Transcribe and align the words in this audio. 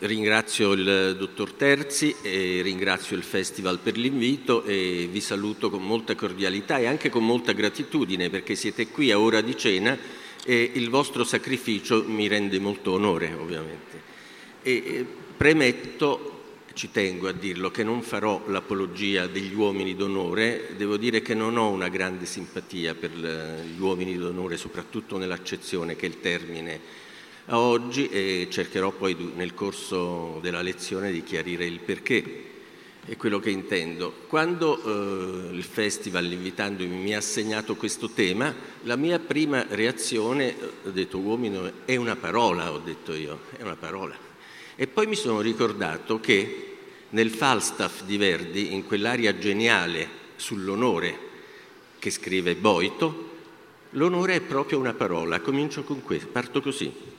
ringrazio 0.00 0.72
il 0.72 1.16
dottor 1.18 1.52
Terzi 1.52 2.14
e 2.22 2.60
ringrazio 2.62 3.16
il 3.16 3.22
Festival 3.22 3.78
per 3.78 3.96
l'invito 3.96 4.62
e 4.62 5.08
vi 5.10 5.20
saluto 5.20 5.70
con 5.70 5.82
molta 5.82 6.14
cordialità 6.14 6.78
e 6.78 6.86
anche 6.86 7.08
con 7.10 7.24
molta 7.24 7.52
gratitudine 7.52 8.30
perché 8.30 8.54
siete 8.54 8.88
qui 8.88 9.10
a 9.10 9.18
ora 9.18 9.40
di 9.40 9.56
cena 9.56 9.98
e 10.44 10.70
il 10.74 10.88
vostro 10.88 11.24
sacrificio 11.24 12.04
mi 12.06 12.28
rende 12.28 12.58
molto 12.60 12.92
onore 12.92 13.34
ovviamente. 13.34 14.02
E 14.62 15.04
premetto 15.36 16.34
ci 16.78 16.92
tengo 16.92 17.26
a 17.26 17.32
dirlo, 17.32 17.72
che 17.72 17.82
non 17.82 18.02
farò 18.02 18.44
l'apologia 18.46 19.26
degli 19.26 19.52
uomini 19.52 19.96
d'onore, 19.96 20.74
devo 20.76 20.96
dire 20.96 21.22
che 21.22 21.34
non 21.34 21.56
ho 21.56 21.70
una 21.70 21.88
grande 21.88 22.24
simpatia 22.24 22.94
per 22.94 23.10
gli 23.10 23.80
uomini 23.80 24.16
d'onore, 24.16 24.56
soprattutto 24.56 25.18
nell'accezione 25.18 25.96
che 25.96 26.06
il 26.06 26.20
termine 26.20 27.06
oggi 27.56 28.08
e 28.08 28.48
cercherò 28.50 28.92
poi 28.92 29.32
nel 29.34 29.54
corso 29.54 30.38
della 30.42 30.60
lezione 30.60 31.10
di 31.12 31.22
chiarire 31.22 31.64
il 31.64 31.80
perché 31.80 32.44
e 33.06 33.16
quello 33.16 33.38
che 33.38 33.50
intendo. 33.50 34.12
Quando 34.26 34.82
eh, 34.82 35.54
il 35.54 35.64
festival, 35.64 36.30
invitandomi, 36.30 36.94
mi 36.94 37.14
ha 37.14 37.18
assegnato 37.18 37.74
questo 37.74 38.10
tema, 38.10 38.54
la 38.82 38.96
mia 38.96 39.18
prima 39.18 39.64
reazione, 39.66 40.54
ho 40.84 40.90
detto 40.90 41.18
uomini, 41.18 41.72
è 41.86 41.96
una 41.96 42.16
parola, 42.16 42.70
ho 42.70 42.78
detto 42.78 43.14
io, 43.14 43.40
è 43.56 43.62
una 43.62 43.76
parola. 43.76 44.14
E 44.76 44.86
poi 44.86 45.06
mi 45.06 45.16
sono 45.16 45.40
ricordato 45.40 46.20
che 46.20 46.76
nel 47.10 47.30
Falstaff 47.30 48.02
di 48.02 48.18
Verdi, 48.18 48.74
in 48.74 48.84
quell'aria 48.84 49.38
geniale 49.38 50.06
sull'onore 50.36 51.26
che 51.98 52.10
scrive 52.10 52.54
Boito, 52.56 53.30
l'onore 53.92 54.34
è 54.34 54.40
proprio 54.40 54.78
una 54.78 54.92
parola. 54.92 55.40
Comincio 55.40 55.82
con 55.82 56.02
questo, 56.02 56.28
parto 56.28 56.60
così. 56.60 57.16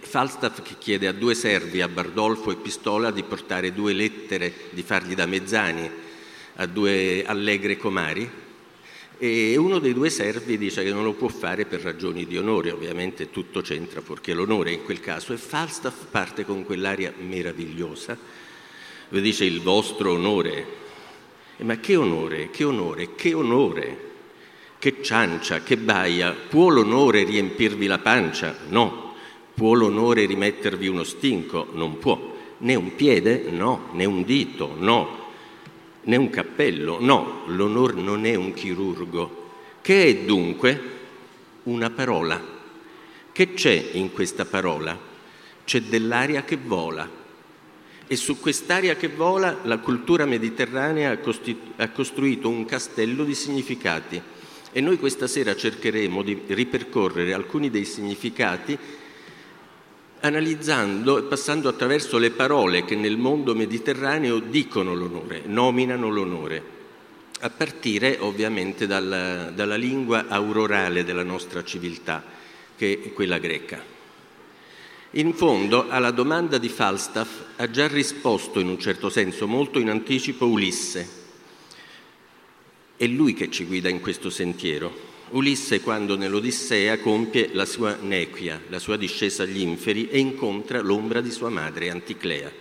Falstaff 0.00 0.62
che 0.62 0.76
chiede 0.78 1.06
a 1.06 1.12
due 1.12 1.34
servi, 1.34 1.80
a 1.80 1.88
Bardolfo 1.88 2.50
e 2.50 2.56
Pistola, 2.56 3.10
di 3.10 3.22
portare 3.22 3.72
due 3.72 3.92
lettere, 3.92 4.52
di 4.70 4.82
fargli 4.82 5.14
da 5.14 5.26
mezzani 5.26 5.90
a 6.56 6.66
due 6.66 7.24
allegre 7.26 7.76
comari, 7.76 8.30
e 9.18 9.56
uno 9.56 9.78
dei 9.78 9.94
due 9.94 10.10
servi 10.10 10.58
dice 10.58 10.82
che 10.82 10.92
non 10.92 11.04
lo 11.04 11.12
può 11.12 11.28
fare 11.28 11.64
per 11.64 11.80
ragioni 11.80 12.26
di 12.26 12.36
onore, 12.36 12.70
ovviamente 12.70 13.30
tutto 13.30 13.60
c'entra 13.60 14.00
fuorché 14.00 14.32
l'onore 14.32 14.72
in 14.72 14.84
quel 14.84 15.00
caso, 15.00 15.32
e 15.32 15.36
Falstaff 15.36 16.06
parte 16.10 16.44
con 16.44 16.64
quell'aria 16.64 17.12
meravigliosa 17.16 18.40
dove 19.12 19.22
dice 19.22 19.44
il 19.44 19.60
vostro 19.60 20.12
onore. 20.12 20.66
E 21.58 21.64
ma 21.64 21.76
che 21.76 21.96
onore, 21.96 22.48
che 22.50 22.64
onore, 22.64 23.14
che 23.14 23.34
onore, 23.34 24.10
che 24.78 25.02
ciancia, 25.02 25.62
che 25.62 25.76
baia, 25.76 26.32
può 26.32 26.70
l'onore 26.70 27.22
riempirvi 27.24 27.86
la 27.86 27.98
pancia? 27.98 28.56
No. 28.68 29.11
Può 29.62 29.74
l'onore 29.74 30.26
rimettervi 30.26 30.88
uno 30.88 31.04
stinco? 31.04 31.68
Non 31.74 31.98
può. 31.98 32.34
Né 32.58 32.74
un 32.74 32.96
piede? 32.96 33.44
No. 33.48 33.90
Né 33.92 34.04
un 34.04 34.24
dito? 34.24 34.74
No. 34.76 35.30
Né 36.02 36.16
un 36.16 36.30
cappello? 36.30 36.96
No. 36.98 37.42
L'onore 37.46 38.00
non 38.00 38.26
è 38.26 38.34
un 38.34 38.54
chirurgo. 38.54 39.50
Che 39.80 40.04
è 40.04 40.16
dunque 40.16 40.80
una 41.62 41.90
parola? 41.90 42.44
Che 43.30 43.54
c'è 43.54 43.90
in 43.92 44.10
questa 44.10 44.44
parola? 44.44 44.98
C'è 45.62 45.80
dell'aria 45.82 46.42
che 46.42 46.56
vola 46.56 47.08
e 48.08 48.16
su 48.16 48.40
quest'aria 48.40 48.96
che 48.96 49.10
vola 49.10 49.60
la 49.62 49.78
cultura 49.78 50.26
mediterranea 50.26 51.16
ha, 51.76 51.88
costruito 51.90 52.48
un 52.48 52.64
castello 52.64 53.22
di 53.22 53.36
significati 53.36 54.20
e 54.72 54.80
noi 54.80 54.98
questa 54.98 55.28
sera 55.28 55.54
cercheremo 55.54 56.22
di 56.22 56.42
ripercorrere 56.48 57.32
alcuni 57.32 57.70
dei 57.70 57.84
significati 57.84 58.76
analizzando 60.22 61.18
e 61.18 61.22
passando 61.22 61.68
attraverso 61.68 62.18
le 62.18 62.30
parole 62.30 62.84
che 62.84 62.94
nel 62.94 63.16
mondo 63.16 63.54
mediterraneo 63.54 64.38
dicono 64.38 64.94
l'onore, 64.94 65.42
nominano 65.46 66.08
l'onore, 66.08 66.62
a 67.40 67.50
partire 67.50 68.18
ovviamente 68.20 68.86
dalla, 68.86 69.50
dalla 69.50 69.74
lingua 69.74 70.26
aurorale 70.28 71.02
della 71.04 71.24
nostra 71.24 71.64
civiltà, 71.64 72.22
che 72.76 73.00
è 73.04 73.12
quella 73.12 73.38
greca. 73.38 73.82
In 75.14 75.34
fondo 75.34 75.90
alla 75.90 76.12
domanda 76.12 76.56
di 76.56 76.68
Falstaff 76.68 77.56
ha 77.56 77.68
già 77.68 77.88
risposto 77.88 78.60
in 78.60 78.68
un 78.68 78.78
certo 78.78 79.10
senso 79.10 79.46
molto 79.46 79.78
in 79.78 79.90
anticipo 79.90 80.46
Ulisse. 80.46 81.20
È 82.96 83.06
lui 83.06 83.34
che 83.34 83.50
ci 83.50 83.64
guida 83.64 83.88
in 83.88 84.00
questo 84.00 84.30
sentiero. 84.30 85.10
Ulisse 85.32 85.80
quando 85.80 86.14
nell'Odissea 86.14 86.98
compie 86.98 87.50
la 87.52 87.64
sua 87.64 87.96
nequia, 87.98 88.60
la 88.68 88.78
sua 88.78 88.98
discesa 88.98 89.44
agli 89.44 89.60
inferi 89.60 90.08
e 90.10 90.18
incontra 90.18 90.82
l'ombra 90.82 91.22
di 91.22 91.30
sua 91.30 91.48
madre, 91.48 91.88
Anticlea. 91.88 92.52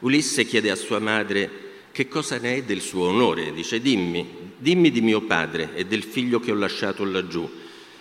Ulisse 0.00 0.44
chiede 0.44 0.70
a 0.70 0.76
sua 0.76 1.00
madre 1.00 1.50
che 1.90 2.06
cosa 2.06 2.38
ne 2.38 2.56
è 2.56 2.62
del 2.62 2.80
suo 2.80 3.08
onore, 3.08 3.52
dice 3.52 3.80
dimmi, 3.80 4.52
dimmi 4.56 4.92
di 4.92 5.00
mio 5.00 5.22
padre 5.22 5.70
e 5.74 5.86
del 5.86 6.04
figlio 6.04 6.38
che 6.38 6.52
ho 6.52 6.56
lasciato 6.56 7.04
laggiù. 7.04 7.50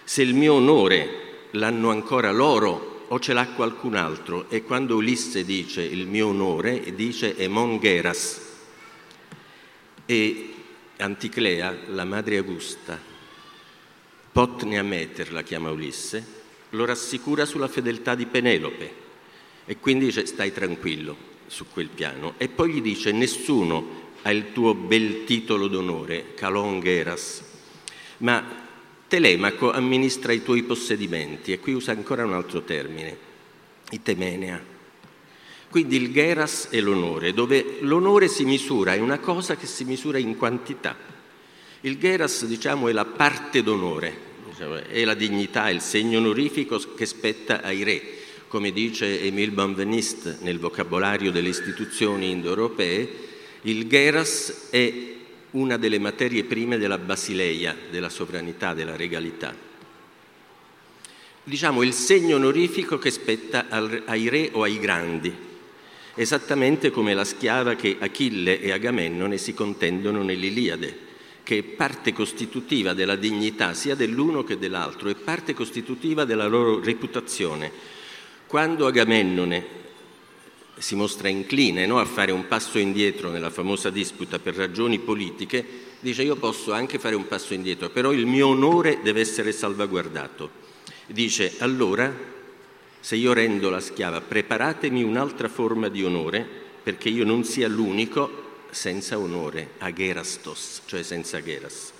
Se 0.04 0.22
il 0.22 0.36
mio 0.36 0.54
onore 0.54 1.48
l'hanno 1.52 1.90
ancora 1.90 2.32
loro 2.32 3.06
o 3.08 3.20
ce 3.20 3.34
l'ha 3.34 3.48
qualcun 3.48 3.96
altro? 3.96 4.48
E 4.50 4.62
quando 4.62 4.96
Ulisse 4.96 5.44
dice 5.44 5.82
il 5.82 6.06
mio 6.06 6.28
onore, 6.28 6.94
dice 6.94 7.36
Emon 7.36 7.80
Geras. 7.80 8.42
E 10.06 10.54
Anticlea, 10.98 11.76
la 11.88 12.06
madre 12.06 12.38
Augusta, 12.38 13.13
Potnia 14.34 14.82
Meter 14.82 15.32
la 15.32 15.44
chiama 15.44 15.70
Ulisse, 15.70 16.26
lo 16.72 16.86
rassicura 16.86 17.46
sulla 17.46 17.68
fedeltà 17.68 18.16
di 18.16 18.26
Penelope 18.26 18.92
e 19.66 19.78
quindi 19.78 20.06
dice 20.06 20.26
stai 20.26 20.52
tranquillo 20.52 21.16
su 21.46 21.68
quel 21.72 21.90
piano. 21.90 22.34
E 22.38 22.48
poi 22.48 22.74
gli 22.74 22.82
dice 22.82 23.12
nessuno 23.12 24.02
ha 24.24 24.32
il 24.32 24.52
tuo 24.52 24.74
bel 24.74 25.24
titolo 25.26 25.68
d'onore, 25.68 26.34
Calon 26.34 26.80
Geras, 26.80 27.44
ma 28.18 28.44
Telemaco 29.08 29.72
amministra 29.72 30.34
i 30.34 30.42
tuoi 30.42 30.64
possedimenti 30.64 31.52
e 31.52 31.60
qui 31.60 31.74
usa 31.74 31.92
ancora 31.92 32.26
un 32.26 32.34
altro 32.34 32.64
termine, 32.64 33.16
i 33.92 34.02
temenea. 34.02 34.60
Quindi 35.70 35.96
il 35.98 36.12
geras 36.12 36.70
è 36.70 36.80
l'onore, 36.80 37.34
dove 37.34 37.78
l'onore 37.82 38.28
si 38.28 38.46
misura, 38.46 38.96
è 38.96 39.00
una 39.00 39.20
cosa 39.20 39.56
che 39.56 39.68
si 39.68 39.84
misura 39.84 40.18
in 40.18 40.36
quantità. 40.38 40.96
Il 41.86 41.98
geras, 41.98 42.46
diciamo, 42.46 42.88
è 42.88 42.94
la 42.94 43.04
parte 43.04 43.62
d'onore, 43.62 44.16
diciamo, 44.48 44.76
è 44.76 45.04
la 45.04 45.16
dignità, 45.16 45.68
è 45.68 45.72
il 45.72 45.82
segno 45.82 46.18
onorifico 46.20 46.80
che 46.96 47.06
spetta 47.06 47.62
ai 47.62 47.84
re. 47.84 48.02
Come 48.48 48.72
dice 48.72 49.22
Emile 49.22 49.52
Benveniste 49.52 50.38
nel 50.44 50.60
vocabolario 50.60 51.30
delle 51.30 51.50
istituzioni 51.50 52.30
indoeuropee, 52.32 53.10
il 53.64 53.86
geras 53.90 54.70
è 54.70 54.94
una 55.52 55.76
delle 55.76 56.00
materie 56.00 56.46
prime 56.46 56.78
della 56.78 56.98
basileia, 56.98 57.76
della 57.90 58.10
sovranità, 58.10 58.74
della 58.74 58.96
regalità. 58.96 59.54
Diciamo 61.44 61.84
il 61.84 61.92
segno 61.92 62.38
onorifico 62.38 62.98
che 62.98 63.12
spetta 63.12 63.66
ai 64.06 64.30
re 64.30 64.52
o 64.54 64.64
ai 64.64 64.80
grandi, 64.80 65.34
esattamente 66.16 66.92
come 66.92 67.14
la 67.14 67.26
schiava 67.26 67.76
che 67.76 67.98
Achille 68.00 68.62
e 68.62 68.72
Agamennone 68.72 69.38
si 69.38 69.54
contendono 69.54 70.24
nell'Iliade, 70.24 71.12
che 71.44 71.58
è 71.58 71.64
parte 71.64 72.14
costitutiva 72.14 72.94
della 72.94 73.18
dignità 73.18 73.74
sia 73.74 73.96
dell'uno 73.96 74.44
che 74.44 74.58
dell'altro, 74.58 75.10
è 75.10 75.16
parte 75.16 75.54
costitutiva 75.54 76.24
della 76.24 76.48
loro 76.48 76.80
reputazione. 76.80 77.72
Quando 78.48 78.88
Agamennone 78.88 79.82
si 80.78 80.96
mostra 80.96 81.28
incline 81.28 81.86
no, 81.86 82.00
a 82.00 82.06
fare 82.06 82.32
un 82.32 82.48
passo 82.48 82.78
indietro 82.80 83.30
nella 83.30 83.50
famosa 83.50 83.90
disputa 83.90 84.40
per 84.40 84.56
ragioni 84.56 85.00
politiche, 85.00 85.66
dice 86.00 86.24
io 86.24 86.36
posso 86.36 86.72
anche 86.72 86.98
fare 86.98 87.16
un 87.16 87.28
passo 87.28 87.54
indietro, 87.54 87.90
però 87.90 88.12
il 88.12 88.26
mio 88.26 88.48
onore 88.48 89.00
deve 89.04 89.22
essere 89.22 89.52
salvaguardato. 89.52 90.62
Dice 91.08 91.56
allora, 91.60 92.12
se 93.00 93.16
io 93.18 93.34
rendo 93.34 93.70
la 93.70 93.82
schiava, 93.82 94.22
preparatemi 94.22 95.04
un'altra 95.04 95.50
forma 95.50 95.90
di 95.90 96.04
onore 96.04 96.48
perché 96.84 97.10
io 97.10 97.26
non 97.26 97.44
sia 97.44 97.68
l'unico 97.68 98.43
senza 98.74 99.18
onore, 99.18 99.72
agerastos, 99.78 100.82
cioè 100.86 101.04
senza 101.04 101.42
geras. 101.42 101.92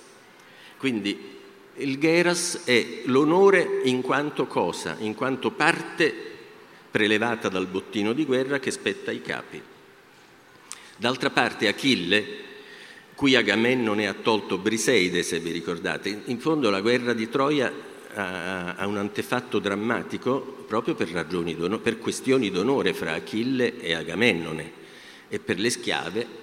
Quindi 0.76 1.32
il 1.76 1.98
geras 1.98 2.62
è 2.64 3.02
l'onore 3.06 3.80
in 3.84 4.02
quanto 4.02 4.46
cosa, 4.46 4.96
in 4.98 5.14
quanto 5.14 5.50
parte 5.50 6.12
prelevata 6.90 7.48
dal 7.48 7.66
bottino 7.66 8.12
di 8.12 8.24
guerra 8.24 8.58
che 8.58 8.70
spetta 8.70 9.10
ai 9.10 9.22
capi. 9.22 9.60
D'altra 10.96 11.30
parte 11.30 11.66
Achille, 11.66 12.42
cui 13.14 13.34
Agamennone 13.34 14.06
ha 14.06 14.14
tolto 14.14 14.58
Briseide, 14.58 15.22
se 15.22 15.40
vi 15.40 15.50
ricordate, 15.50 16.22
in 16.26 16.38
fondo 16.38 16.70
la 16.70 16.80
guerra 16.80 17.12
di 17.12 17.28
Troia 17.28 17.72
ha 18.16 18.86
un 18.86 18.96
antefatto 18.96 19.58
drammatico 19.58 20.64
proprio 20.68 20.94
per, 20.94 21.08
ragioni 21.10 21.56
per 21.82 21.98
questioni 21.98 22.50
d'onore 22.50 22.94
fra 22.94 23.14
Achille 23.14 23.80
e 23.80 23.92
Agamennone 23.92 24.82
e 25.28 25.40
per 25.40 25.58
le 25.58 25.70
schiave 25.70 26.42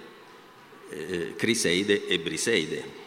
eh, 0.92 1.34
Criseide 1.36 2.06
e 2.06 2.18
Briseide. 2.18 3.00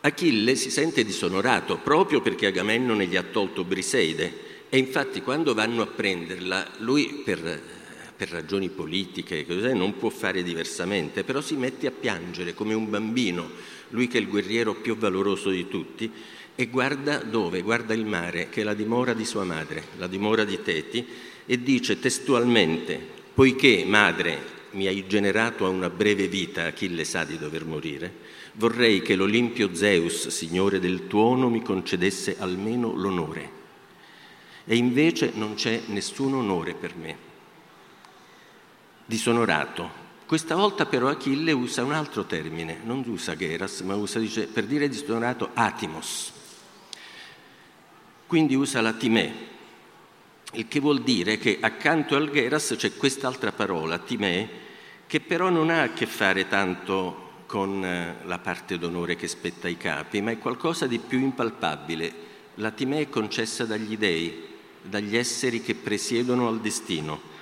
Achille 0.00 0.54
si 0.54 0.70
sente 0.70 1.04
disonorato 1.04 1.78
proprio 1.78 2.20
perché 2.20 2.46
Agamennone 2.46 3.06
gli 3.06 3.16
ha 3.16 3.24
tolto 3.24 3.64
Briseide 3.64 4.46
E 4.68 4.78
infatti 4.78 5.22
quando 5.22 5.54
vanno 5.54 5.82
a 5.82 5.86
prenderla, 5.86 6.72
lui 6.78 7.22
per, 7.24 7.62
per 8.16 8.28
ragioni 8.28 8.68
politiche 8.68 9.46
non 9.72 9.96
può 9.96 10.10
fare 10.10 10.42
diversamente, 10.42 11.22
però 11.22 11.40
si 11.40 11.54
mette 11.54 11.86
a 11.86 11.92
piangere 11.92 12.52
come 12.52 12.74
un 12.74 12.90
bambino, 12.90 13.48
lui 13.90 14.08
che 14.08 14.18
è 14.18 14.20
il 14.20 14.28
guerriero 14.28 14.74
più 14.74 14.96
valoroso 14.96 15.50
di 15.50 15.68
tutti, 15.68 16.10
e 16.56 16.66
guarda 16.66 17.18
dove? 17.18 17.62
Guarda 17.62 17.94
il 17.94 18.06
mare, 18.06 18.48
che 18.48 18.62
è 18.62 18.64
la 18.64 18.74
dimora 18.74 19.12
di 19.12 19.24
sua 19.24 19.44
madre, 19.44 19.84
la 19.98 20.08
dimora 20.08 20.44
di 20.44 20.60
Teti, 20.60 21.06
e 21.46 21.62
dice 21.62 22.00
testualmente, 22.00 22.98
poiché 23.34 23.84
madre 23.86 24.54
mi 24.72 24.86
hai 24.86 25.06
generato 25.06 25.64
a 25.64 25.68
una 25.68 25.90
breve 25.90 26.28
vita, 26.28 26.66
Achille 26.66 27.04
sa 27.04 27.24
di 27.24 27.38
dover 27.38 27.64
morire, 27.64 28.12
vorrei 28.52 29.02
che 29.02 29.14
l'Olimpio 29.14 29.74
Zeus, 29.74 30.28
signore 30.28 30.80
del 30.80 31.06
tuono, 31.06 31.48
mi 31.48 31.62
concedesse 31.62 32.36
almeno 32.38 32.92
l'onore. 32.94 33.50
E 34.64 34.76
invece 34.76 35.32
non 35.34 35.54
c'è 35.54 35.82
nessun 35.86 36.34
onore 36.34 36.74
per 36.74 36.94
me. 36.96 37.16
Disonorato. 39.06 40.04
Questa 40.26 40.56
volta 40.56 40.86
però 40.86 41.08
Achille 41.08 41.52
usa 41.52 41.84
un 41.84 41.92
altro 41.92 42.24
termine, 42.24 42.80
non 42.82 43.04
usa 43.06 43.36
Geras, 43.36 43.80
ma 43.82 43.94
usa, 43.94 44.18
dice, 44.18 44.46
per 44.46 44.64
dire 44.64 44.88
disonorato, 44.88 45.50
atimos. 45.54 46.32
Quindi 48.26 48.56
usa 48.56 48.80
la 48.80 48.92
timè, 48.92 49.32
il 50.52 50.68
che 50.68 50.80
vuol 50.80 51.02
dire 51.02 51.38
che 51.38 51.58
accanto 51.60 52.16
al 52.16 52.30
Geras 52.30 52.74
c'è 52.76 52.94
quest'altra 52.94 53.52
parola, 53.52 53.98
timè, 53.98 54.48
che 55.06 55.20
però 55.20 55.50
non 55.50 55.70
ha 55.70 55.82
a 55.82 55.92
che 55.92 56.06
fare 56.06 56.48
tanto 56.48 57.24
con 57.46 57.84
eh, 57.84 58.16
la 58.24 58.38
parte 58.38 58.78
d'onore 58.78 59.16
che 59.16 59.28
spetta 59.28 59.66
ai 59.66 59.76
capi, 59.76 60.20
ma 60.20 60.30
è 60.30 60.38
qualcosa 60.38 60.86
di 60.86 60.98
più 60.98 61.18
impalpabile. 61.20 62.24
La 62.56 62.70
timè 62.70 63.00
è 63.00 63.08
concessa 63.08 63.64
dagli 63.64 63.96
dei, 63.96 64.44
dagli 64.82 65.16
esseri 65.16 65.62
che 65.62 65.74
presiedono 65.74 66.48
al 66.48 66.60
destino. 66.60 67.34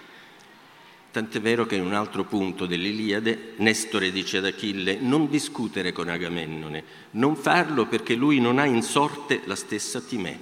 Tant'è 1.10 1.40
vero 1.40 1.64
che 1.64 1.76
in 1.76 1.84
un 1.84 1.94
altro 1.94 2.24
punto 2.24 2.66
dell'Iliade 2.66 3.52
Nestore 3.58 4.10
dice 4.10 4.38
ad 4.38 4.46
Achille 4.46 4.98
non 4.98 5.30
discutere 5.30 5.92
con 5.92 6.08
Agamennone, 6.08 6.82
non 7.12 7.36
farlo 7.36 7.86
perché 7.86 8.14
lui 8.14 8.40
non 8.40 8.58
ha 8.58 8.64
in 8.64 8.82
sorte 8.82 9.42
la 9.44 9.54
stessa 9.54 10.00
timè. 10.00 10.36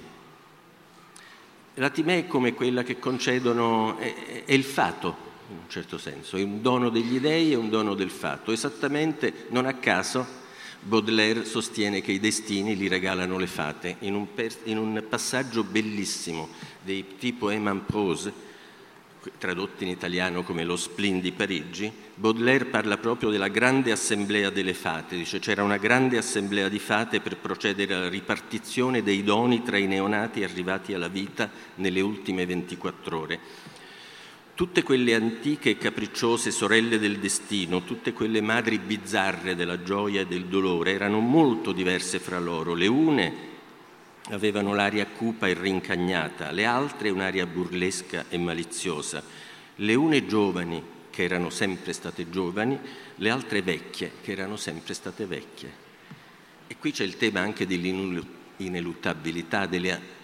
La 1.77 1.89
timè 1.89 2.19
è 2.19 2.27
come 2.27 2.53
quella 2.53 2.83
che 2.83 2.99
concedono, 2.99 3.97
è, 3.97 4.43
è 4.45 4.53
il 4.53 4.63
fato, 4.63 5.15
in 5.49 5.57
un 5.57 5.69
certo 5.69 5.97
senso, 5.97 6.37
è 6.37 6.43
un 6.43 6.61
dono 6.61 6.89
degli 6.89 7.19
dei 7.19 7.51
e 7.51 7.55
un 7.55 7.69
dono 7.69 7.95
del 7.95 8.11
fatto. 8.11 8.51
Esattamente, 8.51 9.47
non 9.49 9.65
a 9.65 9.73
caso, 9.73 10.23
Baudelaire 10.81 11.45
sostiene 11.45 12.01
che 12.01 12.11
i 12.11 12.19
destini 12.19 12.75
li 12.75 12.87
regalano 12.87 13.39
le 13.39 13.47
fate. 13.47 13.95
In 13.99 14.13
un, 14.13 14.33
per, 14.35 14.53
in 14.65 14.77
un 14.77 15.03
passaggio 15.09 15.63
bellissimo 15.63 16.49
dei 16.83 17.15
tipo 17.17 17.49
Eman 17.49 17.85
Prose, 17.85 18.31
tradotto 19.37 19.83
in 19.83 19.89
italiano 19.89 20.43
come 20.43 20.63
Lo 20.63 20.75
Splin 20.75 21.19
di 21.21 21.31
Parigi, 21.31 21.91
Baudelaire 22.15 22.65
parla 22.65 22.97
proprio 22.97 23.29
della 23.29 23.47
grande 23.47 23.91
assemblea 23.91 24.49
delle 24.49 24.73
fate, 24.73 25.15
dice 25.15 25.39
c'era 25.39 25.63
una 25.63 25.77
grande 25.77 26.17
assemblea 26.17 26.69
di 26.69 26.79
fate 26.79 27.19
per 27.19 27.37
procedere 27.37 27.93
alla 27.93 28.09
ripartizione 28.09 29.03
dei 29.03 29.23
doni 29.23 29.63
tra 29.63 29.77
i 29.77 29.87
neonati 29.87 30.43
arrivati 30.43 30.93
alla 30.93 31.07
vita 31.07 31.49
nelle 31.75 32.01
ultime 32.01 32.45
24 32.45 33.19
ore. 33.19 33.39
Tutte 34.55 34.83
quelle 34.83 35.15
antiche 35.15 35.71
e 35.71 35.77
capricciose 35.77 36.51
sorelle 36.51 36.99
del 36.99 37.17
destino, 37.17 37.83
tutte 37.83 38.13
quelle 38.13 38.39
madri 38.39 38.77
bizzarre 38.77 39.55
della 39.55 39.81
gioia 39.81 40.21
e 40.21 40.27
del 40.27 40.45
dolore 40.45 40.91
erano 40.91 41.19
molto 41.19 41.71
diverse 41.71 42.19
fra 42.19 42.39
loro. 42.39 42.75
Le 42.75 42.87
une 42.87 43.51
avevano 44.29 44.73
l'aria 44.73 45.05
cupa 45.07 45.47
e 45.47 45.53
rincagnata, 45.53 46.51
le 46.51 46.65
altre 46.65 47.09
un'aria 47.09 47.45
burlesca 47.45 48.25
e 48.29 48.37
maliziosa. 48.37 49.23
Le 49.75 49.93
une 49.95 50.25
giovani, 50.25 50.83
che 51.09 51.23
erano 51.23 51.49
sempre 51.49 51.93
state 51.93 52.29
giovani, 52.29 52.79
le 53.15 53.29
altre 53.29 53.61
vecchie, 53.61 54.13
che 54.21 54.31
erano 54.31 54.55
sempre 54.55 54.93
state 54.93 55.25
vecchie. 55.25 55.81
E 56.67 56.77
qui 56.77 56.91
c'è 56.91 57.03
il 57.03 57.17
tema 57.17 57.41
anche 57.41 57.67
dell'ineluttabilità 57.67 59.65
delle 59.65 60.21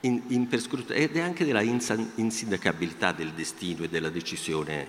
in, 0.00 0.48
ed 0.88 1.16
anche 1.16 1.44
della 1.44 1.62
insindacabilità 1.62 3.12
del 3.12 3.30
destino 3.30 3.84
e 3.84 3.88
della 3.88 4.10
decisione 4.10 4.88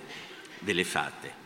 delle 0.58 0.84
fate. 0.84 1.42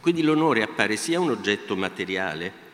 Quindi 0.00 0.22
l'onore 0.22 0.62
appare 0.62 0.96
sia 0.96 1.20
un 1.20 1.30
oggetto 1.30 1.76
materiale 1.76 2.68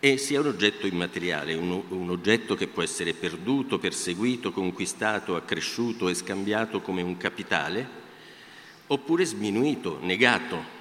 e 0.00 0.16
sia 0.16 0.40
un 0.40 0.46
oggetto 0.46 0.86
immateriale, 0.86 1.54
un, 1.54 1.82
un, 1.88 2.10
oggetto 2.10 2.54
che 2.54 2.68
può 2.68 2.82
essere 2.82 3.14
perduto, 3.14 3.78
perseguito, 3.78 4.52
conquistato, 4.52 5.34
accresciuto 5.34 6.08
e 6.08 6.14
scambiato 6.14 6.80
come 6.80 7.02
un 7.02 7.16
capitale, 7.16 7.88
oppure 8.86 9.24
sminuito, 9.24 9.98
negato, 10.00 10.76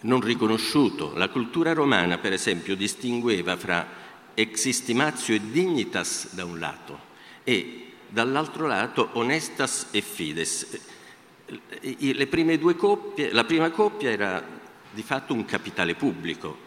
non 0.00 0.20
riconosciuto. 0.20 1.12
La 1.14 1.28
cultura 1.28 1.74
romana, 1.74 2.16
per 2.18 2.32
esempio, 2.32 2.76
distingueva 2.76 3.56
fra 3.56 4.02
existimatio 4.34 5.34
e 5.34 5.40
dignitas 5.50 6.34
da 6.34 6.44
un 6.44 6.58
lato 6.58 7.12
e 7.44 7.92
dall'altro 8.08 8.66
lato 8.66 9.10
onestas 9.12 9.88
e 9.90 10.00
fides. 10.00 10.80
Coppie, 12.76 13.32
la 13.32 13.44
prima 13.44 13.70
coppia 13.70 14.10
era 14.10 14.42
di 14.90 15.02
fatto 15.02 15.34
un 15.34 15.44
capitale 15.44 15.94
pubblico, 15.94 16.63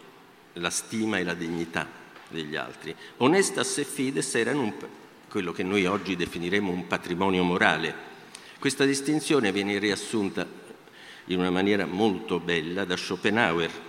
la 0.57 0.69
stima 0.69 1.17
e 1.17 1.23
la 1.23 1.33
dignità 1.33 1.87
degli 2.29 2.55
altri. 2.55 2.95
Onestas 3.17 3.77
e 3.77 3.83
fides 3.83 4.35
erano 4.35 4.61
un, 4.61 4.73
quello 5.29 5.51
che 5.51 5.63
noi 5.63 5.85
oggi 5.85 6.15
definiremo 6.15 6.71
un 6.71 6.87
patrimonio 6.87 7.43
morale. 7.43 7.93
Questa 8.59 8.85
distinzione 8.85 9.51
viene 9.51 9.77
riassunta 9.77 10.45
in 11.25 11.39
una 11.39 11.51
maniera 11.51 11.85
molto 11.85 12.39
bella 12.39 12.85
da 12.85 12.95
Schopenhauer 12.95 13.85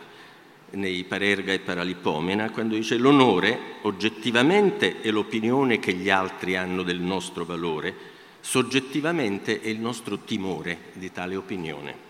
nei 0.70 1.04
Parerga 1.04 1.52
e 1.52 1.60
Paralipomena, 1.60 2.50
quando 2.50 2.74
dice 2.74 2.98
l'onore 2.98 3.76
oggettivamente 3.82 5.00
è 5.00 5.10
l'opinione 5.10 5.78
che 5.78 5.94
gli 5.94 6.10
altri 6.10 6.56
hanno 6.56 6.82
del 6.82 7.00
nostro 7.00 7.44
valore, 7.44 7.94
soggettivamente 8.40 9.60
è 9.60 9.68
il 9.68 9.78
nostro 9.78 10.18
timore 10.18 10.78
di 10.92 11.10
tale 11.10 11.36
opinione. 11.36 12.06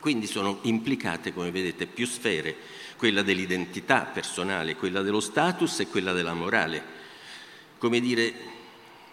Quindi 0.00 0.26
sono 0.26 0.58
implicate, 0.62 1.32
come 1.32 1.52
vedete, 1.52 1.86
più 1.86 2.06
sfere, 2.06 2.56
quella 3.02 3.22
dell'identità 3.22 4.02
personale, 4.02 4.76
quella 4.76 5.02
dello 5.02 5.18
status 5.18 5.80
e 5.80 5.88
quella 5.88 6.12
della 6.12 6.34
morale. 6.34 6.80
Come 7.76 7.98
dire, 7.98 8.32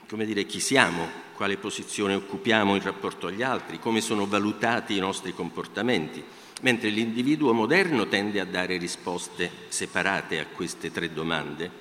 come 0.08 0.26
dire 0.26 0.46
chi 0.46 0.60
siamo, 0.60 1.10
quale 1.34 1.58
posizione 1.58 2.14
occupiamo 2.14 2.76
in 2.76 2.84
rapporto 2.84 3.26
agli 3.26 3.42
altri, 3.42 3.80
come 3.80 4.00
sono 4.00 4.28
valutati 4.28 4.96
i 4.96 5.00
nostri 5.00 5.34
comportamenti 5.34 6.24
mentre 6.62 6.90
l'individuo 6.90 7.52
moderno 7.52 8.08
tende 8.08 8.40
a 8.40 8.46
dare 8.46 8.78
risposte 8.78 9.50
separate 9.70 10.40
a 10.40 10.46
queste 10.46 10.92
tre 10.92 11.12
domande, 11.12 11.72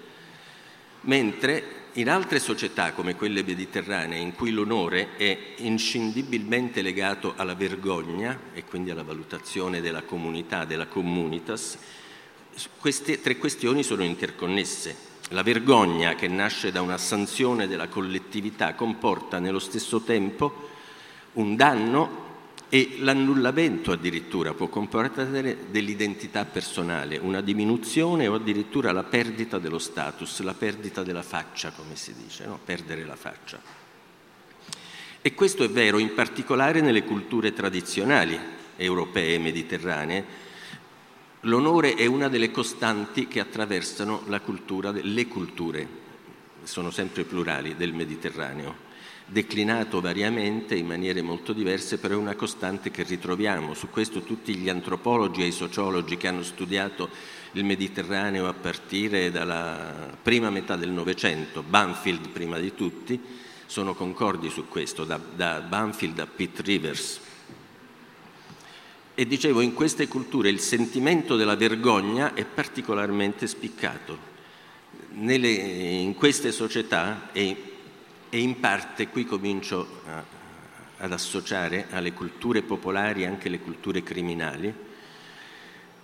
mentre 1.03 1.89
in 1.95 2.09
altre 2.09 2.39
società 2.39 2.93
come 2.93 3.17
quelle 3.17 3.43
mediterranee, 3.43 4.19
in 4.19 4.35
cui 4.35 4.51
l'onore 4.51 5.17
è 5.17 5.37
inscindibilmente 5.57 6.81
legato 6.81 7.35
alla 7.37 7.55
vergogna 7.55 8.39
e 8.55 8.65
quindi 8.65 8.91
alla 8.91 9.03
valutazione 9.03 9.83
della 9.83 10.03
comunità, 10.03 10.65
della 10.65 10.87
communitas, 10.87 11.77
queste 12.79 13.21
tre 13.21 13.37
questioni 13.37 13.83
sono 13.83 14.03
interconnesse. 14.03 15.07
La 15.31 15.43
vergogna 15.43 16.15
che 16.15 16.29
nasce 16.29 16.73
da 16.73 16.81
una 16.81 16.99
sanzione 16.99 17.67
della 17.67 17.89
collettività 17.89 18.75
comporta 18.75 19.39
nello 19.39 19.59
stesso 19.59 20.01
tempo 20.01 20.69
un 21.35 21.55
danno 21.55 22.27
e 22.71 22.97
l'annullamento 22.99 23.93
addirittura 23.93 24.53
può 24.53 24.69
comportare 24.69 25.71
dell'identità 25.71 26.45
personale, 26.45 27.17
una 27.17 27.41
diminuzione 27.41 28.27
o 28.27 28.35
addirittura 28.35 28.93
la 28.93 29.05
perdita 29.05 29.59
dello 29.59 29.79
status, 29.79 30.41
la 30.41 30.55
perdita 30.55 31.03
della 31.03 31.23
faccia, 31.23 31.71
come 31.71 31.97
si 31.97 32.15
dice, 32.15 32.45
no? 32.45 32.59
perdere 32.63 33.05
la 33.05 33.17
faccia. 33.17 33.61
E 35.21 35.35
questo 35.35 35.65
è 35.65 35.71
vero 35.71 35.99
in 35.99 36.15
particolare 36.15 36.81
nelle 36.81 37.05
culture 37.05 37.53
tradizionali 37.53 38.39
europee 38.77 39.35
e 39.35 39.39
mediterranee. 39.39 40.25
L'onore 41.43 41.95
è 41.95 42.07
una 42.07 42.29
delle 42.29 42.51
costanti 42.51 43.29
che 43.29 43.41
attraversano 43.41 44.23
la 44.27 44.41
cultura, 44.41 44.91
le 44.91 45.27
culture, 45.29 45.87
sono 46.63 46.91
sempre 46.91 47.25
plurali, 47.25 47.77
del 47.77 47.93
Mediterraneo 47.93 48.87
declinato 49.31 50.01
variamente 50.01 50.75
in 50.75 50.87
maniere 50.87 51.21
molto 51.21 51.53
diverse, 51.53 51.99
però 51.99 52.15
è 52.15 52.19
una 52.19 52.35
costante 52.35 52.91
che 52.91 53.03
ritroviamo. 53.03 53.75
Su 53.75 53.91
questo 53.91 54.23
tutti 54.23 54.55
gli 54.57 54.69
antropologi 54.69 55.43
e 55.43 55.47
i 55.47 55.53
sociologi 55.53 56.17
che 56.17 56.29
hanno 56.29 56.43
studiato 56.43 57.11
il 57.53 57.65
Mediterraneo 57.65 58.49
a 58.49 58.55
partire 58.55 59.31
dalla 59.31 60.17
prima 60.21 60.51
metà 60.51 60.77
del 60.77 60.91
Novecento, 60.91 61.63
Banfield 61.63 62.29
prima 62.31 62.59
di 62.59 62.75
tutti, 62.75 63.21
sono 63.67 63.95
concordi 63.95 64.49
su 64.49 64.67
questo, 64.67 65.05
da, 65.05 65.21
da 65.35 65.61
Banfield 65.61 66.19
a 66.19 66.27
Pitt 66.27 66.61
Rivers. 66.61 67.21
E 69.19 69.27
dicevo, 69.27 69.63
in 69.63 69.75
queste 69.75 70.07
culture 70.07 70.49
il 70.49 70.61
sentimento 70.61 71.35
della 71.35 71.57
vergogna 71.57 72.35
è 72.35 72.45
particolarmente 72.45 73.49
spiccato. 73.49 74.17
Nelle, 75.15 75.49
in 75.49 76.15
queste 76.15 76.53
società 76.53 77.31
e, 77.33 77.57
e, 78.31 78.39
in 78.39 78.61
parte 78.61 79.09
qui 79.09 79.25
comincio 79.25 80.03
a, 80.07 80.23
ad 80.99 81.11
associare 81.11 81.87
alle 81.91 82.13
culture 82.13 82.63
popolari 82.63 83.25
anche 83.25 83.49
le 83.49 83.59
culture 83.59 84.05
criminali, 84.05 84.73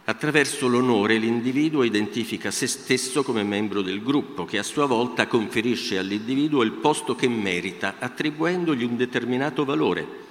attraverso 0.06 0.66
l'onore 0.66 1.16
l'individuo 1.16 1.85
identifica 1.85 2.50
se 2.50 2.66
stesso 2.66 3.23
come 3.23 3.44
membro 3.44 3.83
del 3.83 4.02
gruppo 4.02 4.44
che 4.44 4.59
a 4.59 4.64
sua 4.64 4.87
volta 4.87 5.28
conferisce 5.28 5.99
all'individuo 5.99 6.64
il 6.64 6.73
posto 6.73 7.14
che 7.14 7.28
merita 7.28 7.94
attribuendogli 8.00 8.83
un 8.83 8.97
determinato 8.97 9.64
valore 9.64 10.24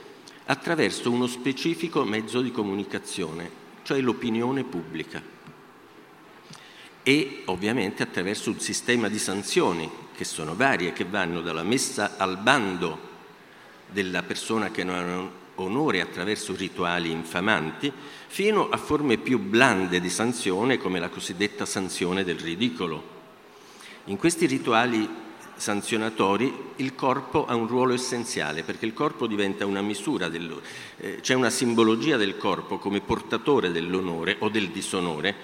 attraverso 0.45 1.09
uno 1.11 1.27
specifico 1.27 2.03
mezzo 2.03 2.41
di 2.41 2.51
comunicazione, 2.51 3.49
cioè 3.83 3.99
l'opinione 4.01 4.63
pubblica 4.63 5.33
e 7.03 7.41
ovviamente 7.45 8.01
attraverso 8.01 8.49
un 8.49 8.59
sistema 8.59 9.09
di 9.09 9.19
sanzioni 9.19 9.89
che 10.15 10.23
sono 10.23 10.55
varie, 10.55 10.93
che 10.93 11.03
vanno 11.03 11.41
dalla 11.41 11.63
messa 11.63 12.15
al 12.17 12.37
bando 12.37 13.11
della 13.91 14.23
persona 14.23 14.71
che 14.71 14.85
non 14.85 14.95
ha 14.95 15.41
onore 15.55 16.01
attraverso 16.01 16.55
rituali 16.55 17.11
infamanti, 17.11 17.91
fino 18.27 18.69
a 18.69 18.77
forme 18.77 19.17
più 19.17 19.37
blande 19.37 19.99
di 19.99 20.09
sanzione 20.09 20.77
come 20.77 20.99
la 20.99 21.09
cosiddetta 21.09 21.65
sanzione 21.65 22.23
del 22.23 22.39
ridicolo. 22.39 23.11
In 24.05 24.17
questi 24.17 24.45
rituali 24.45 25.07
sanzionatori 25.55 26.71
il 26.77 26.95
corpo 26.95 27.45
ha 27.45 27.55
un 27.55 27.67
ruolo 27.67 27.93
essenziale 27.93 28.63
perché 28.63 28.85
il 28.85 28.93
corpo 28.93 29.27
diventa 29.27 29.65
una 29.65 29.81
misura, 29.81 30.29
del, 30.29 30.61
eh, 30.97 31.19
c'è 31.21 31.33
una 31.33 31.49
simbologia 31.49 32.17
del 32.17 32.37
corpo 32.37 32.77
come 32.77 33.01
portatore 33.01 33.71
dell'onore 33.71 34.37
o 34.39 34.49
del 34.49 34.69
disonore 34.69 35.35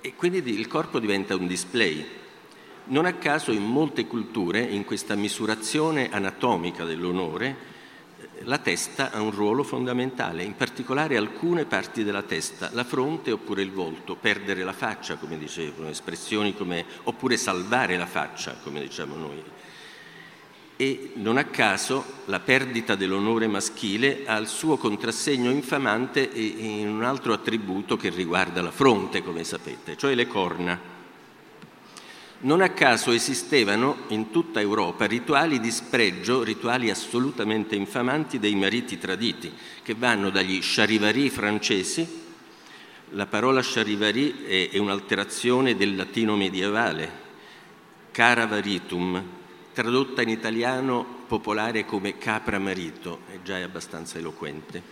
e 0.00 0.14
quindi 0.14 0.42
il 0.58 0.66
corpo 0.66 0.98
diventa 0.98 1.34
un 1.34 1.46
display. 1.46 2.06
Non 2.86 3.06
a 3.06 3.14
caso 3.14 3.52
in 3.52 3.62
molte 3.62 4.06
culture, 4.06 4.60
in 4.60 4.84
questa 4.84 5.14
misurazione 5.14 6.10
anatomica 6.10 6.84
dell'onore, 6.84 7.72
la 8.44 8.58
testa 8.58 9.10
ha 9.10 9.20
un 9.20 9.30
ruolo 9.30 9.62
fondamentale, 9.62 10.42
in 10.42 10.56
particolare 10.56 11.16
alcune 11.16 11.64
parti 11.64 12.04
della 12.04 12.22
testa, 12.22 12.70
la 12.72 12.84
fronte 12.84 13.30
oppure 13.30 13.62
il 13.62 13.72
volto, 13.72 14.16
perdere 14.16 14.62
la 14.62 14.72
faccia, 14.72 15.16
come 15.16 15.38
dicevano, 15.38 15.88
espressioni 15.88 16.54
come 16.54 16.84
oppure 17.04 17.36
salvare 17.36 17.96
la 17.96 18.06
faccia, 18.06 18.56
come 18.62 18.80
diciamo 18.80 19.14
noi 19.16 19.42
e 20.76 21.12
non 21.14 21.36
a 21.36 21.44
caso 21.44 22.04
la 22.24 22.40
perdita 22.40 22.96
dell'onore 22.96 23.46
maschile 23.46 24.22
ha 24.26 24.36
il 24.36 24.48
suo 24.48 24.76
contrassegno 24.76 25.50
infamante 25.50 26.20
in 26.20 26.88
un 26.88 27.04
altro 27.04 27.32
attributo 27.32 27.96
che 27.96 28.08
riguarda 28.08 28.60
la 28.60 28.72
fronte, 28.72 29.22
come 29.22 29.44
sapete, 29.44 29.96
cioè 29.96 30.14
le 30.14 30.26
corna. 30.26 30.93
Non 32.44 32.60
a 32.60 32.68
caso 32.68 33.10
esistevano 33.10 34.00
in 34.08 34.30
tutta 34.30 34.60
Europa 34.60 35.06
rituali 35.06 35.60
di 35.60 35.70
spregio, 35.70 36.42
rituali 36.42 36.90
assolutamente 36.90 37.74
infamanti 37.74 38.38
dei 38.38 38.54
mariti 38.54 38.98
traditi, 38.98 39.50
che 39.82 39.94
vanno 39.94 40.28
dagli 40.28 40.58
charivari 40.60 41.30
francesi, 41.30 42.06
la 43.12 43.24
parola 43.24 43.62
charivari 43.64 44.44
è 44.44 44.76
un'alterazione 44.76 45.74
del 45.74 45.96
latino 45.96 46.36
medievale, 46.36 47.10
caravaritum, 48.10 49.24
tradotta 49.72 50.20
in 50.20 50.28
italiano 50.28 51.22
popolare 51.26 51.86
come 51.86 52.18
capra 52.18 52.58
marito, 52.58 53.20
è 53.32 53.38
già 53.42 53.56
abbastanza 53.56 54.18
eloquente, 54.18 54.82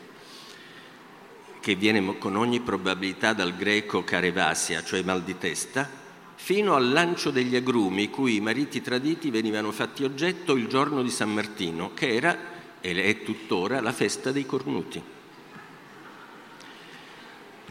che 1.61 1.75
viene 1.75 2.17
con 2.17 2.35
ogni 2.35 2.61
probabilità 2.61 3.35
dal 3.35 3.55
greco 3.55 4.05
carevasia, 4.05 4.83
cioè 4.83 5.03
mal 5.03 5.23
di 5.23 5.37
testa, 5.37 6.01
fino 6.43 6.75
al 6.75 6.91
lancio 6.91 7.31
degli 7.31 7.55
agrumi, 7.55 8.11
cui 8.11 8.35
i 8.35 8.41
mariti 8.41 8.83
traditi 8.83 9.31
venivano 9.31 9.71
fatti 9.71 10.03
oggetto 10.03 10.57
il 10.57 10.67
giorno 10.67 11.01
di 11.01 11.09
San 11.09 11.33
Martino, 11.33 11.93
che 11.95 12.13
era, 12.13 12.37
e 12.81 13.05
è 13.05 13.23
tuttora, 13.23 13.81
la 13.81 13.93
festa 13.93 14.33
dei 14.33 14.45
cornuti. 14.45 15.01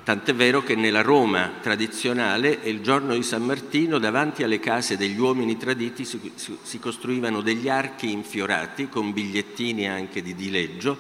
Tant'è 0.06 0.34
vero 0.34 0.64
che 0.64 0.76
nella 0.76 1.02
Roma 1.02 1.56
tradizionale 1.60 2.60
il 2.64 2.80
giorno 2.80 3.14
di 3.14 3.24
San 3.24 3.44
Martino 3.44 4.00
davanti 4.00 4.42
alle 4.42 4.62
case 4.62 4.96
degli 4.96 5.20
uomini 5.20 5.58
traditi 5.58 6.06
si, 6.06 6.80
costruivano 6.80 7.42
degli 7.42 7.68
archi 7.68 8.10
infiorati 8.10 8.88
con 8.88 9.12
bigliettini 9.12 9.86
anche 9.86 10.22
di 10.22 10.34
dileggio 10.34 10.98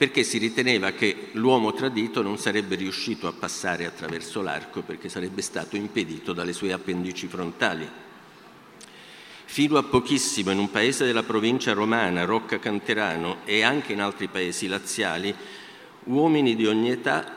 perché 0.00 0.22
si 0.22 0.38
riteneva 0.38 0.92
che 0.92 1.28
l'uomo 1.32 1.74
tradito 1.74 2.22
non 2.22 2.38
sarebbe 2.38 2.74
riuscito 2.74 3.26
a 3.26 3.34
passare 3.34 3.84
attraverso 3.84 4.40
l'arco 4.40 4.80
perché 4.80 5.10
sarebbe 5.10 5.42
stato 5.42 5.76
impedito 5.76 6.32
dalle 6.32 6.54
sue 6.54 6.72
appendici 6.72 7.26
frontali. 7.26 7.86
Fino 9.44 9.76
a 9.76 9.82
pochissimo 9.82 10.52
in 10.52 10.58
un 10.58 10.70
paese 10.70 11.04
della 11.04 11.22
provincia 11.22 11.74
romana, 11.74 12.24
Rocca 12.24 12.58
Canterano, 12.58 13.44
e 13.44 13.62
anche 13.62 13.92
in 13.92 14.00
altri 14.00 14.28
paesi 14.28 14.68
laziali, 14.68 15.34
uomini 16.04 16.56
di 16.56 16.64
ogni 16.64 16.92
età 16.92 17.36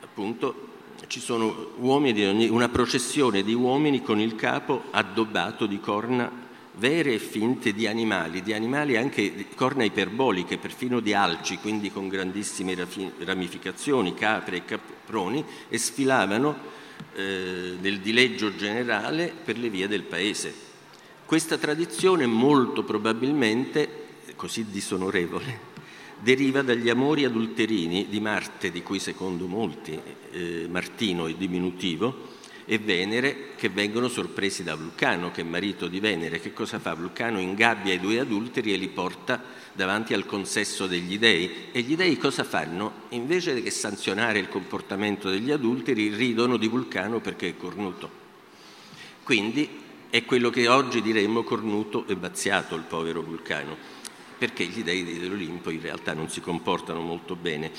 appunto 0.00 0.68
ci 1.08 1.18
sono 1.18 1.72
ogni, 1.80 2.48
una 2.48 2.68
processione 2.68 3.42
di 3.42 3.54
uomini 3.54 4.02
con 4.02 4.20
il 4.20 4.36
capo 4.36 4.84
addobbato 4.92 5.66
di 5.66 5.80
corna 5.80 6.43
vere 6.76 7.14
e 7.14 7.18
finte 7.18 7.72
di 7.72 7.86
animali, 7.86 8.42
di 8.42 8.52
animali 8.52 8.96
anche 8.96 9.34
di 9.34 9.46
corna 9.54 9.84
iperboliche, 9.84 10.58
perfino 10.58 11.00
di 11.00 11.14
alci, 11.14 11.58
quindi 11.58 11.90
con 11.92 12.08
grandissime 12.08 12.76
ramificazioni, 13.18 14.14
capre 14.14 14.56
e 14.56 14.64
caproni, 14.64 15.44
e 15.68 15.78
sfilavano 15.78 16.56
eh, 17.14 17.76
nel 17.80 18.00
dileggio 18.00 18.54
generale 18.56 19.32
per 19.44 19.58
le 19.58 19.68
vie 19.68 19.88
del 19.88 20.02
paese. 20.02 20.52
Questa 21.24 21.56
tradizione 21.58 22.26
molto 22.26 22.82
probabilmente, 22.82 24.02
così 24.36 24.66
disonorevole, 24.68 25.72
deriva 26.20 26.62
dagli 26.62 26.88
amori 26.88 27.24
adulterini 27.24 28.08
di 28.08 28.20
Marte, 28.20 28.70
di 28.70 28.82
cui 28.82 28.98
secondo 28.98 29.46
molti 29.46 29.98
eh, 30.32 30.66
Martino 30.68 31.26
è 31.26 31.34
diminutivo, 31.34 32.33
e 32.66 32.78
Venere 32.78 33.50
che 33.56 33.68
vengono 33.68 34.08
sorpresi 34.08 34.62
da 34.62 34.74
Vulcano, 34.74 35.30
che 35.30 35.42
è 35.42 35.44
marito 35.44 35.86
di 35.86 36.00
Venere. 36.00 36.40
Che 36.40 36.52
cosa 36.52 36.78
fa? 36.78 36.94
Vulcano 36.94 37.38
ingabbia 37.38 37.92
i 37.92 38.00
due 38.00 38.20
adulteri 38.20 38.72
e 38.72 38.76
li 38.76 38.88
porta 38.88 39.42
davanti 39.72 40.14
al 40.14 40.26
consesso 40.26 40.86
degli 40.86 41.18
dei. 41.18 41.68
E 41.72 41.80
gli 41.80 41.96
dei 41.96 42.16
cosa 42.16 42.44
fanno? 42.44 43.02
Invece 43.10 43.62
che 43.62 43.70
sanzionare 43.70 44.38
il 44.38 44.48
comportamento 44.48 45.30
degli 45.30 45.50
adulteri, 45.50 46.14
ridono 46.14 46.56
di 46.56 46.68
Vulcano 46.68 47.20
perché 47.20 47.48
è 47.48 47.56
cornuto. 47.56 48.22
Quindi 49.22 49.82
è 50.10 50.24
quello 50.24 50.50
che 50.50 50.68
oggi 50.68 51.02
diremmo 51.02 51.42
cornuto 51.42 52.06
e 52.06 52.16
bazziato 52.16 52.74
il 52.74 52.82
povero 52.82 53.22
Vulcano 53.22 54.02
perché 54.36 54.64
gli 54.64 54.82
dei 54.82 55.04
dell'Olimpo 55.04 55.70
in 55.70 55.80
realtà 55.80 56.12
non 56.12 56.28
si 56.28 56.40
comportano 56.40 57.00
molto 57.00 57.34
bene, 57.34 57.70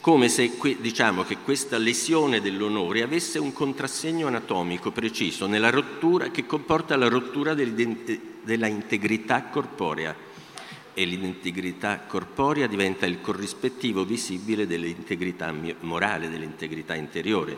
come 0.00 0.30
se 0.30 0.52
diciamo 0.80 1.24
che 1.24 1.38
questa 1.44 1.76
lesione 1.76 2.40
dell'onore 2.40 3.02
avesse 3.02 3.38
un 3.38 3.52
contrassegno 3.52 4.26
anatomico 4.26 4.90
preciso 4.92 5.46
rottura, 5.70 6.30
che 6.30 6.46
comporta 6.46 6.96
la 6.96 7.08
rottura 7.08 7.54
della 7.54 8.66
integrità 8.66 9.44
corporea 9.44 10.28
e 10.94 11.04
l'integrità 11.04 12.00
corporea 12.06 12.66
diventa 12.66 13.04
il 13.04 13.20
corrispettivo 13.20 14.04
visibile 14.04 14.66
dell'integrità 14.66 15.54
morale, 15.80 16.30
dell'integrità 16.30 16.94
interiore. 16.94 17.56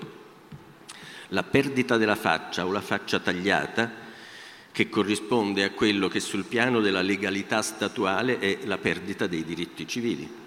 La 1.28 1.44
perdita 1.44 1.96
della 1.96 2.16
faccia 2.16 2.66
o 2.66 2.72
la 2.72 2.80
faccia 2.80 3.20
tagliata 3.20 3.90
che 4.72 4.88
corrisponde 4.88 5.64
a 5.64 5.70
quello 5.70 6.08
che 6.08 6.20
sul 6.20 6.44
piano 6.44 6.80
della 6.80 7.02
legalità 7.02 7.62
statuale 7.62 8.38
è 8.38 8.58
la 8.64 8.78
perdita 8.78 9.26
dei 9.26 9.44
diritti 9.44 9.87
civili. 9.87 10.41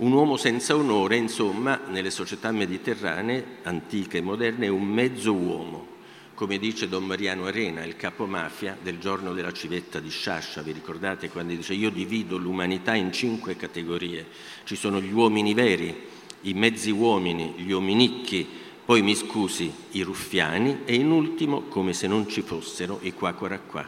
Un 0.00 0.12
uomo 0.12 0.38
senza 0.38 0.74
onore, 0.76 1.16
insomma, 1.16 1.78
nelle 1.88 2.08
società 2.08 2.50
mediterranee, 2.52 3.58
antiche 3.64 4.16
e 4.16 4.22
moderne, 4.22 4.64
è 4.64 4.70
un 4.70 4.86
mezzo 4.86 5.34
uomo, 5.34 5.86
come 6.32 6.56
dice 6.56 6.88
Don 6.88 7.04
Mariano 7.04 7.44
Arena, 7.44 7.84
il 7.84 7.96
capo 7.96 8.24
mafia 8.24 8.78
del 8.80 8.98
giorno 8.98 9.34
della 9.34 9.52
civetta 9.52 10.00
di 10.00 10.08
Sciascia, 10.08 10.62
vi 10.62 10.72
ricordate 10.72 11.28
quando 11.28 11.54
dice 11.54 11.74
io 11.74 11.90
divido 11.90 12.38
l'umanità 12.38 12.94
in 12.94 13.12
cinque 13.12 13.56
categorie, 13.56 14.26
ci 14.64 14.74
sono 14.74 15.02
gli 15.02 15.12
uomini 15.12 15.52
veri, 15.52 15.94
i 16.42 16.54
mezzi 16.54 16.90
uomini, 16.90 17.52
gli 17.58 17.70
uominicchi, 17.70 18.48
poi 18.82 19.02
mi 19.02 19.14
scusi 19.14 19.70
i 19.90 20.00
ruffiani 20.00 20.78
e 20.86 20.94
in 20.94 21.10
ultimo, 21.10 21.64
come 21.64 21.92
se 21.92 22.06
non 22.06 22.26
ci 22.26 22.40
fossero, 22.40 23.00
i 23.02 23.12
qua 23.12 23.34
qua 23.34 23.58
qua. 23.58 23.86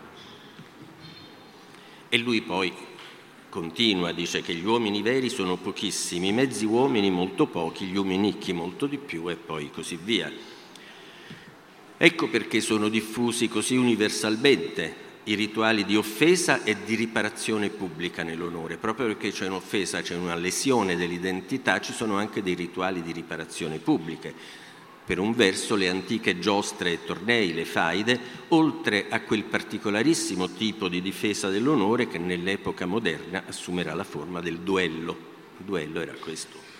E 2.10 2.18
lui 2.18 2.42
poi 2.42 2.70
continua, 3.52 4.12
dice 4.12 4.40
che 4.40 4.54
gli 4.54 4.64
uomini 4.64 5.02
veri 5.02 5.28
sono 5.28 5.58
pochissimi, 5.58 6.28
i 6.28 6.32
mezzi 6.32 6.64
uomini 6.64 7.10
molto 7.10 7.44
pochi, 7.44 7.84
gli 7.84 7.98
uominicchi 7.98 8.54
molto 8.54 8.86
di 8.86 8.96
più 8.96 9.28
e 9.28 9.36
poi 9.36 9.70
così 9.70 9.98
via. 10.02 10.32
Ecco 11.98 12.28
perché 12.28 12.62
sono 12.62 12.88
diffusi 12.88 13.48
così 13.48 13.76
universalmente 13.76 15.10
i 15.24 15.34
rituali 15.34 15.84
di 15.84 15.96
offesa 15.96 16.64
e 16.64 16.78
di 16.82 16.94
riparazione 16.94 17.68
pubblica 17.68 18.22
nell'onore. 18.22 18.78
Proprio 18.78 19.08
perché 19.08 19.30
c'è 19.30 19.48
un'offesa, 19.48 20.00
c'è 20.00 20.16
una 20.16 20.34
lesione 20.34 20.96
dell'identità, 20.96 21.78
ci 21.78 21.92
sono 21.92 22.16
anche 22.16 22.42
dei 22.42 22.54
rituali 22.54 23.02
di 23.02 23.12
riparazione 23.12 23.76
pubbliche 23.76 24.34
per 25.04 25.18
un 25.18 25.34
verso 25.34 25.74
le 25.74 25.88
antiche 25.88 26.38
giostre 26.38 26.92
e 26.92 27.04
tornei, 27.04 27.52
le 27.52 27.64
faide, 27.64 28.18
oltre 28.48 29.06
a 29.08 29.20
quel 29.22 29.44
particolarissimo 29.44 30.50
tipo 30.50 30.88
di 30.88 31.02
difesa 31.02 31.48
dell'onore 31.48 32.06
che 32.06 32.18
nell'epoca 32.18 32.86
moderna 32.86 33.44
assumerà 33.46 33.94
la 33.94 34.04
forma 34.04 34.40
del 34.40 34.58
duello. 34.58 35.30
Il 35.58 35.64
duello 35.64 36.00
era 36.00 36.14
questo. 36.14 36.70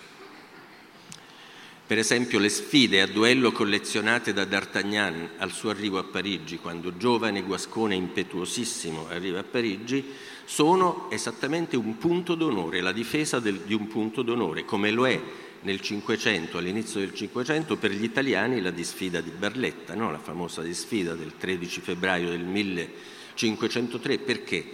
Per 1.84 1.98
esempio 1.98 2.38
le 2.38 2.48
sfide 2.48 3.02
a 3.02 3.06
duello 3.06 3.52
collezionate 3.52 4.32
da 4.32 4.44
D'Artagnan 4.44 5.32
al 5.38 5.50
suo 5.50 5.70
arrivo 5.70 5.98
a 5.98 6.04
Parigi, 6.04 6.58
quando 6.58 6.96
giovane 6.96 7.42
guascone 7.42 7.94
impetuosissimo 7.96 9.08
arriva 9.08 9.40
a 9.40 9.44
Parigi, 9.44 10.02
sono 10.44 11.10
esattamente 11.10 11.76
un 11.76 11.98
punto 11.98 12.34
d'onore, 12.34 12.80
la 12.80 12.92
difesa 12.92 13.40
del, 13.40 13.60
di 13.66 13.74
un 13.74 13.88
punto 13.88 14.22
d'onore, 14.22 14.64
come 14.64 14.90
lo 14.90 15.06
è 15.06 15.20
nel 15.62 15.80
Cinquecento, 15.80 16.58
all'inizio 16.58 17.00
del 17.00 17.14
Cinquecento, 17.14 17.76
per 17.76 17.92
gli 17.92 18.04
italiani 18.04 18.60
la 18.60 18.70
disfida 18.70 19.20
di 19.20 19.30
Barletta, 19.30 19.94
no? 19.94 20.10
la 20.10 20.18
famosa 20.18 20.62
disfida 20.62 21.14
del 21.14 21.34
13 21.36 21.80
febbraio 21.80 22.30
del 22.30 22.44
1503. 22.44 24.18
Perché? 24.18 24.64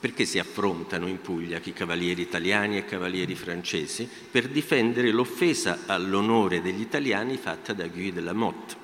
Perché 0.00 0.24
si 0.24 0.38
affrontano 0.38 1.08
in 1.08 1.20
Puglia 1.20 1.60
i 1.62 1.72
cavalieri 1.72 2.22
italiani 2.22 2.76
e 2.76 2.84
cavalieri 2.84 3.34
francesi 3.34 4.08
per 4.30 4.48
difendere 4.48 5.10
l'offesa 5.10 5.80
all'onore 5.86 6.60
degli 6.60 6.80
italiani 6.80 7.36
fatta 7.36 7.72
da 7.72 7.86
Guy 7.86 8.12
de 8.12 8.20
la 8.20 8.32
Motte. 8.32 8.82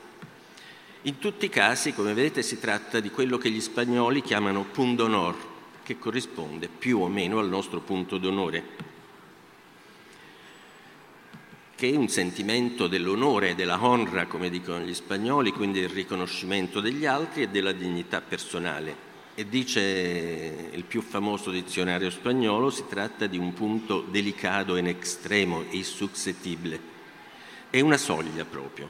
In 1.02 1.18
tutti 1.18 1.46
i 1.46 1.50
casi, 1.50 1.94
come 1.94 2.12
vedete, 2.12 2.42
si 2.42 2.58
tratta 2.58 3.00
di 3.00 3.10
quello 3.10 3.38
che 3.38 3.50
gli 3.50 3.60
spagnoli 3.60 4.20
chiamano 4.20 4.64
punto 4.64 5.04
d'onor, 5.04 5.36
che 5.82 5.98
corrisponde 5.98 6.68
più 6.68 7.00
o 7.00 7.08
meno 7.08 7.38
al 7.38 7.48
nostro 7.48 7.80
punto 7.80 8.18
d'onore 8.18 8.89
che 11.80 11.90
è 11.90 11.96
un 11.96 12.08
sentimento 12.08 12.88
dell'onore 12.88 13.48
e 13.48 13.54
della 13.54 13.82
honra, 13.82 14.26
come 14.26 14.50
dicono 14.50 14.80
gli 14.80 14.92
spagnoli, 14.92 15.50
quindi 15.50 15.80
del 15.80 15.88
riconoscimento 15.88 16.78
degli 16.78 17.06
altri 17.06 17.44
e 17.44 17.48
della 17.48 17.72
dignità 17.72 18.20
personale. 18.20 18.94
E 19.34 19.48
dice 19.48 20.68
il 20.72 20.84
più 20.84 21.00
famoso 21.00 21.50
dizionario 21.50 22.10
spagnolo, 22.10 22.68
si 22.68 22.84
tratta 22.86 23.26
di 23.26 23.38
un 23.38 23.54
punto 23.54 24.04
delicato 24.06 24.76
in 24.76 24.88
extremo, 24.88 25.64
insuscettibile. 25.70 26.78
È 27.70 27.80
una 27.80 27.96
soglia 27.96 28.44
proprio. 28.44 28.86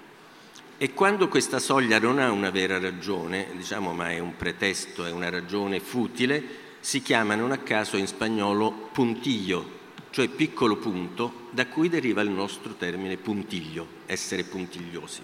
E 0.77 0.93
quando 0.93 1.29
questa 1.29 1.61
soglia 1.61 2.01
non 2.01 2.19
ha 2.19 2.33
una 2.33 2.51
vera 2.51 2.81
ragione, 2.81 3.51
diciamo 3.55 3.93
ma 3.93 4.11
è 4.11 4.19
un 4.19 4.35
pretesto, 4.35 5.05
è 5.05 5.13
una 5.13 5.31
ragione 5.31 5.79
futile, 5.79 6.43
si 6.81 7.03
chiama 7.03 7.37
non 7.37 7.53
a 7.53 7.59
caso 7.59 7.97
in 7.97 8.09
spagnolo 8.09 8.89
puntiglio, 8.93 9.79
cioè 10.11 10.29
piccolo 10.29 10.77
punto, 10.77 11.49
da 11.51 11.67
cui 11.67 11.89
deriva 11.89 12.21
il 12.21 12.31
nostro 12.31 12.75
termine 12.75 13.17
puntiglio, 13.17 13.87
essere 14.07 14.43
puntigliosi. 14.45 15.23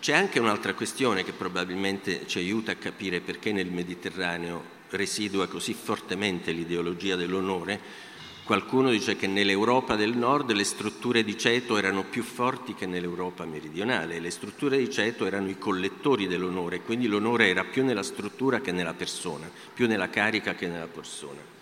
C'è 0.00 0.12
anche 0.12 0.38
un'altra 0.38 0.74
questione 0.74 1.24
che 1.24 1.32
probabilmente 1.32 2.26
ci 2.26 2.38
aiuta 2.38 2.72
a 2.72 2.76
capire 2.76 3.20
perché 3.20 3.52
nel 3.52 3.70
Mediterraneo 3.70 4.76
residua 4.90 5.48
così 5.48 5.74
fortemente 5.74 6.52
l'ideologia 6.52 7.16
dell'onore. 7.16 8.06
Qualcuno 8.44 8.90
dice 8.90 9.16
che 9.16 9.26
nell'Europa 9.26 9.96
del 9.96 10.16
Nord 10.16 10.52
le 10.52 10.64
strutture 10.64 11.22
di 11.22 11.36
ceto 11.36 11.76
erano 11.76 12.04
più 12.04 12.22
forti 12.22 12.74
che 12.74 12.86
nell'Europa 12.86 13.44
meridionale. 13.44 14.20
Le 14.20 14.30
strutture 14.30 14.78
di 14.78 14.90
ceto 14.90 15.26
erano 15.26 15.48
i 15.50 15.58
collettori 15.58 16.26
dell'onore, 16.26 16.80
quindi 16.80 17.06
l'onore 17.06 17.48
era 17.48 17.64
più 17.64 17.84
nella 17.84 18.02
struttura 18.02 18.60
che 18.60 18.72
nella 18.72 18.94
persona, 18.94 19.50
più 19.74 19.86
nella 19.86 20.08
carica 20.08 20.54
che 20.54 20.68
nella 20.68 20.86
persona. 20.86 21.57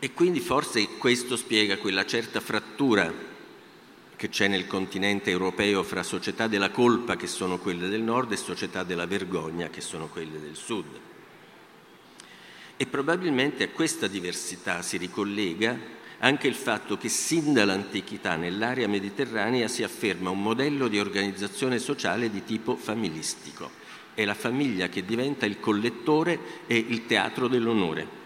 E 0.00 0.12
quindi 0.12 0.38
forse 0.38 0.86
questo 0.96 1.34
spiega 1.34 1.78
quella 1.78 2.06
certa 2.06 2.38
frattura 2.38 3.12
che 4.14 4.28
c'è 4.28 4.46
nel 4.46 4.68
continente 4.68 5.30
europeo 5.30 5.82
fra 5.82 6.04
società 6.04 6.46
della 6.46 6.70
colpa, 6.70 7.16
che 7.16 7.26
sono 7.26 7.58
quelle 7.58 7.88
del 7.88 8.02
nord, 8.02 8.30
e 8.30 8.36
società 8.36 8.84
della 8.84 9.06
vergogna, 9.06 9.70
che 9.70 9.80
sono 9.80 10.06
quelle 10.06 10.40
del 10.40 10.54
sud. 10.54 10.86
E 12.76 12.86
probabilmente 12.86 13.64
a 13.64 13.68
questa 13.70 14.06
diversità 14.06 14.82
si 14.82 14.98
ricollega 14.98 15.76
anche 16.18 16.46
il 16.46 16.54
fatto 16.54 16.96
che 16.96 17.08
sin 17.08 17.52
dall'antichità 17.52 18.36
nell'area 18.36 18.86
mediterranea 18.86 19.66
si 19.66 19.82
afferma 19.82 20.30
un 20.30 20.42
modello 20.42 20.86
di 20.86 21.00
organizzazione 21.00 21.80
sociale 21.80 22.30
di 22.30 22.44
tipo 22.44 22.76
familistico. 22.76 23.68
È 24.14 24.24
la 24.24 24.34
famiglia 24.34 24.88
che 24.88 25.04
diventa 25.04 25.44
il 25.44 25.58
collettore 25.58 26.38
e 26.68 26.76
il 26.76 27.06
teatro 27.06 27.48
dell'onore 27.48 28.17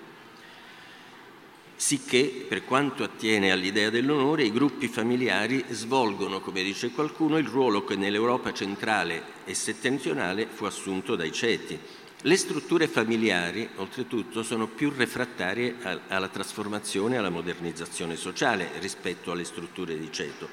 sicché 1.82 2.44
per 2.46 2.64
quanto 2.64 3.02
attiene 3.02 3.50
all'idea 3.50 3.90
dell'onore 3.90 4.44
i 4.44 4.52
gruppi 4.52 4.86
familiari 4.86 5.64
svolgono, 5.70 6.40
come 6.40 6.62
dice 6.62 6.92
qualcuno, 6.92 7.38
il 7.38 7.48
ruolo 7.48 7.82
che 7.82 7.96
nell'Europa 7.96 8.52
centrale 8.52 9.24
e 9.44 9.52
settentrionale 9.52 10.46
fu 10.46 10.64
assunto 10.64 11.16
dai 11.16 11.32
ceti. 11.32 11.76
Le 12.20 12.36
strutture 12.36 12.86
familiari, 12.86 13.68
oltretutto, 13.74 14.44
sono 14.44 14.68
più 14.68 14.92
refrattarie 14.96 15.74
alla 16.06 16.28
trasformazione 16.28 17.16
e 17.16 17.18
alla 17.18 17.30
modernizzazione 17.30 18.14
sociale 18.14 18.70
rispetto 18.78 19.32
alle 19.32 19.42
strutture 19.42 19.98
di 19.98 20.12
ceto. 20.12 20.48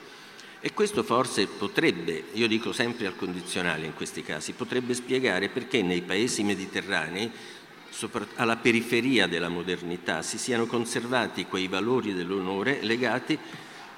E 0.61 0.73
questo 0.73 1.03
forse 1.03 1.45
potrebbe, 1.45 2.23
io 2.33 2.47
dico 2.47 2.73
sempre 2.73 3.05
al 3.05 3.15
condizionale 3.15 3.85
in 3.85 3.93
questi 3.93 4.23
casi, 4.23 4.53
potrebbe 4.53 4.95
spiegare 4.95 5.49
perché 5.49 5.83
nei 5.83 6.01
paesi 6.01 6.41
mediterranei 6.41 7.31
alla 8.35 8.57
periferia 8.57 9.27
della 9.27 9.49
modernità, 9.49 10.21
si 10.21 10.37
siano 10.37 10.65
conservati 10.65 11.45
quei 11.45 11.67
valori 11.67 12.13
dell'onore 12.13 12.79
legati 12.81 13.37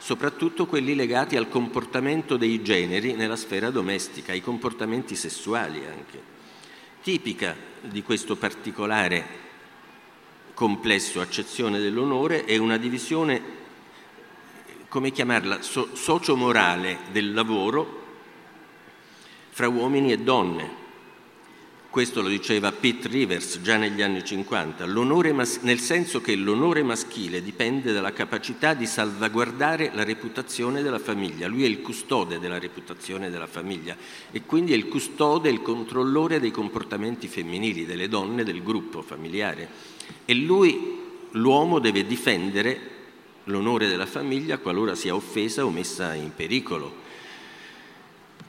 soprattutto 0.01 0.65
quelli 0.65 0.95
legati 0.95 1.37
al 1.37 1.47
comportamento 1.47 2.35
dei 2.35 2.63
generi 2.63 3.13
nella 3.13 3.35
sfera 3.35 3.69
domestica, 3.69 4.31
ai 4.31 4.41
comportamenti 4.41 5.15
sessuali 5.15 5.85
anche. 5.85 6.19
Tipica 7.03 7.55
di 7.81 8.01
questo 8.01 8.35
particolare 8.35 9.49
complesso 10.55 11.21
accezione 11.21 11.77
dell'onore 11.79 12.45
è 12.45 12.57
una 12.57 12.77
divisione, 12.77 13.41
come 14.87 15.11
chiamarla, 15.11 15.61
so- 15.61 15.95
sociomorale 15.95 17.01
del 17.11 17.31
lavoro 17.31 17.99
fra 19.49 19.67
uomini 19.67 20.11
e 20.11 20.17
donne, 20.17 20.80
questo 21.91 22.21
lo 22.21 22.29
diceva 22.29 22.71
Pete 22.71 23.09
Rivers 23.09 23.59
già 23.59 23.75
negli 23.75 24.01
anni 24.01 24.23
50, 24.23 24.85
mas- 25.33 25.59
nel 25.63 25.79
senso 25.79 26.21
che 26.21 26.35
l'onore 26.35 26.83
maschile 26.83 27.43
dipende 27.43 27.91
dalla 27.91 28.13
capacità 28.13 28.73
di 28.73 28.85
salvaguardare 28.85 29.91
la 29.93 30.05
reputazione 30.05 30.83
della 30.83 30.99
famiglia. 30.99 31.49
Lui 31.49 31.65
è 31.65 31.67
il 31.67 31.81
custode 31.81 32.39
della 32.39 32.59
reputazione 32.59 33.29
della 33.29 33.45
famiglia 33.45 33.97
e 34.31 34.41
quindi 34.43 34.71
è 34.71 34.77
il 34.77 34.87
custode, 34.87 35.49
il 35.49 35.61
controllore 35.61 36.39
dei 36.39 36.51
comportamenti 36.51 37.27
femminili, 37.27 37.85
delle 37.85 38.07
donne 38.07 38.45
del 38.45 38.63
gruppo 38.63 39.01
familiare. 39.01 39.67
E 40.23 40.33
lui, 40.33 40.97
l'uomo, 41.31 41.79
deve 41.79 42.05
difendere 42.07 42.79
l'onore 43.45 43.89
della 43.89 44.05
famiglia 44.05 44.59
qualora 44.59 44.95
sia 44.95 45.13
offesa 45.13 45.65
o 45.65 45.69
messa 45.69 46.13
in 46.13 46.31
pericolo. 46.33 47.00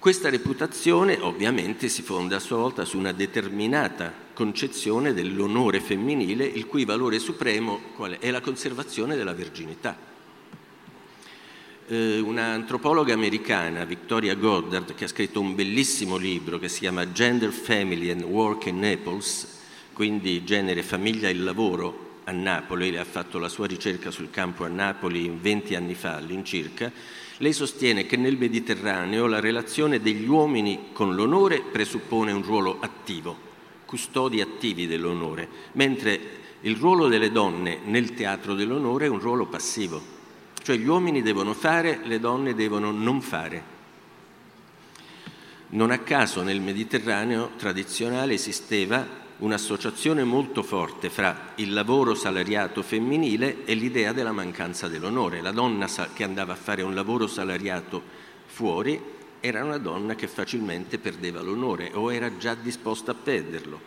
Questa 0.02 0.30
reputazione 0.30 1.16
ovviamente 1.20 1.88
si 1.88 2.02
fonda 2.02 2.34
a 2.34 2.40
sua 2.40 2.56
volta 2.56 2.84
su 2.84 2.98
una 2.98 3.12
determinata 3.12 4.12
concezione 4.34 5.14
dell'onore 5.14 5.78
femminile, 5.78 6.44
il 6.44 6.66
cui 6.66 6.84
valore 6.84 7.20
supremo 7.20 7.78
è 8.18 8.32
la 8.32 8.40
conservazione 8.40 9.14
della 9.14 9.32
verginità. 9.32 9.96
Eh, 11.86 12.18
un'antropologa 12.18 13.14
americana, 13.14 13.84
Victoria 13.84 14.34
Goddard, 14.34 14.92
che 14.96 15.04
ha 15.04 15.06
scritto 15.06 15.38
un 15.38 15.54
bellissimo 15.54 16.16
libro 16.16 16.58
che 16.58 16.68
si 16.68 16.80
chiama 16.80 17.12
Gender, 17.12 17.52
Family 17.52 18.10
and 18.10 18.24
Work 18.24 18.66
in 18.66 18.80
Naples, 18.80 19.60
quindi 19.92 20.42
genere, 20.42 20.82
famiglia 20.82 21.28
e 21.28 21.34
lavoro 21.34 22.18
a 22.24 22.32
Napoli, 22.32 22.90
lei 22.90 22.98
ha 22.98 23.04
fatto 23.04 23.38
la 23.38 23.48
sua 23.48 23.68
ricerca 23.68 24.10
sul 24.10 24.30
campo 24.30 24.64
a 24.64 24.68
Napoli 24.68 25.32
20 25.40 25.76
anni 25.76 25.94
fa 25.94 26.16
all'incirca, 26.16 26.90
lei 27.42 27.52
sostiene 27.52 28.06
che 28.06 28.16
nel 28.16 28.38
Mediterraneo 28.38 29.26
la 29.26 29.40
relazione 29.40 30.00
degli 30.00 30.28
uomini 30.28 30.90
con 30.92 31.16
l'onore 31.16 31.60
presuppone 31.60 32.30
un 32.30 32.42
ruolo 32.42 32.78
attivo, 32.80 33.36
custodi 33.84 34.40
attivi 34.40 34.86
dell'onore, 34.86 35.48
mentre 35.72 36.20
il 36.60 36.76
ruolo 36.76 37.08
delle 37.08 37.32
donne 37.32 37.80
nel 37.84 38.14
teatro 38.14 38.54
dell'onore 38.54 39.06
è 39.06 39.08
un 39.08 39.18
ruolo 39.18 39.46
passivo, 39.46 40.00
cioè 40.62 40.76
gli 40.76 40.86
uomini 40.86 41.20
devono 41.20 41.52
fare, 41.52 41.98
le 42.04 42.20
donne 42.20 42.54
devono 42.54 42.92
non 42.92 43.20
fare. 43.20 43.70
Non 45.70 45.90
a 45.90 45.98
caso 45.98 46.42
nel 46.42 46.60
Mediterraneo 46.60 47.54
tradizionale 47.56 48.34
esisteva 48.34 49.04
un'associazione 49.42 50.22
molto 50.22 50.62
forte 50.62 51.10
fra 51.10 51.52
il 51.56 51.72
lavoro 51.72 52.14
salariato 52.14 52.80
femminile 52.82 53.64
e 53.64 53.74
l'idea 53.74 54.12
della 54.12 54.30
mancanza 54.30 54.86
dell'onore. 54.86 55.40
La 55.40 55.50
donna 55.50 55.88
che 56.12 56.22
andava 56.22 56.52
a 56.52 56.56
fare 56.56 56.82
un 56.82 56.94
lavoro 56.94 57.26
salariato 57.26 58.00
fuori 58.46 59.00
era 59.40 59.64
una 59.64 59.78
donna 59.78 60.14
che 60.14 60.28
facilmente 60.28 60.98
perdeva 60.98 61.40
l'onore 61.40 61.90
o 61.92 62.12
era 62.12 62.36
già 62.36 62.54
disposta 62.54 63.10
a 63.10 63.16
perderlo. 63.16 63.80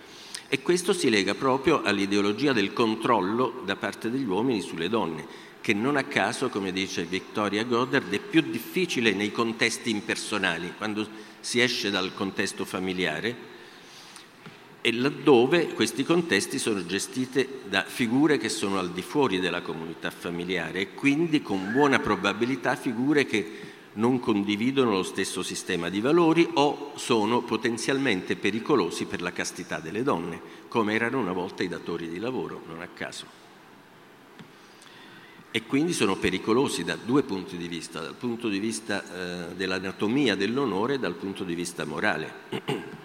E 0.49 0.61
questo 0.61 0.91
si 0.91 1.09
lega 1.09 1.33
proprio 1.33 1.81
all'ideologia 1.83 2.51
del 2.51 2.73
controllo 2.73 3.61
da 3.65 3.77
parte 3.77 4.11
degli 4.11 4.27
uomini 4.27 4.59
sulle 4.59 4.89
donne, 4.89 5.25
che 5.61 5.73
non 5.73 5.95
a 5.95 6.03
caso, 6.03 6.49
come 6.49 6.73
dice 6.73 7.05
Victoria 7.05 7.63
Goddard, 7.63 8.11
è 8.13 8.19
più 8.19 8.41
difficile 8.41 9.13
nei 9.13 9.31
contesti 9.31 9.89
impersonali, 9.89 10.73
quando 10.77 11.07
si 11.39 11.61
esce 11.61 11.89
dal 11.89 12.13
contesto 12.13 12.65
familiare, 12.65 13.53
e 14.85 14.93
laddove 14.93 15.73
questi 15.73 16.03
contesti 16.03 16.59
sono 16.59 16.85
gestiti 16.85 17.47
da 17.67 17.83
figure 17.83 18.37
che 18.37 18.49
sono 18.49 18.77
al 18.77 18.91
di 18.91 19.01
fuori 19.01 19.39
della 19.39 19.63
comunità 19.63 20.11
familiare 20.11 20.79
e 20.81 20.93
quindi 20.93 21.41
con 21.41 21.71
buona 21.71 21.97
probabilità 21.97 22.75
figure 22.75 23.25
che 23.25 23.51
non 23.93 24.19
condividono 24.19 24.91
lo 24.91 25.01
stesso 25.01 25.41
sistema 25.41 25.89
di 25.89 26.01
valori 26.01 26.47
o 26.53 26.91
sono 26.97 27.41
potenzialmente 27.41 28.35
pericolosi 28.35 29.05
per 29.05 29.23
la 29.23 29.31
castità 29.31 29.79
delle 29.79 30.03
donne, 30.03 30.39
come 30.67 30.93
erano 30.93 31.17
una 31.17 31.33
volta 31.33 31.63
i 31.63 31.67
datori 31.67 32.07
di 32.07 32.19
lavoro, 32.19 32.61
non 32.67 32.81
a 32.83 32.87
caso. 32.93 33.25
E 35.49 35.63
quindi 35.63 35.93
sono 35.93 36.15
pericolosi 36.15 36.83
da 36.83 36.95
due 36.95 37.23
punti 37.23 37.57
di 37.57 37.67
vista, 37.67 38.01
dal 38.01 38.13
punto 38.13 38.49
di 38.49 38.59
vista 38.59 39.01
eh, 39.01 39.55
dell'anatomia 39.55 40.35
dell'onore 40.35 40.93
e 40.93 40.99
dal 40.99 41.15
punto 41.15 41.43
di 41.43 41.55
vista 41.55 41.85
morale. 41.85 43.03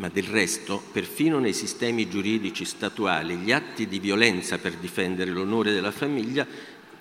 Ma 0.00 0.08
del 0.08 0.24
resto, 0.24 0.82
perfino 0.92 1.38
nei 1.40 1.52
sistemi 1.52 2.08
giuridici 2.08 2.64
statuali, 2.64 3.36
gli 3.36 3.52
atti 3.52 3.86
di 3.86 3.98
violenza 3.98 4.56
per 4.56 4.76
difendere 4.76 5.30
l'onore 5.30 5.72
della 5.72 5.90
famiglia, 5.90 6.46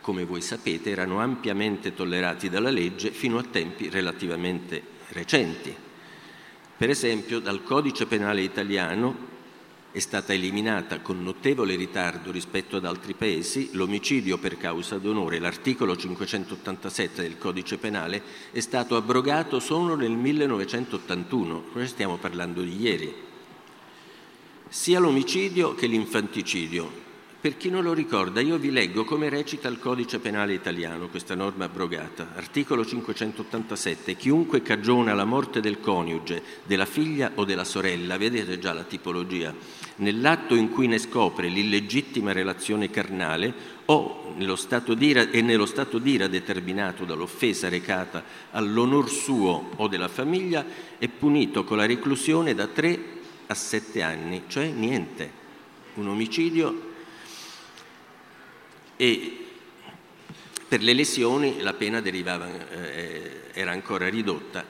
come 0.01 0.25
voi 0.25 0.41
sapete, 0.41 0.89
erano 0.89 1.21
ampiamente 1.21 1.93
tollerati 1.93 2.49
dalla 2.49 2.69
legge 2.69 3.11
fino 3.11 3.37
a 3.37 3.43
tempi 3.43 3.87
relativamente 3.89 4.83
recenti. 5.11 5.73
Per 6.75 6.89
esempio, 6.89 7.39
dal 7.39 7.63
codice 7.63 8.05
penale 8.05 8.41
italiano 8.41 9.28
è 9.91 9.99
stata 9.99 10.33
eliminata 10.33 10.99
con 10.99 11.23
notevole 11.23 11.75
ritardo 11.75 12.31
rispetto 12.31 12.77
ad 12.77 12.85
altri 12.85 13.13
paesi 13.13 13.69
l'omicidio 13.73 14.37
per 14.37 14.57
causa 14.57 14.97
d'onore. 14.97 15.39
L'articolo 15.39 15.95
587 15.95 17.21
del 17.23 17.37
codice 17.37 17.77
penale 17.77 18.21
è 18.51 18.59
stato 18.59 18.95
abrogato 18.95 19.59
solo 19.59 19.95
nel 19.95 20.11
1981, 20.11 21.63
noi 21.73 21.87
stiamo 21.87 22.17
parlando 22.17 22.61
di 22.61 22.79
ieri. 22.79 23.13
Sia 24.67 24.99
l'omicidio 24.99 25.73
che 25.73 25.87
l'infanticidio 25.87 27.07
per 27.41 27.55
chi 27.55 27.69
non 27.69 27.83
lo 27.83 27.93
ricorda, 27.93 28.41
io 28.41 28.57
vi 28.57 28.69
leggo 28.69 29.05
come 29.05 29.29
recita 29.29 29.69
il 29.69 29.79
codice 29.79 30.19
penale 30.19 30.53
italiano, 30.53 31.07
questa 31.07 31.35
norma 31.35 31.65
abrogata. 31.65 32.33
Articolo 32.35 32.85
587. 32.85 34.17
Chiunque 34.17 34.61
cagiona 34.61 35.13
la 35.13 35.23
morte 35.23 35.61
del 35.61 35.79
coniuge, 35.79 36.43
della 36.65 36.85
figlia 36.85 37.31
o 37.35 37.45
della 37.45 37.63
sorella, 37.63 38.17
vedete 38.17 38.59
già 38.59 38.73
la 38.73 38.83
tipologia, 38.83 39.53
nell'atto 39.97 40.53
in 40.55 40.69
cui 40.69 40.87
ne 40.87 40.97
scopre 40.97 41.47
l'illegittima 41.47 42.33
relazione 42.33 42.89
carnale 42.89 43.77
o 43.85 44.33
nello 44.35 44.57
stato 44.57 44.93
d'ira, 44.93 45.31
e 45.31 45.41
nello 45.41 45.65
stato 45.65 45.97
d'ira 45.97 46.27
determinato 46.27 47.05
dall'offesa 47.05 47.69
recata 47.69 48.21
all'onor 48.51 49.09
suo 49.09 49.69
o 49.77 49.87
della 49.87 50.09
famiglia, 50.09 50.65
è 50.97 51.07
punito 51.07 51.63
con 51.63 51.77
la 51.77 51.85
reclusione 51.85 52.53
da 52.53 52.67
3 52.67 52.99
a 53.47 53.53
7 53.53 54.01
anni, 54.01 54.43
cioè 54.47 54.67
niente. 54.67 55.37
Un 55.95 56.09
omicidio 56.09 56.87
e 59.01 59.45
per 60.67 60.83
le 60.83 60.91
lesioni 60.91 61.61
la 61.61 61.71
pena 61.71 62.01
derivava, 62.01 62.49
eh, 62.69 63.43
era 63.53 63.71
ancora 63.71 64.09
ridotta. 64.09 64.61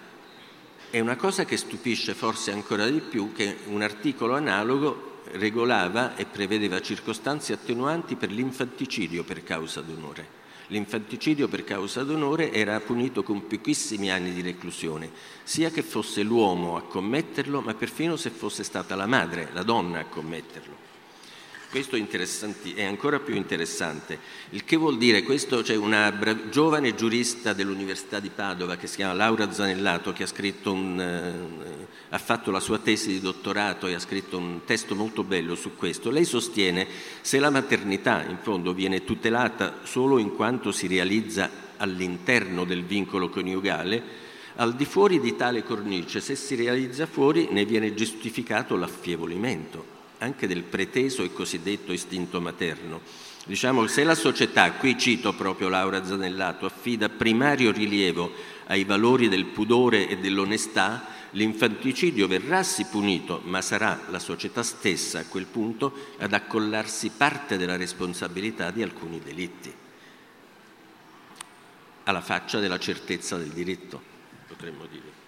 È 0.91 0.99
una 0.99 1.15
cosa 1.15 1.45
che 1.45 1.57
stupisce 1.57 2.13
forse 2.13 2.51
ancora 2.51 2.87
di 2.87 2.99
più 2.99 3.33
che 3.33 3.57
un 3.65 3.81
articolo 3.81 4.35
analogo 4.35 5.21
regolava 5.31 6.15
e 6.15 6.25
prevedeva 6.25 6.79
circostanze 6.79 7.53
attenuanti 7.53 8.15
per 8.17 8.29
l'infanticidio 8.29 9.23
per 9.23 9.43
causa 9.43 9.81
d'onore. 9.81 10.37
L'infanticidio 10.67 11.47
per 11.47 11.63
causa 11.63 12.03
d'onore 12.03 12.51
era 12.51 12.79
punito 12.81 13.23
con 13.23 13.47
pochissimi 13.47 14.11
anni 14.11 14.31
di 14.31 14.41
reclusione, 14.41 15.09
sia 15.41 15.71
che 15.71 15.81
fosse 15.81 16.21
l'uomo 16.21 16.77
a 16.77 16.83
commetterlo, 16.83 17.61
ma 17.61 17.73
perfino 17.73 18.15
se 18.15 18.29
fosse 18.29 18.63
stata 18.63 18.95
la 18.95 19.07
madre, 19.07 19.49
la 19.53 19.63
donna 19.63 20.01
a 20.01 20.05
commetterlo. 20.05 20.88
Questo 21.69 21.95
è, 21.97 22.83
ancora 22.83 23.19
più 23.19 23.35
interessante. 23.35 24.17
Il 24.49 24.63
che 24.63 24.75
vuol 24.75 24.97
dire, 24.97 25.21
questo 25.21 25.61
c'è 25.61 25.75
una 25.75 26.11
bra- 26.11 26.49
giovane 26.49 26.95
giurista 26.95 27.53
dell'Università 27.53 28.19
di 28.19 28.31
Padova 28.33 28.75
che 28.75 28.87
si 28.87 28.95
chiama 28.95 29.13
Laura 29.13 29.51
Zanellato 29.51 30.11
che 30.11 30.23
ha, 30.23 30.69
un, 30.71 30.99
eh, 30.99 31.87
ha 32.09 32.17
fatto 32.17 32.49
la 32.49 32.59
sua 32.59 32.79
tesi 32.79 33.09
di 33.09 33.19
dottorato 33.19 33.85
e 33.85 33.93
ha 33.93 33.99
scritto 33.99 34.39
un 34.39 34.61
testo 34.65 34.95
molto 34.95 35.23
bello 35.23 35.53
su 35.53 35.75
questo. 35.75 36.09
Lei 36.09 36.25
sostiene 36.25 36.87
se 37.21 37.37
la 37.37 37.51
maternità 37.51 38.25
in 38.27 38.39
fondo 38.41 38.73
viene 38.73 39.03
tutelata 39.03 39.81
solo 39.83 40.17
in 40.17 40.35
quanto 40.35 40.71
si 40.71 40.87
realizza 40.87 41.51
all'interno 41.77 42.63
del 42.63 42.83
vincolo 42.83 43.29
coniugale, 43.29 44.01
al 44.55 44.73
di 44.73 44.85
fuori 44.85 45.19
di 45.19 45.35
tale 45.35 45.63
cornice, 45.63 46.19
se 46.19 46.33
si 46.33 46.55
realizza 46.55 47.05
fuori, 47.05 47.49
ne 47.51 47.63
viene 47.63 47.93
giustificato 47.93 48.75
l'affievolimento 48.75 49.98
anche 50.19 50.47
del 50.47 50.63
preteso 50.63 51.23
e 51.23 51.33
cosiddetto 51.33 51.91
istinto 51.91 52.39
materno. 52.39 53.01
Diciamo 53.45 53.87
se 53.87 54.03
la 54.03 54.15
società, 54.15 54.73
qui 54.73 54.97
cito 54.97 55.33
proprio 55.33 55.69
Laura 55.69 56.05
Zanellato, 56.05 56.65
affida 56.65 57.09
primario 57.09 57.71
rilievo 57.71 58.31
ai 58.67 58.83
valori 58.83 59.27
del 59.27 59.45
pudore 59.45 60.07
e 60.07 60.17
dell'onestà, 60.17 61.17
l'infanticidio 61.31 62.27
verrà 62.27 62.63
sì 62.63 62.85
punito, 62.85 63.41
ma 63.45 63.61
sarà 63.61 64.05
la 64.09 64.19
società 64.19 64.61
stessa 64.61 65.19
a 65.19 65.25
quel 65.25 65.45
punto 65.45 65.93
ad 66.19 66.33
accollarsi 66.33 67.11
parte 67.15 67.57
della 67.57 67.77
responsabilità 67.77 68.71
di 68.71 68.83
alcuni 68.83 69.19
delitti, 69.19 69.73
alla 72.03 72.21
faccia 72.21 72.59
della 72.59 72.79
certezza 72.79 73.37
del 73.37 73.49
diritto, 73.49 74.01
potremmo 74.47 74.85
dire. 74.85 75.18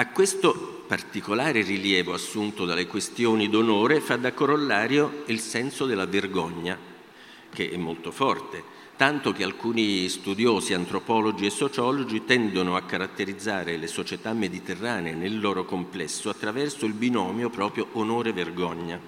A 0.00 0.10
questo 0.10 0.84
particolare 0.86 1.60
rilievo 1.62 2.14
assunto 2.14 2.64
dalle 2.64 2.86
questioni 2.86 3.48
d'onore 3.48 4.00
fa 4.00 4.14
da 4.14 4.32
corollario 4.32 5.24
il 5.26 5.40
senso 5.40 5.86
della 5.86 6.06
vergogna, 6.06 6.78
che 7.52 7.68
è 7.68 7.76
molto 7.76 8.12
forte, 8.12 8.62
tanto 8.94 9.32
che 9.32 9.42
alcuni 9.42 10.08
studiosi, 10.08 10.72
antropologi 10.72 11.46
e 11.46 11.50
sociologi 11.50 12.24
tendono 12.24 12.76
a 12.76 12.82
caratterizzare 12.82 13.76
le 13.76 13.88
società 13.88 14.32
mediterranee 14.34 15.14
nel 15.14 15.40
loro 15.40 15.64
complesso 15.64 16.30
attraverso 16.30 16.86
il 16.86 16.92
binomio 16.92 17.50
proprio 17.50 17.88
onore-vergogna, 17.94 19.00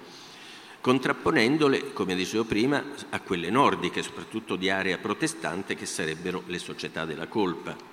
contrapponendole, 0.81 1.93
come 1.93 2.15
dicevo 2.15 2.43
prima, 2.43 2.83
a 3.11 3.21
quelle 3.21 3.49
nordiche, 3.49 4.03
soprattutto 4.03 4.57
di 4.57 4.69
area 4.69 4.97
protestante, 4.97 5.73
che 5.73 5.85
sarebbero 5.85 6.43
le 6.47 6.59
società 6.59 7.05
della 7.05 7.27
colpa. 7.27 7.90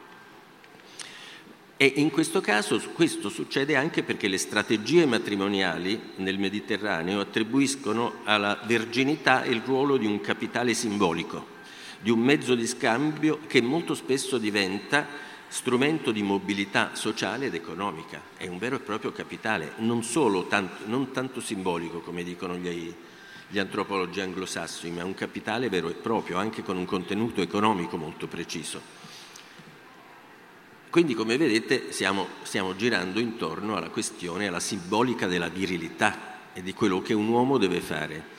E 1.80 1.92
in 1.94 2.10
questo 2.10 2.40
caso 2.40 2.80
questo 2.92 3.28
succede 3.28 3.76
anche 3.76 4.02
perché 4.02 4.26
le 4.26 4.38
strategie 4.38 5.06
matrimoniali 5.06 6.14
nel 6.16 6.36
Mediterraneo 6.36 7.20
attribuiscono 7.20 8.14
alla 8.24 8.60
verginità 8.64 9.44
il 9.44 9.62
ruolo 9.64 9.96
di 9.96 10.04
un 10.04 10.20
capitale 10.20 10.74
simbolico, 10.74 11.46
di 12.00 12.10
un 12.10 12.18
mezzo 12.18 12.56
di 12.56 12.66
scambio 12.66 13.38
che 13.46 13.62
molto 13.62 13.94
spesso 13.94 14.38
diventa 14.38 15.06
strumento 15.46 16.10
di 16.10 16.24
mobilità 16.24 16.96
sociale 16.96 17.46
ed 17.46 17.54
economica. 17.54 18.22
È 18.36 18.48
un 18.48 18.58
vero 18.58 18.74
e 18.74 18.80
proprio 18.80 19.12
capitale, 19.12 19.74
non, 19.76 20.04
tanto, 20.48 20.82
non 20.86 21.12
tanto 21.12 21.40
simbolico 21.40 22.00
come 22.00 22.24
dicono 22.24 22.56
gli, 22.56 22.92
gli 23.46 23.58
antropologi 23.60 24.20
anglosassoni, 24.20 24.92
ma 24.92 25.04
un 25.04 25.14
capitale 25.14 25.68
vero 25.68 25.88
e 25.88 25.94
proprio, 25.94 26.38
anche 26.38 26.64
con 26.64 26.76
un 26.76 26.86
contenuto 26.86 27.40
economico 27.40 27.96
molto 27.96 28.26
preciso. 28.26 28.97
Quindi, 30.90 31.12
come 31.14 31.36
vedete, 31.36 31.92
stiamo, 31.92 32.26
stiamo 32.42 32.74
girando 32.74 33.20
intorno 33.20 33.76
alla 33.76 33.90
questione, 33.90 34.48
alla 34.48 34.60
simbolica 34.60 35.26
della 35.26 35.48
virilità 35.48 36.36
e 36.54 36.62
di 36.62 36.72
quello 36.72 37.02
che 37.02 37.12
un 37.12 37.28
uomo 37.28 37.58
deve 37.58 37.80
fare. 37.80 38.36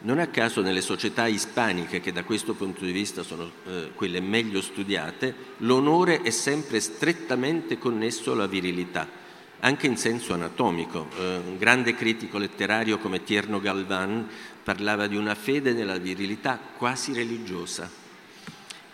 Non 0.00 0.20
a 0.20 0.28
caso 0.28 0.62
nelle 0.62 0.80
società 0.80 1.26
ispaniche, 1.26 2.00
che 2.00 2.12
da 2.12 2.22
questo 2.22 2.54
punto 2.54 2.84
di 2.84 2.92
vista 2.92 3.24
sono 3.24 3.50
eh, 3.66 3.90
quelle 3.96 4.20
meglio 4.20 4.60
studiate, 4.60 5.34
l'onore 5.58 6.22
è 6.22 6.30
sempre 6.30 6.78
strettamente 6.78 7.78
connesso 7.78 8.30
alla 8.30 8.46
virilità, 8.46 9.08
anche 9.58 9.88
in 9.88 9.96
senso 9.96 10.34
anatomico. 10.34 11.08
Eh, 11.18 11.40
un 11.48 11.58
grande 11.58 11.96
critico 11.96 12.38
letterario 12.38 12.98
come 12.98 13.24
Tierno 13.24 13.60
Galvan 13.60 14.28
parlava 14.62 15.08
di 15.08 15.16
una 15.16 15.34
fede 15.34 15.72
nella 15.72 15.98
virilità 15.98 16.60
quasi 16.76 17.12
religiosa 17.12 18.06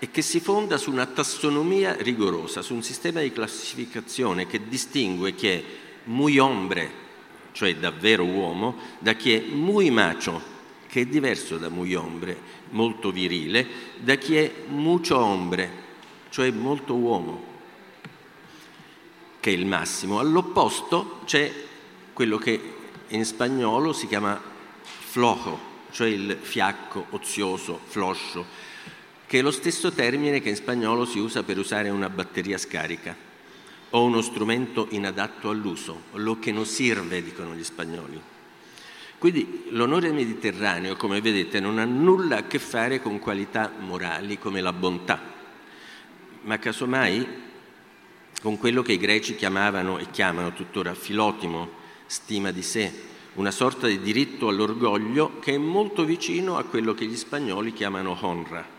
e 0.05 0.11
che 0.11 0.21
si 0.21 0.38
fonda 0.38 0.77
su 0.77 0.90
una 0.90 1.07
tassonomia 1.07 1.97
rigorosa, 1.99 2.61
su 2.61 2.75
un 2.75 2.83
sistema 2.83 3.23
di 3.23 3.33
classificazione 3.33 4.47
che 4.47 4.69
distingue 4.69 5.35
chi 5.35 5.47
è 5.49 5.64
muy 6.05 6.37
hombre, 6.37 6.90
cioè 7.53 7.75
davvero 7.77 8.23
uomo, 8.23 8.77
da 8.99 9.14
chi 9.14 9.33
è 9.33 9.40
muy 9.40 9.88
macho, 9.88 10.43
che 10.88 11.01
è 11.01 11.07
diverso 11.07 11.57
da 11.57 11.71
muy 11.71 11.95
hombre, 11.95 12.38
molto 12.73 13.11
virile, 13.12 13.67
da 13.97 14.17
chi 14.17 14.37
è 14.37 14.53
mucho 14.67 15.17
hombre, 15.17 15.71
cioè 16.29 16.51
molto 16.51 16.97
uomo, 16.97 17.45
che 19.40 19.53
è 19.53 19.55
il 19.55 19.64
massimo. 19.64 20.19
All'opposto 20.19 21.21
c'è 21.25 21.51
quello 22.12 22.37
che 22.37 22.75
in 23.09 23.25
spagnolo 23.25 23.95
si 23.95 24.07
chiama 24.07 24.38
flojo, 24.83 25.59
cioè 25.93 26.09
il 26.09 26.37
fiacco, 26.38 27.07
ozioso, 27.09 27.81
floscio, 27.87 28.73
che 29.27 29.39
è 29.39 29.43
lo 29.43 29.51
stesso 29.51 29.91
termine 29.93 30.41
che 30.41 30.51
in 30.51 30.57
spagnolo 30.57 31.05
si 31.05 31.19
usa 31.19 31.43
per 31.43 31.59
usare 31.59 31.89
una 31.89 32.11
batteria 32.11 32.59
scarica 32.59 33.17
o 33.91 34.03
uno 34.03 34.21
strumento 34.21 34.89
inadatto 34.91 35.51
all'uso, 35.51 36.05
lo 36.15 36.39
che 36.39 36.51
non 36.53 36.67
serve, 36.67 37.23
dicono 37.23 37.55
gli 37.55 37.63
spagnoli. 37.63 38.21
Quindi 39.19 39.67
l'onore 39.69 40.13
mediterraneo, 40.13 40.97
come 40.97 41.21
vedete, 41.21 41.61
non 41.61 41.79
ha 41.79 41.85
nulla 41.85 42.39
a 42.39 42.47
che 42.47 42.59
fare 42.59 43.01
con 43.01 43.21
qualità 43.21 43.73
morali 43.79 44.39
come 44.39 44.61
la 44.61 44.73
bontà, 44.73 45.33
ma 46.43 46.59
casomai 46.59 47.27
con 48.43 48.59
quello 48.59 48.83
che 48.83 48.93
i 48.93 48.99
greci 48.99 49.37
chiamavano 49.37 49.99
e 49.99 50.11
chiamano 50.11 50.53
tuttora 50.53 50.93
filotimo, 50.95 51.71
stima 52.07 52.51
di 52.51 52.63
sé, 52.63 52.93
una 53.35 53.53
sorta 53.53 53.87
di 53.87 54.01
diritto 54.01 54.49
all'orgoglio 54.49 55.39
che 55.39 55.55
è 55.55 55.59
molto 55.59 56.05
vicino 56.05 56.59
a 56.59 56.65
quello 56.65 56.95
che 56.95 57.07
gli 57.07 57.17
spagnoli 57.17 57.73
chiamano 57.73 58.19
honra 58.21 58.74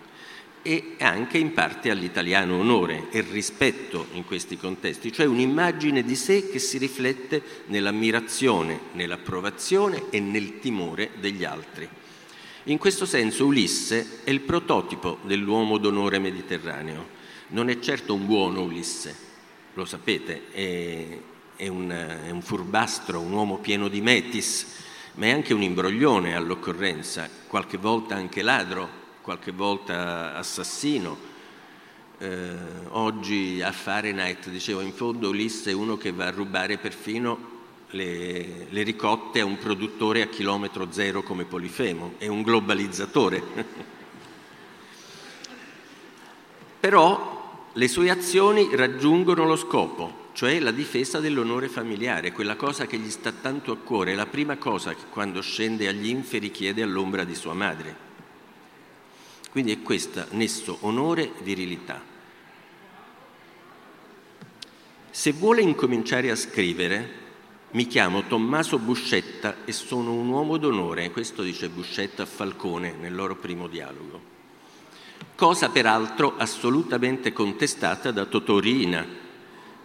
e 0.68 0.96
anche 0.98 1.38
in 1.38 1.54
parte 1.54 1.92
all'italiano 1.92 2.58
onore 2.58 3.10
e 3.12 3.22
rispetto 3.22 4.08
in 4.14 4.26
questi 4.26 4.58
contesti, 4.58 5.14
cioè 5.14 5.28
un'immagine 5.28 6.04
di 6.04 6.16
sé 6.16 6.50
che 6.50 6.58
si 6.58 6.80
riflette 6.80 7.44
nell'ammirazione, 7.68 8.80
nell'approvazione 8.94 10.06
e 10.10 10.20
nel 10.20 10.58
timore 10.58 11.12
degli 11.20 11.44
altri. 11.44 11.88
In 12.64 12.80
questo 12.80 13.06
senso 13.06 13.46
Ulisse 13.46 14.22
è 14.24 14.32
il 14.32 14.40
prototipo 14.40 15.20
dell'uomo 15.22 15.78
d'onore 15.78 16.18
mediterraneo. 16.18 17.10
Non 17.50 17.70
è 17.70 17.78
certo 17.78 18.16
un 18.16 18.26
buono 18.26 18.64
Ulisse, 18.64 19.16
lo 19.76 19.86
sapete, 19.86 20.50
è, 20.50 21.18
è, 21.58 21.68
un, 21.68 21.92
è 22.26 22.32
un 22.32 22.42
furbastro, 22.42 23.20
un 23.20 23.34
uomo 23.34 23.60
pieno 23.60 23.88
di 23.88 24.02
metis, 24.02 24.66
ma 25.14 25.28
è 25.28 25.30
anche 25.30 25.54
un 25.54 25.62
imbroglione 25.62 26.36
all'occorrenza, 26.36 27.30
qualche 27.46 27.78
volta 27.78 28.16
anche 28.16 28.42
ladro, 28.42 29.04
qualche 29.26 29.52
volta 29.52 30.36
assassino. 30.36 31.18
Eh, 32.20 32.56
oggi 32.90 33.60
a 33.60 33.72
Fahrenheit 33.72 34.50
dicevo 34.50 34.82
in 34.82 34.94
fondo 34.94 35.30
Ulisse 35.30 35.72
è 35.72 35.74
uno 35.74 35.98
che 35.98 36.12
va 36.12 36.28
a 36.28 36.30
rubare 36.30 36.78
perfino 36.78 37.54
le, 37.90 38.68
le 38.70 38.84
ricotte 38.84 39.40
a 39.40 39.46
un 39.46 39.58
produttore 39.58 40.22
a 40.22 40.28
chilometro 40.28 40.92
zero 40.92 41.24
come 41.24 41.46
Polifemo, 41.46 42.14
è 42.20 42.28
un 42.28 42.44
globalizzatore. 42.44 43.42
Però 46.80 47.70
le 47.74 47.88
sue 47.88 48.12
azioni 48.12 48.76
raggiungono 48.76 49.44
lo 49.44 49.56
scopo, 49.56 50.30
cioè 50.34 50.60
la 50.60 50.70
difesa 50.70 51.20
dell'onore 51.20 51.68
familiare, 51.68 52.32
quella 52.32 52.56
cosa 52.56 52.86
che 52.86 53.00
gli 53.00 53.10
sta 53.10 53.32
tanto 53.32 53.72
a 53.72 53.78
cuore, 53.78 54.14
la 54.14 54.28
prima 54.28 54.58
cosa 54.58 54.94
che 54.94 55.06
quando 55.10 55.42
scende 55.42 55.88
agli 55.88 56.10
inferi 56.10 56.52
chiede 56.52 56.84
all'ombra 56.84 57.24
di 57.24 57.34
sua 57.34 57.56
madre. 57.56 58.05
Quindi 59.56 59.72
è 59.72 59.82
questo 59.82 60.26
nesso 60.32 60.80
onore-virilità. 60.82 62.02
Se 65.10 65.32
vuole 65.32 65.62
incominciare 65.62 66.30
a 66.30 66.36
scrivere, 66.36 67.10
mi 67.72 67.88
chiamo 67.88 68.24
Tommaso 68.24 68.78
Buscetta 68.80 69.64
e 69.64 69.72
sono 69.72 70.12
un 70.12 70.28
uomo 70.28 70.58
d'onore, 70.58 71.10
questo 71.10 71.42
dice 71.42 71.70
Buscetta 71.70 72.24
a 72.24 72.26
Falcone 72.26 72.96
nel 73.00 73.16
loro 73.16 73.38
primo 73.38 73.68
dialogo. 73.68 74.20
Cosa 75.36 75.70
peraltro 75.70 76.36
assolutamente 76.36 77.32
contestata 77.32 78.12
da 78.12 78.26
Totorina, 78.26 79.08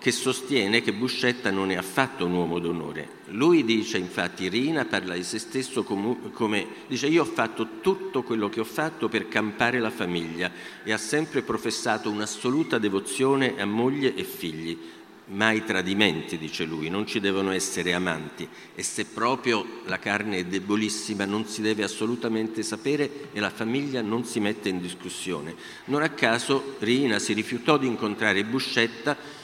che 0.00 0.12
sostiene 0.12 0.80
che 0.80 0.94
Buscetta 0.94 1.50
non 1.50 1.70
è 1.70 1.76
affatto 1.76 2.24
un 2.24 2.32
uomo 2.32 2.58
d'onore. 2.58 3.18
Lui 3.26 3.64
dice, 3.64 3.98
infatti, 3.98 4.48
Rina 4.48 4.86
parla 4.86 5.14
di 5.14 5.22
se 5.22 5.38
stesso 5.38 5.84
come, 5.84 6.66
dice 6.86 7.06
io 7.06 7.22
ho 7.22 7.26
fatto 7.26 7.80
tutto 7.82 8.22
quello 8.22 8.48
che 8.48 8.60
ho 8.60 8.64
fatto 8.64 9.10
per 9.10 9.28
campare 9.28 9.78
la 9.78 9.90
famiglia 9.90 10.50
e 10.82 10.92
ha 10.92 10.96
sempre 10.96 11.42
professato 11.42 12.10
un'assoluta 12.10 12.78
devozione 12.78 13.60
a 13.60 13.66
moglie 13.66 14.14
e 14.14 14.24
figli. 14.24 14.78
Mai 15.32 15.64
tradimenti, 15.64 16.38
dice 16.38 16.64
lui, 16.64 16.88
non 16.88 17.06
ci 17.06 17.20
devono 17.20 17.52
essere 17.52 17.92
amanti 17.92 18.48
e 18.74 18.82
se 18.82 19.04
proprio 19.04 19.82
la 19.84 19.98
carne 19.98 20.38
è 20.38 20.44
debolissima 20.44 21.24
non 21.24 21.46
si 21.46 21.60
deve 21.60 21.84
assolutamente 21.84 22.64
sapere 22.64 23.28
e 23.32 23.38
la 23.38 23.50
famiglia 23.50 24.00
non 24.00 24.24
si 24.24 24.40
mette 24.40 24.70
in 24.70 24.80
discussione. 24.80 25.54
Non 25.84 26.02
a 26.02 26.08
caso 26.08 26.74
Rina 26.78 27.20
si 27.20 27.32
rifiutò 27.34 27.76
di 27.76 27.86
incontrare 27.86 28.42
Buscetta 28.44 29.38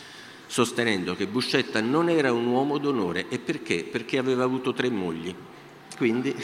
sostenendo 0.46 1.14
che 1.14 1.26
Buscetta 1.26 1.80
non 1.80 2.08
era 2.08 2.32
un 2.32 2.46
uomo 2.46 2.78
d'onore. 2.78 3.28
E 3.28 3.38
perché? 3.38 3.84
Perché 3.84 4.18
aveva 4.18 4.44
avuto 4.44 4.72
tre 4.72 4.90
mogli. 4.90 5.34
Quindi 5.96 6.34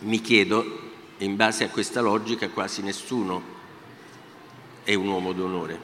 mi 0.00 0.20
chiedo, 0.20 0.80
in 1.18 1.36
base 1.36 1.64
a 1.64 1.70
questa 1.70 2.00
logica, 2.00 2.48
quasi 2.50 2.82
nessuno 2.82 3.56
è 4.84 4.94
un 4.94 5.08
uomo 5.08 5.32
d'onore, 5.32 5.80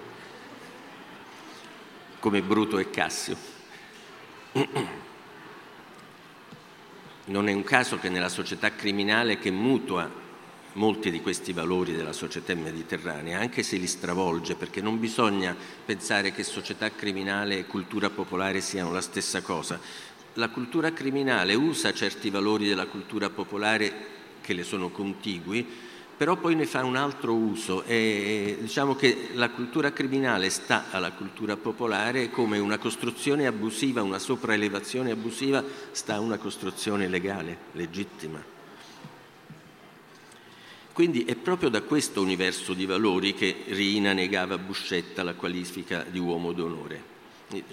come 2.20 2.42
Bruto 2.42 2.78
e 2.78 2.90
Cassio. 2.90 3.36
Non 7.26 7.48
è 7.48 7.52
un 7.52 7.64
caso 7.64 7.98
che 7.98 8.08
nella 8.08 8.28
società 8.28 8.74
criminale 8.74 9.38
che 9.38 9.50
mutua 9.50 10.22
molti 10.74 11.10
di 11.10 11.20
questi 11.20 11.52
valori 11.52 11.92
della 11.94 12.12
società 12.12 12.54
mediterranea, 12.54 13.40
anche 13.40 13.62
se 13.62 13.76
li 13.76 13.86
stravolge, 13.86 14.54
perché 14.54 14.80
non 14.80 14.98
bisogna 14.98 15.56
pensare 15.84 16.32
che 16.32 16.42
società 16.42 16.90
criminale 16.90 17.58
e 17.58 17.66
cultura 17.66 18.10
popolare 18.10 18.60
siano 18.60 18.92
la 18.92 19.00
stessa 19.00 19.42
cosa. 19.42 19.78
La 20.34 20.48
cultura 20.48 20.92
criminale 20.92 21.54
usa 21.54 21.92
certi 21.92 22.30
valori 22.30 22.66
della 22.66 22.86
cultura 22.86 23.30
popolare 23.30 23.92
che 24.40 24.52
le 24.52 24.64
sono 24.64 24.90
contigui, 24.90 25.66
però 26.16 26.36
poi 26.36 26.54
ne 26.54 26.66
fa 26.66 26.84
un 26.84 26.96
altro 26.96 27.34
uso 27.34 27.82
e 27.84 28.58
diciamo 28.60 28.94
che 28.94 29.30
la 29.34 29.50
cultura 29.50 29.92
criminale 29.92 30.48
sta 30.48 30.86
alla 30.90 31.10
cultura 31.10 31.56
popolare 31.56 32.30
come 32.30 32.58
una 32.58 32.78
costruzione 32.78 33.46
abusiva, 33.46 34.02
una 34.02 34.20
sopraelevazione 34.20 35.10
abusiva 35.10 35.62
sta 35.90 36.14
a 36.14 36.20
una 36.20 36.38
costruzione 36.38 37.08
legale, 37.08 37.56
legittima. 37.72 38.53
Quindi 40.94 41.24
è 41.24 41.34
proprio 41.34 41.70
da 41.70 41.82
questo 41.82 42.22
universo 42.22 42.72
di 42.72 42.86
valori 42.86 43.34
che 43.34 43.64
Rina 43.66 44.12
negava 44.12 44.54
a 44.54 44.58
Buscetta 44.58 45.24
la 45.24 45.34
qualifica 45.34 46.06
di 46.08 46.20
uomo 46.20 46.52
d'onore. 46.52 47.02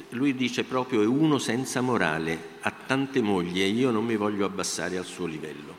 Lui 0.10 0.34
dice 0.34 0.64
proprio 0.64 1.04
è 1.04 1.06
uno 1.06 1.38
senza 1.38 1.82
morale, 1.82 2.56
ha 2.62 2.72
tante 2.72 3.22
mogli 3.22 3.62
e 3.62 3.68
io 3.68 3.92
non 3.92 4.06
mi 4.06 4.16
voglio 4.16 4.44
abbassare 4.44 4.98
al 4.98 5.06
suo 5.06 5.28
livello. 5.28 5.78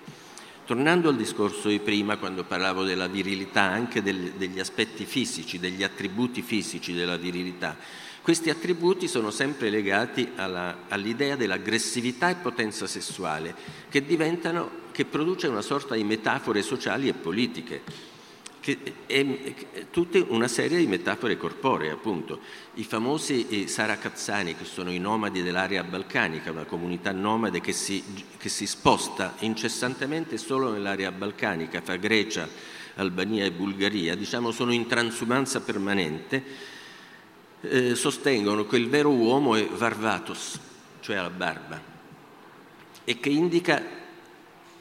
Tornando 0.65 1.09
al 1.09 1.17
discorso 1.17 1.69
di 1.69 1.81
prima, 1.81 2.17
quando 2.17 2.45
parlavo 2.45 2.85
della 2.85 3.09
virilità, 3.09 3.63
anche 3.63 4.03
del, 4.03 4.35
degli 4.37 4.61
aspetti 4.61 5.05
fisici, 5.05 5.59
degli 5.59 5.83
attributi 5.83 6.43
fisici 6.43 6.93
della 6.93 7.17
virilità, 7.17 7.77
questi 8.23 8.51
attributi 8.51 9.09
sono 9.09 9.33
sempre 9.33 9.69
legati 9.69 10.31
alla, 10.37 10.85
all'idea 10.87 11.35
dell'aggressività 11.35 12.31
e 12.31 12.37
potenza 12.37 12.87
sessuale, 12.87 13.53
che, 13.89 14.01
che 14.93 15.05
produce 15.05 15.49
una 15.49 15.63
sorta 15.63 15.95
di 15.95 16.05
metafore 16.05 16.63
sociali 16.63 17.09
e 17.09 17.15
politiche, 17.15 17.83
che 18.61 18.79
è, 19.07 19.27
tutta 19.91 20.23
una 20.29 20.47
serie 20.47 20.79
di 20.79 20.87
metafore 20.87 21.37
corporee, 21.37 21.91
appunto. 21.91 22.39
I 22.75 22.85
famosi 22.85 23.67
Sarakazzani, 23.67 24.55
che 24.55 24.65
sono 24.65 24.93
i 24.93 24.99
nomadi 24.99 25.43
dell'area 25.43 25.83
balcanica, 25.83 26.53
una 26.53 26.65
comunità 26.65 27.11
nomade 27.11 27.61
che 27.61 27.73
si, 27.73 28.05
che 28.37 28.49
si 28.49 28.67
sposta 28.67 29.35
incessantemente 29.41 30.37
solo 30.37 30.71
nell'area 30.71 31.11
balcanica, 31.11 31.81
fra 31.81 31.97
Grecia, 31.97 32.49
Albania 32.97 33.45
e 33.45 33.51
Bulgaria, 33.51 34.15
diciamo 34.15 34.53
sono 34.53 34.73
in 34.73 34.87
transumanza 34.87 35.61
permanente 35.63 36.71
eh, 37.63 37.95
sostengono 37.95 38.67
che 38.67 38.77
il 38.77 38.89
vero 38.89 39.11
uomo 39.11 39.55
è 39.55 39.67
varvatos, 39.67 40.59
cioè 41.01 41.17
la 41.17 41.31
barba, 41.31 41.81
e 43.05 43.19
che 43.19 43.29
indica, 43.29 43.83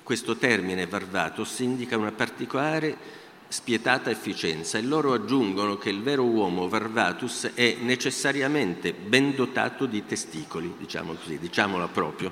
questo 0.04 0.36
termine 0.36 0.88
varvatos 0.88 1.60
indica 1.60 1.98
una 1.98 2.12
particolare 2.12 3.20
spietata 3.52 4.10
efficienza 4.10 4.78
e 4.78 4.82
loro 4.82 5.12
aggiungono 5.12 5.78
che 5.78 5.90
il 5.90 6.02
vero 6.02 6.24
uomo 6.24 6.70
varvatus 6.70 7.52
è 7.54 7.78
necessariamente 7.82 8.94
ben 8.94 9.36
dotato 9.36 9.86
di 9.86 10.06
testicoli, 10.06 10.74
diciamo 10.78 11.14
così, 11.14 11.38
diciamola 11.38 11.88
proprio. 11.88 12.32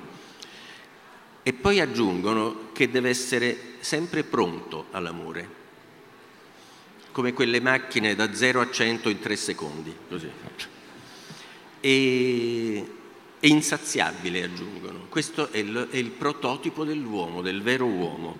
E 1.42 1.52
poi 1.52 1.80
aggiungono 1.80 2.70
che 2.72 2.90
deve 2.90 3.10
essere 3.10 3.74
sempre 3.80 4.24
pronto 4.24 4.86
all'amore, 4.92 5.48
come 7.12 7.34
quelle 7.34 7.60
macchine 7.60 8.14
da 8.14 8.32
0 8.32 8.60
a 8.60 8.70
100 8.70 9.08
in 9.10 9.18
3 9.20 9.36
secondi. 9.36 9.94
Così. 10.08 10.30
E, 11.80 12.86
e 13.40 13.48
insaziabile, 13.48 14.44
aggiungono. 14.44 15.06
Questo 15.08 15.50
è 15.50 15.58
il, 15.58 15.88
è 15.90 15.96
il 15.96 16.10
prototipo 16.10 16.84
dell'uomo, 16.84 17.40
del 17.40 17.62
vero 17.62 17.86
uomo. 17.86 18.36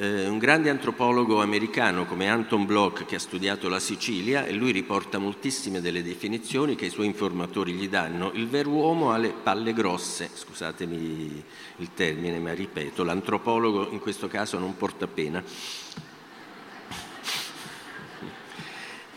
eh, 0.00 0.28
un 0.28 0.38
grande 0.38 0.70
antropologo 0.70 1.42
americano 1.42 2.06
come 2.06 2.28
Anton 2.28 2.66
Bloch 2.66 3.04
che 3.04 3.16
ha 3.16 3.18
studiato 3.18 3.68
la 3.68 3.80
Sicilia 3.80 4.46
e 4.46 4.52
lui 4.52 4.70
riporta 4.70 5.18
moltissime 5.18 5.80
delle 5.80 6.04
definizioni 6.04 6.76
che 6.76 6.86
i 6.86 6.90
suoi 6.90 7.06
informatori 7.06 7.72
gli 7.72 7.88
danno. 7.88 8.30
Il 8.34 8.48
vero 8.48 8.70
uomo 8.70 9.10
ha 9.10 9.16
le 9.16 9.34
palle 9.42 9.72
grosse, 9.72 10.30
scusatemi 10.32 11.42
il 11.78 11.90
termine, 11.94 12.38
ma 12.38 12.52
ripeto, 12.52 13.02
l'antropologo 13.02 13.90
in 13.90 13.98
questo 13.98 14.28
caso 14.28 14.58
non 14.58 14.76
porta 14.76 15.08
pena. 15.08 15.42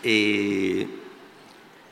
E, 0.01 1.00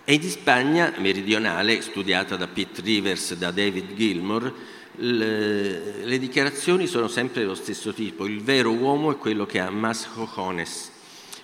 e 0.09 0.15
in 0.15 0.23
Spagna 0.23 0.91
meridionale, 0.97 1.83
studiata 1.83 2.35
da 2.35 2.47
Pete 2.47 2.81
Rivers 2.81 3.29
e 3.29 3.37
da 3.37 3.51
David 3.51 3.93
Gilmore, 3.93 4.51
le, 4.95 6.03
le, 6.03 6.17
dichiarazioni 6.17 6.87
sono 6.87 7.07
sempre 7.07 7.41
dello 7.41 7.53
stesso 7.53 7.93
tipo, 7.93 8.25
il 8.25 8.41
vero 8.41 8.71
uomo 8.71 9.11
è 9.11 9.17
quello 9.17 9.45
che 9.45 9.59
ha 9.59 9.69
mas 9.69 10.07
cojones, 10.11 10.91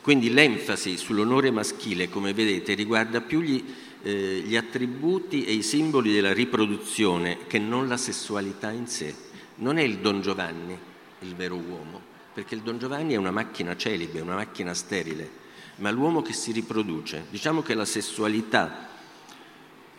quindi 0.02 0.34
l'enfasi 0.34 0.98
sull'onore 0.98 1.52
maschile, 1.52 2.10
come 2.10 2.34
vedete, 2.34 2.74
riguarda 2.74 3.22
più 3.22 3.42
gli, 3.42 3.64
eh, 4.02 4.42
gli 4.44 4.56
attributi 4.56 5.46
e 5.46 5.52
i 5.52 5.62
simboli 5.62 6.12
della 6.12 6.34
riproduzione 6.34 7.46
che 7.46 7.60
non 7.60 7.88
la 7.88 7.98
sessualità 7.98 8.72
in 8.72 8.88
sé. 8.88 9.14
Non 9.58 9.78
è 9.78 9.84
il 9.84 10.00
Don 10.00 10.22
Giovanni 10.22 10.76
il 11.20 11.36
vero 11.36 11.54
uomo, 11.54 12.02
perché 12.34 12.56
il 12.56 12.62
Don 12.62 12.80
Giovanni 12.80 13.14
è 13.14 13.18
una 13.18 13.30
macchina 13.30 13.78
celibe, 13.78 14.22
una 14.22 14.34
macchina 14.34 14.74
sterile, 14.74 15.44
ma 15.78 15.92
l'uomo 15.92 16.22
che 16.22 16.34
si 16.34 16.52
riproduce. 16.52 17.26
Diciamo 17.30 17.62
che 17.62 17.74
la 17.74 17.86
sessualità, 17.86 18.88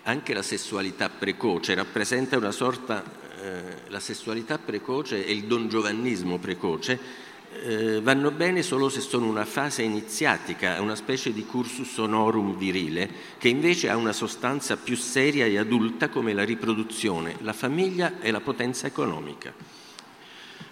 anche 0.02 0.34
la 0.34 0.42
sessualità 0.42 1.08
precoce, 1.08 1.74
rappresenta 1.74 2.36
una 2.36 2.52
sorta 2.52 3.04
eh, 3.42 3.88
la 3.88 4.00
sessualità 4.00 4.58
precoce 4.58 5.24
e 5.24 5.32
il 5.32 5.44
dongiovannismo 5.44 6.38
precoce 6.38 7.24
eh, 7.62 8.00
vanno 8.00 8.30
bene 8.30 8.62
solo 8.62 8.88
se 8.88 9.00
sono 9.00 9.26
una 9.26 9.44
fase 9.44 9.82
iniziatica, 9.82 10.80
una 10.80 10.94
specie 10.94 11.32
di 11.32 11.44
cursus 11.44 11.96
honorum 11.98 12.56
virile, 12.56 13.08
che 13.38 13.48
invece 13.48 13.88
ha 13.88 13.96
una 13.96 14.12
sostanza 14.12 14.76
più 14.76 14.96
seria 14.96 15.46
e 15.46 15.58
adulta 15.58 16.08
come 16.08 16.32
la 16.32 16.44
riproduzione, 16.44 17.36
la 17.40 17.52
famiglia 17.52 18.20
e 18.20 18.30
la 18.30 18.40
potenza 18.40 18.86
economica. 18.86 19.52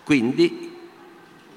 Quindi, 0.02 0.73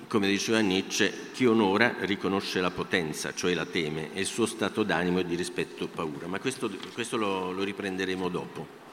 come 0.07 0.27
diceva 0.27 0.59
Nietzsche, 0.59 1.29
chi 1.33 1.45
onora 1.45 1.95
riconosce 1.99 2.61
la 2.61 2.71
potenza, 2.71 3.33
cioè 3.33 3.53
la 3.53 3.65
teme, 3.65 4.13
e 4.13 4.21
il 4.21 4.25
suo 4.25 4.45
stato 4.45 4.83
d'animo 4.83 5.19
è 5.19 5.25
di 5.25 5.35
rispetto 5.35 5.85
e 5.85 5.87
paura. 5.87 6.27
Ma 6.27 6.39
questo, 6.39 6.71
questo 6.93 7.17
lo, 7.17 7.51
lo 7.51 7.63
riprenderemo 7.63 8.29
dopo. 8.29 8.85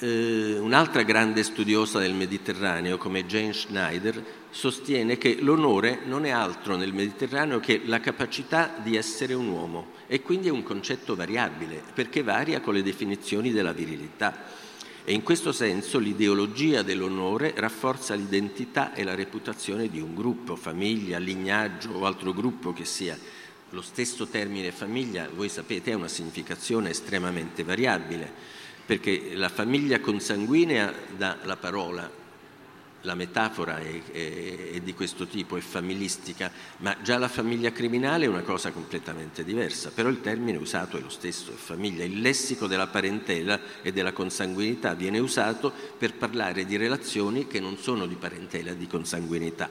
Eh, 0.00 0.56
un'altra 0.58 1.02
grande 1.02 1.42
studiosa 1.42 1.98
del 1.98 2.14
Mediterraneo, 2.14 2.98
come 2.98 3.26
Jane 3.26 3.52
Schneider, 3.52 4.22
sostiene 4.50 5.18
che 5.18 5.38
l'onore 5.40 6.00
non 6.04 6.24
è 6.24 6.30
altro 6.30 6.76
nel 6.76 6.92
Mediterraneo 6.92 7.58
che 7.58 7.82
la 7.84 8.00
capacità 8.00 8.74
di 8.80 8.96
essere 8.96 9.34
un 9.34 9.48
uomo 9.48 9.92
e 10.06 10.22
quindi 10.22 10.48
è 10.48 10.52
un 10.52 10.62
concetto 10.62 11.16
variabile 11.16 11.82
perché 11.92 12.22
varia 12.22 12.60
con 12.60 12.74
le 12.74 12.82
definizioni 12.82 13.50
della 13.50 13.72
virilità. 13.72 14.66
E 15.08 15.14
in 15.14 15.22
questo 15.22 15.52
senso 15.52 15.98
l'ideologia 15.98 16.82
dell'onore 16.82 17.54
rafforza 17.56 18.14
l'identità 18.14 18.92
e 18.92 19.04
la 19.04 19.14
reputazione 19.14 19.88
di 19.88 20.00
un 20.00 20.14
gruppo, 20.14 20.54
famiglia, 20.54 21.16
lignaggio 21.16 21.92
o 21.92 22.04
altro 22.04 22.34
gruppo 22.34 22.74
che 22.74 22.84
sia. 22.84 23.18
Lo 23.70 23.80
stesso 23.80 24.26
termine 24.26 24.70
famiglia, 24.70 25.26
voi 25.34 25.48
sapete, 25.48 25.92
ha 25.92 25.96
una 25.96 26.08
significazione 26.08 26.90
estremamente 26.90 27.64
variabile 27.64 28.30
perché 28.84 29.30
la 29.32 29.48
famiglia 29.48 29.98
consanguinea 29.98 30.92
dà 31.16 31.38
la 31.44 31.56
parola, 31.56 32.10
la 33.02 33.14
metafora 33.14 33.78
è, 33.78 34.02
è, 34.10 34.70
è, 34.72 34.80
di 34.80 34.94
questo 34.94 35.26
tipo, 35.26 35.56
è 35.56 35.60
familistica, 35.60 36.50
ma 36.78 36.96
già 37.02 37.18
la 37.18 37.28
famiglia 37.28 37.70
criminale 37.70 38.24
è 38.24 38.28
una 38.28 38.42
cosa 38.42 38.72
completamente 38.72 39.44
diversa, 39.44 39.90
però 39.90 40.08
il 40.08 40.20
termine 40.20 40.58
usato 40.58 40.96
è 40.96 41.00
lo 41.00 41.08
stesso, 41.08 41.52
è 41.52 41.54
famiglia. 41.54 42.04
Il 42.04 42.20
lessico 42.20 42.66
della 42.66 42.88
parentela 42.88 43.60
e 43.82 43.92
della 43.92 44.12
consanguinità 44.12 44.94
viene 44.94 45.18
usato 45.18 45.72
per 45.96 46.14
parlare 46.14 46.64
di 46.64 46.76
relazioni 46.76 47.46
che 47.46 47.60
non 47.60 47.76
sono 47.76 48.06
di 48.06 48.16
parentela, 48.16 48.72
di 48.72 48.86
consanguinità. 48.86 49.68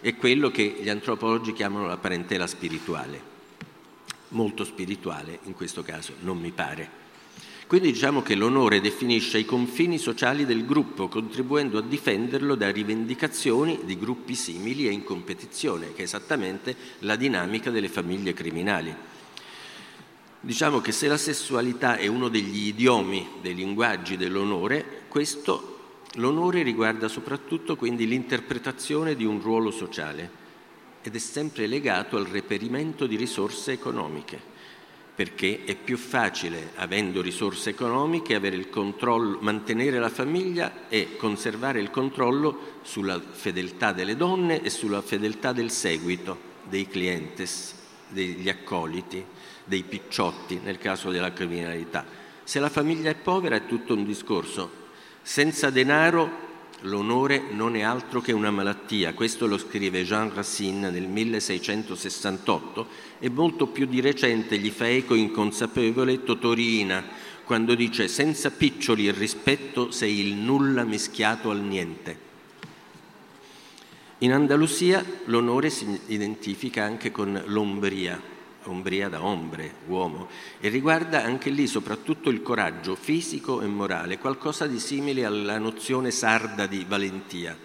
È 0.00 0.14
quello 0.14 0.50
che 0.50 0.78
gli 0.80 0.88
antropologi 0.88 1.52
chiamano 1.52 1.86
la 1.86 1.96
parentela 1.96 2.46
spirituale, 2.46 3.20
molto 4.28 4.64
spirituale 4.64 5.40
in 5.44 5.54
questo 5.54 5.82
caso, 5.82 6.12
non 6.20 6.38
mi 6.38 6.52
pare. 6.52 7.06
Quindi 7.68 7.92
diciamo 7.92 8.22
che 8.22 8.34
l'onore 8.34 8.80
definisce 8.80 9.36
i 9.36 9.44
confini 9.44 9.98
sociali 9.98 10.46
del 10.46 10.64
gruppo, 10.64 11.06
contribuendo 11.08 11.76
a 11.76 11.82
difenderlo 11.82 12.54
da 12.54 12.70
rivendicazioni 12.70 13.80
di 13.84 13.98
gruppi 13.98 14.34
simili 14.34 14.88
e 14.88 14.90
in 14.90 15.04
competizione, 15.04 15.92
che 15.92 16.00
è 16.00 16.04
esattamente 16.04 16.74
la 17.00 17.14
dinamica 17.14 17.68
delle 17.70 17.90
famiglie 17.90 18.32
criminali. 18.32 18.94
Diciamo 20.40 20.80
che 20.80 20.92
se 20.92 21.08
la 21.08 21.18
sessualità 21.18 21.98
è 21.98 22.06
uno 22.06 22.28
degli 22.28 22.68
idiomi, 22.68 23.32
dei 23.42 23.54
linguaggi 23.54 24.16
dell'onore, 24.16 25.02
questo, 25.08 26.04
l'onore 26.14 26.62
riguarda 26.62 27.06
soprattutto 27.06 27.76
quindi 27.76 28.06
l'interpretazione 28.06 29.14
di 29.14 29.26
un 29.26 29.42
ruolo 29.42 29.70
sociale 29.70 30.30
ed 31.02 31.14
è 31.14 31.18
sempre 31.18 31.66
legato 31.66 32.16
al 32.16 32.24
reperimento 32.24 33.06
di 33.06 33.16
risorse 33.16 33.72
economiche 33.72 34.56
perché 35.18 35.64
è 35.64 35.74
più 35.74 35.96
facile, 35.96 36.70
avendo 36.76 37.20
risorse 37.20 37.70
economiche, 37.70 38.38
mantenere 39.40 39.98
la 39.98 40.10
famiglia 40.10 40.88
e 40.88 41.16
conservare 41.16 41.80
il 41.80 41.90
controllo 41.90 42.76
sulla 42.82 43.20
fedeltà 43.20 43.90
delle 43.90 44.14
donne 44.14 44.62
e 44.62 44.70
sulla 44.70 45.02
fedeltà 45.02 45.50
del 45.50 45.72
seguito, 45.72 46.38
dei 46.68 46.86
clientes, 46.86 47.74
degli 48.06 48.48
accoliti, 48.48 49.24
dei 49.64 49.82
picciotti 49.82 50.60
nel 50.62 50.78
caso 50.78 51.10
della 51.10 51.32
criminalità. 51.32 52.06
Se 52.44 52.60
la 52.60 52.68
famiglia 52.68 53.10
è 53.10 53.16
povera 53.16 53.56
è 53.56 53.66
tutto 53.66 53.94
un 53.94 54.04
discorso. 54.04 54.70
Senza 55.20 55.70
denaro 55.70 56.47
L'onore 56.82 57.42
non 57.50 57.74
è 57.74 57.80
altro 57.80 58.20
che 58.20 58.30
una 58.30 58.52
malattia, 58.52 59.12
questo 59.12 59.46
lo 59.46 59.58
scrive 59.58 60.04
Jean 60.04 60.32
Racine 60.32 60.90
nel 60.90 61.08
1668 61.08 62.86
e 63.18 63.28
molto 63.28 63.66
più 63.66 63.86
di 63.86 64.00
recente 64.00 64.58
gli 64.58 64.70
fa 64.70 64.88
eco 64.88 65.14
inconsapevole 65.14 66.22
Totorina 66.22 67.04
quando 67.42 67.74
dice 67.74 68.06
senza 68.06 68.50
piccioli 68.50 69.08
e 69.08 69.12
rispetto 69.12 69.90
sei 69.90 70.20
il 70.20 70.34
nulla 70.34 70.84
mischiato 70.84 71.50
al 71.50 71.62
niente. 71.62 72.26
In 74.18 74.32
Andalusia 74.32 75.04
l'onore 75.24 75.70
si 75.70 75.98
identifica 76.06 76.84
anche 76.84 77.10
con 77.10 77.42
l'ombria, 77.46 78.20
ombria 78.64 79.08
da 79.08 79.24
ombre, 79.24 79.74
uomo, 79.86 80.28
e 80.60 80.68
riguarda 80.68 81.22
anche 81.22 81.50
lì 81.50 81.66
soprattutto 81.66 82.30
il 82.30 82.42
coraggio 82.42 82.94
fisico 82.94 83.60
e 83.60 83.66
morale, 83.66 84.18
qualcosa 84.18 84.66
di 84.66 84.78
simile 84.78 85.24
alla 85.24 85.58
nozione 85.58 86.10
sarda 86.10 86.66
di 86.66 86.84
valentia. 86.86 87.56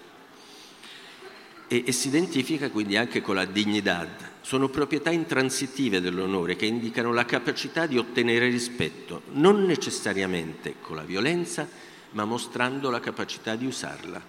E, 1.67 1.83
e 1.85 1.91
si 1.91 2.07
identifica 2.07 2.69
quindi 2.69 2.97
anche 2.97 3.21
con 3.21 3.35
la 3.35 3.45
dignidad. 3.45 4.31
Sono 4.41 4.69
proprietà 4.69 5.09
intransitive 5.09 6.01
dell'onore 6.01 6.55
che 6.55 6.65
indicano 6.65 7.13
la 7.13 7.25
capacità 7.25 7.85
di 7.85 7.97
ottenere 7.97 8.49
rispetto, 8.49 9.23
non 9.31 9.63
necessariamente 9.63 10.75
con 10.81 10.97
la 10.97 11.03
violenza, 11.03 11.67
ma 12.11 12.25
mostrando 12.25 12.89
la 12.89 12.99
capacità 12.99 13.55
di 13.55 13.65
usarla. 13.65 14.21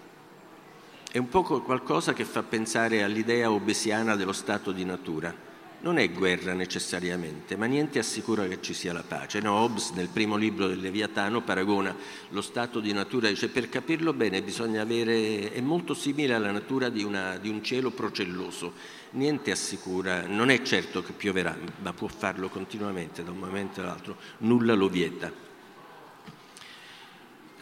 È 1.11 1.19
un 1.19 1.29
po' 1.29 1.43
qualcosa 1.43 2.13
che 2.13 2.25
fa 2.25 2.43
pensare 2.43 3.03
all'idea 3.03 3.51
obesiana 3.51 4.17
dello 4.17 4.33
stato 4.33 4.73
di 4.73 4.85
natura 4.85 5.53
non 5.85 5.99
è 5.99 6.11
guerra 6.11 6.55
necessariamente, 6.55 7.57
ma 7.57 7.67
niente 7.67 7.99
assicura 7.99 8.49
che 8.49 8.63
ci 8.63 8.73
sia 8.73 8.95
la 8.95 9.03
pace. 9.07 9.41
No, 9.41 9.53
Hobbes 9.53 9.91
nel 9.91 10.09
primo 10.09 10.37
libro 10.37 10.67
del 10.67 10.81
Leviatano 10.81 11.43
paragona 11.43 11.95
lo 12.31 12.41
stato 12.41 12.81
di 12.81 12.91
natura, 12.95 13.29
dice 13.29 13.49
per 13.49 13.69
capirlo 13.69 14.15
bene 14.15 14.41
bisogna 14.41 14.81
avere, 14.81 15.53
è 15.53 15.61
molto 15.61 15.93
simile 15.93 16.33
alla 16.33 16.51
natura 16.51 16.89
di, 16.89 17.03
una, 17.03 17.37
di 17.37 17.51
un 17.51 17.63
cielo 17.63 17.91
procelloso, 17.91 18.73
niente 19.11 19.51
assicura, 19.51 20.27
non 20.27 20.49
è 20.49 20.63
certo 20.63 21.03
che 21.03 21.13
pioverà, 21.13 21.55
ma 21.83 21.93
può 21.93 22.09
farlo 22.09 22.49
continuamente 22.49 23.23
da 23.23 23.33
un 23.33 23.39
momento 23.39 23.83
all'altro, 23.83 24.17
nulla 24.39 24.73
lo 24.73 24.89
vieta. 24.89 25.31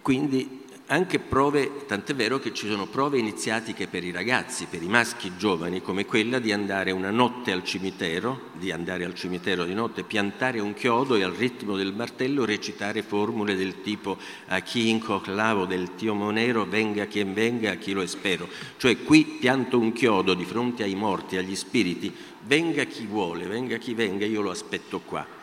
Quindi 0.00 0.61
anche 0.92 1.18
prove, 1.18 1.86
tant'è 1.86 2.14
vero 2.14 2.38
che 2.38 2.52
ci 2.52 2.68
sono 2.68 2.86
prove 2.86 3.18
iniziatiche 3.18 3.86
per 3.86 4.04
i 4.04 4.10
ragazzi, 4.10 4.66
per 4.68 4.82
i 4.82 4.88
maschi 4.88 5.32
giovani, 5.38 5.80
come 5.80 6.04
quella 6.04 6.38
di 6.38 6.52
andare 6.52 6.90
una 6.90 7.10
notte 7.10 7.50
al 7.50 7.64
cimitero, 7.64 8.50
di 8.52 8.70
andare 8.70 9.06
al 9.06 9.14
cimitero 9.14 9.64
di 9.64 9.72
notte, 9.72 10.02
piantare 10.02 10.60
un 10.60 10.74
chiodo 10.74 11.16
e 11.16 11.22
al 11.22 11.32
ritmo 11.32 11.76
del 11.76 11.94
martello 11.94 12.44
recitare 12.44 13.02
formule 13.02 13.56
del 13.56 13.80
tipo 13.80 14.18
a 14.48 14.60
chi 14.60 14.90
incoclavo 14.90 15.64
del 15.64 15.94
Tio 15.94 16.12
Monero 16.12 16.66
venga 16.66 17.06
chi 17.06 17.24
venga, 17.24 17.70
a 17.70 17.76
chi 17.76 17.92
lo 17.92 18.02
espero. 18.02 18.46
Cioè 18.76 19.02
qui 19.02 19.24
pianto 19.40 19.78
un 19.78 19.92
chiodo 19.92 20.34
di 20.34 20.44
fronte 20.44 20.82
ai 20.82 20.94
morti, 20.94 21.38
agli 21.38 21.56
spiriti, 21.56 22.14
venga 22.42 22.84
chi 22.84 23.06
vuole, 23.06 23.46
venga 23.46 23.78
chi 23.78 23.94
venga, 23.94 24.26
io 24.26 24.42
lo 24.42 24.50
aspetto 24.50 25.00
qua. 25.00 25.40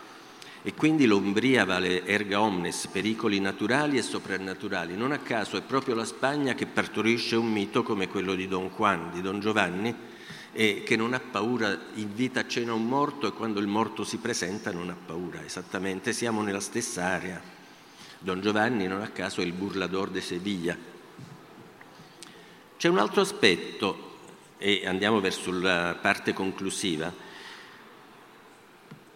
E 0.62 0.74
quindi 0.74 1.06
l'ombria 1.06 1.64
vale 1.64 2.06
erga 2.06 2.42
omnes, 2.42 2.88
pericoli 2.88 3.40
naturali 3.40 3.98
e 3.98 4.02
soprannaturali. 4.02 4.96
Non 4.96 5.12
a 5.12 5.20
caso 5.20 5.56
è 5.56 5.62
proprio 5.62 5.96
la 5.96 6.06
Spagna 6.06 6.54
che 6.54 6.66
partorisce 6.66 7.36
un 7.36 7.50
mito 7.50 7.82
come 7.84 8.10
quello 8.10 8.36
di 8.36 8.48
Don 8.48 8.70
Juan, 8.76 9.12
di 9.12 9.22
Don 9.22 9.40
Giovanni, 9.40 9.96
e 10.52 10.84
che 10.84 10.96
non 10.96 11.14
ha 11.14 11.20
paura, 11.20 11.80
invita 11.94 12.42
a 12.42 12.48
cena 12.48 12.74
un 12.74 12.86
morto 12.86 13.28
e 13.28 13.34
quando 13.34 13.60
il 13.60 13.68
morto 13.68 14.04
si 14.04 14.18
presenta 14.18 14.72
non 14.72 14.90
ha 14.90 14.96
paura, 15.06 15.44
esattamente, 15.46 16.12
siamo 16.12 16.42
nella 16.42 16.60
stessa 16.60 17.04
area. 17.04 17.42
Don 18.20 18.42
Giovanni 18.42 18.88
non 18.88 19.02
a 19.02 19.10
caso 19.10 19.42
è 19.42 19.46
il 19.46 19.54
burlador 19.54 20.10
de 20.10 20.22
Seviglia. 20.22 20.76
C'è 22.78 22.88
un 22.90 22.98
altro 22.98 23.22
aspetto, 23.22 24.08
e 24.58 24.86
andiamo 24.86 25.22
verso 25.22 25.52
la 25.52 25.98
parte 26.02 26.34
conclusiva, 26.34 27.14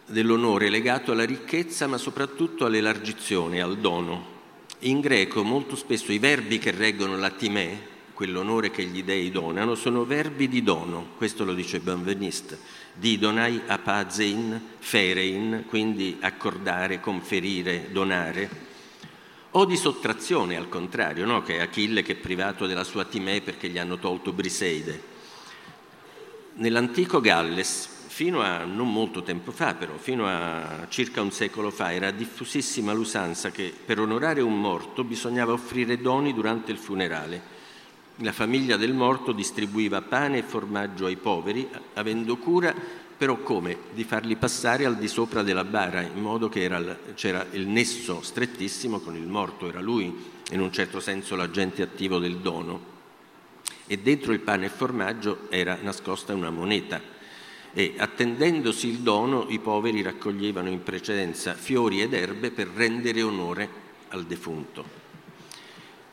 dell'onore 0.06 0.70
legato 0.70 1.12
alla 1.12 1.26
ricchezza 1.26 1.88
ma 1.88 1.98
soprattutto 1.98 2.66
all'elargizione, 2.66 3.62
al 3.62 3.78
dono. 3.78 4.32
In 4.80 5.00
greco 5.00 5.44
molto 5.44 5.76
spesso 5.76 6.12
i 6.12 6.20
verbi 6.20 6.60
che 6.60 6.72
reggono 6.72 7.18
la 7.18 7.30
timè, 7.30 7.78
quell'onore 8.14 8.70
che 8.70 8.84
gli 8.84 9.04
dei 9.04 9.32
donano, 9.32 9.76
sono 9.76 10.06
verbi 10.06 10.48
di 10.48 10.62
dono, 10.62 11.12
questo 11.18 11.46
lo 11.46 11.54
dice 11.54 11.80
Benveniste, 11.80 12.60
didonai 12.94 13.62
apazein, 13.66 14.62
ferein, 14.80 15.66
quindi 15.68 16.18
accordare, 16.20 17.00
conferire, 17.00 17.90
donare, 17.92 18.72
o 19.52 19.66
di 19.66 19.78
sottrazione 19.78 20.58
al 20.58 20.70
contrario, 20.70 21.26
no? 21.26 21.42
che 21.42 21.58
è 21.58 21.62
Achille 21.62 22.02
che 22.02 22.14
è 22.14 22.16
privato 22.16 22.66
della 22.66 22.84
sua 22.84 23.06
timè 23.06 23.42
perché 23.42 23.70
gli 23.70 23.78
hanno 23.78 24.00
tolto 24.00 24.34
Briseide. 24.34 25.12
Nell'antico 26.56 27.20
Galles, 27.20 27.90
fino 28.14 28.42
a 28.42 28.64
non 28.64 28.92
molto 28.92 29.24
tempo 29.24 29.52
fa, 29.52 29.74
però, 29.74 29.98
fino 29.98 30.28
a 30.28 30.86
circa 30.88 31.22
un 31.22 31.32
secolo 31.32 31.72
fa, 31.72 31.92
era 31.92 32.12
diffusissima 32.12 32.94
l'usanza 32.94 33.50
che 33.50 33.74
per 33.84 34.00
onorare 34.00 34.42
un 34.42 34.60
morto 34.60 35.04
bisognava 35.04 35.54
offrire 35.54 36.00
doni 36.00 36.34
durante 36.34 36.72
il 36.72 36.78
funerale 36.78 37.62
la 38.18 38.32
famiglia 38.32 38.78
del 38.78 38.94
morto 38.94 39.32
distribuiva 39.32 40.04
pane 40.04 40.38
e 40.38 40.44
formaggio 40.44 41.08
ai 41.08 41.16
poveri, 41.16 41.68
avendo 41.96 42.38
cura 42.38 42.72
però 43.18 43.38
come? 43.38 43.76
Di 43.94 44.04
farli 44.04 44.36
passare 44.36 44.86
al 44.86 44.98
di 44.98 45.08
sopra 45.08 45.42
della 45.42 45.64
bara, 45.64 46.02
in 46.02 46.20
modo 46.20 46.50
che 46.50 46.62
era, 46.62 46.80
c'era 47.16 47.46
il 47.52 47.68
nesso 47.68 48.22
strettissimo 48.22 49.00
con 49.00 49.16
il 49.16 49.26
morto, 49.26 49.68
era 49.68 49.80
lui 49.80 50.32
in 50.52 50.60
un 50.60 50.72
certo 50.72 51.00
senso 51.00 51.36
l'agente 51.36 51.82
attivo 51.82 52.20
del 52.20 52.38
dono. 52.38 52.92
E 53.88 53.98
dentro 53.98 54.32
il 54.32 54.42
pane 54.42 54.66
e 54.66 54.70
formaggio 54.70 55.48
era 55.50 55.78
nascosta 55.82 56.34
una 56.36 56.52
moneta. 56.52 57.13
E 57.74 57.96
attendendosi 57.98 58.88
il 58.88 59.00
dono, 59.00 59.48
i 59.50 59.60
poveri 59.60 60.02
raccoglievano 60.02 60.70
in 60.70 60.84
precedenza 60.84 61.54
fiori 61.54 62.02
ed 62.02 62.14
erbe 62.14 62.52
per 62.52 62.68
rendere 62.68 63.22
onore 63.22 63.82
al 64.10 64.26
defunto 64.26 65.02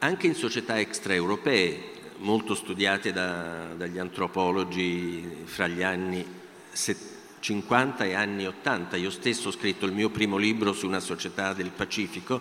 anche 0.03 0.27
in 0.27 0.35
società 0.35 0.79
extraeuropee, 0.79 1.99
molto 2.19 2.55
studiate 2.55 3.13
da, 3.13 3.75
dagli 3.77 3.99
antropologi 3.99 5.27
fra 5.45 5.67
gli 5.67 5.83
anni 5.83 6.25
50 7.41 8.05
e 8.05 8.15
anni 8.15 8.47
80. 8.47 8.97
Io 8.97 9.11
stesso 9.11 9.49
ho 9.49 9.53
scritto 9.53 9.85
il 9.87 9.93
mio 9.93 10.09
primo 10.09 10.37
libro 10.37 10.73
su 10.73 10.87
una 10.87 11.01
società 11.01 11.53
del 11.53 11.71
Pacifico. 11.71 12.41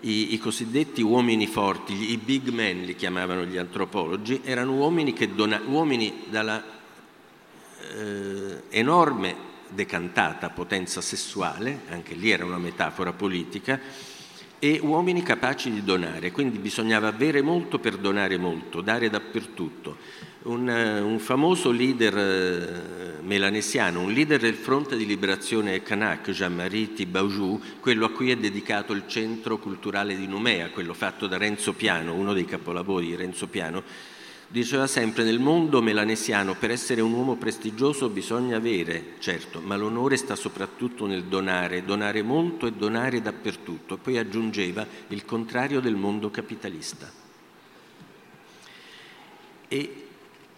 I, 0.00 0.34
i 0.34 0.38
cosiddetti 0.38 1.00
uomini 1.00 1.46
forti, 1.46 2.10
i 2.12 2.18
big 2.18 2.48
men 2.48 2.82
li 2.82 2.96
chiamavano 2.96 3.44
gli 3.44 3.56
antropologi, 3.56 4.40
erano 4.44 4.74
uomini, 4.74 5.14
che 5.14 5.34
dona, 5.34 5.62
uomini 5.64 6.24
dalla 6.28 6.62
eh, 7.96 8.62
enorme 8.70 9.50
decantata 9.68 10.50
potenza 10.50 11.00
sessuale, 11.00 11.80
anche 11.88 12.14
lì 12.14 12.30
era 12.30 12.44
una 12.44 12.58
metafora 12.58 13.12
politica, 13.12 13.80
e 14.64 14.78
uomini 14.80 15.24
capaci 15.24 15.72
di 15.72 15.82
donare, 15.82 16.30
quindi 16.30 16.58
bisognava 16.58 17.08
avere 17.08 17.42
molto 17.42 17.80
per 17.80 17.96
donare 17.96 18.36
molto, 18.36 18.80
dare 18.80 19.10
dappertutto. 19.10 19.96
Un, 20.42 20.68
eh, 20.68 21.00
un 21.00 21.18
famoso 21.18 21.72
leader 21.72 22.16
eh, 22.16 23.22
melanesiano, 23.22 24.00
un 24.00 24.12
leader 24.12 24.38
del 24.38 24.54
fronte 24.54 24.96
di 24.96 25.04
liberazione 25.04 25.82
Kanak, 25.82 26.30
Jean-Marie 26.30 26.92
Thibaujou, 26.92 27.60
quello 27.80 28.06
a 28.06 28.10
cui 28.10 28.30
è 28.30 28.36
dedicato 28.36 28.92
il 28.92 29.04
centro 29.08 29.58
culturale 29.58 30.16
di 30.16 30.28
Numea, 30.28 30.70
quello 30.70 30.94
fatto 30.94 31.26
da 31.26 31.38
Renzo 31.38 31.72
Piano, 31.72 32.14
uno 32.14 32.32
dei 32.32 32.44
capolavori 32.44 33.06
di 33.06 33.16
Renzo 33.16 33.48
Piano, 33.48 33.82
Diceva 34.52 34.86
sempre, 34.86 35.24
nel 35.24 35.38
mondo 35.38 35.80
melanesiano 35.80 36.54
per 36.54 36.70
essere 36.70 37.00
un 37.00 37.14
uomo 37.14 37.36
prestigioso 37.36 38.10
bisogna 38.10 38.58
avere, 38.58 39.14
certo, 39.18 39.62
ma 39.62 39.76
l'onore 39.76 40.18
sta 40.18 40.36
soprattutto 40.36 41.06
nel 41.06 41.24
donare, 41.24 41.86
donare 41.86 42.20
molto 42.20 42.66
e 42.66 42.72
donare 42.72 43.22
dappertutto. 43.22 43.96
Poi 43.96 44.18
aggiungeva 44.18 44.86
il 45.08 45.24
contrario 45.24 45.80
del 45.80 45.94
mondo 45.94 46.30
capitalista. 46.30 47.10
E 49.68 50.06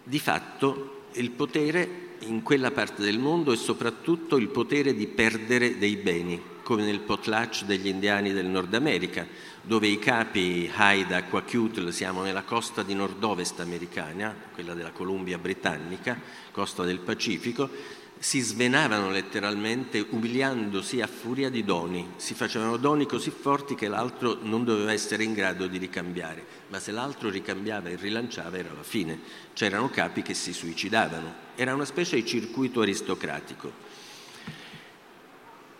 di 0.03 0.19
fatto 0.19 1.03
il 1.13 1.31
potere 1.31 2.17
in 2.23 2.43
quella 2.43 2.71
parte 2.71 3.01
del 3.01 3.17
mondo 3.17 3.53
è 3.53 3.55
soprattutto 3.55 4.35
il 4.35 4.49
potere 4.49 4.93
di 4.93 5.07
perdere 5.07 5.77
dei 5.77 5.95
beni, 5.95 6.41
come 6.65 6.83
nel 6.83 7.01
potlatch 7.01 7.65
degli 7.65 7.85
indiani 7.85 8.33
del 8.33 8.47
Nord 8.47 8.73
America, 8.73 9.27
dove 9.61 9.85
i 9.85 9.99
capi 9.99 10.67
Haida, 10.73 11.25
Quacutl, 11.25 11.91
siamo 11.91 12.23
nella 12.23 12.41
costa 12.41 12.81
di 12.81 12.95
nord-ovest 12.95 13.59
americana, 13.59 14.35
quella 14.51 14.73
della 14.73 14.89
Columbia 14.89 15.37
britannica, 15.37 16.19
costa 16.51 16.83
del 16.83 17.01
Pacifico, 17.01 17.69
si 18.17 18.39
svenavano 18.39 19.11
letteralmente 19.11 20.07
umiliandosi 20.09 21.01
a 21.01 21.07
furia 21.07 21.51
di 21.51 21.63
doni, 21.63 22.13
si 22.15 22.33
facevano 22.33 22.77
doni 22.77 23.05
così 23.05 23.29
forti 23.29 23.75
che 23.75 23.87
l'altro 23.87 24.39
non 24.41 24.63
doveva 24.63 24.91
essere 24.91 25.23
in 25.23 25.33
grado 25.33 25.67
di 25.67 25.77
ricambiare, 25.77 26.43
ma 26.69 26.79
se 26.79 26.91
l'altro 26.91 27.29
ricambiava 27.29 27.89
e 27.89 27.95
rilanciava 27.95 28.57
era 28.57 28.73
la 28.75 28.81
fine. 28.81 29.19
C'erano 29.53 29.91
capi 29.91 30.23
che 30.23 30.33
si 30.33 30.51
suicidavano, 30.51 31.31
era 31.53 31.75
una 31.75 31.85
specie 31.85 32.15
di 32.15 32.25
circuito 32.25 32.81
aristocratico. 32.81 33.71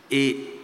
E 0.07 0.55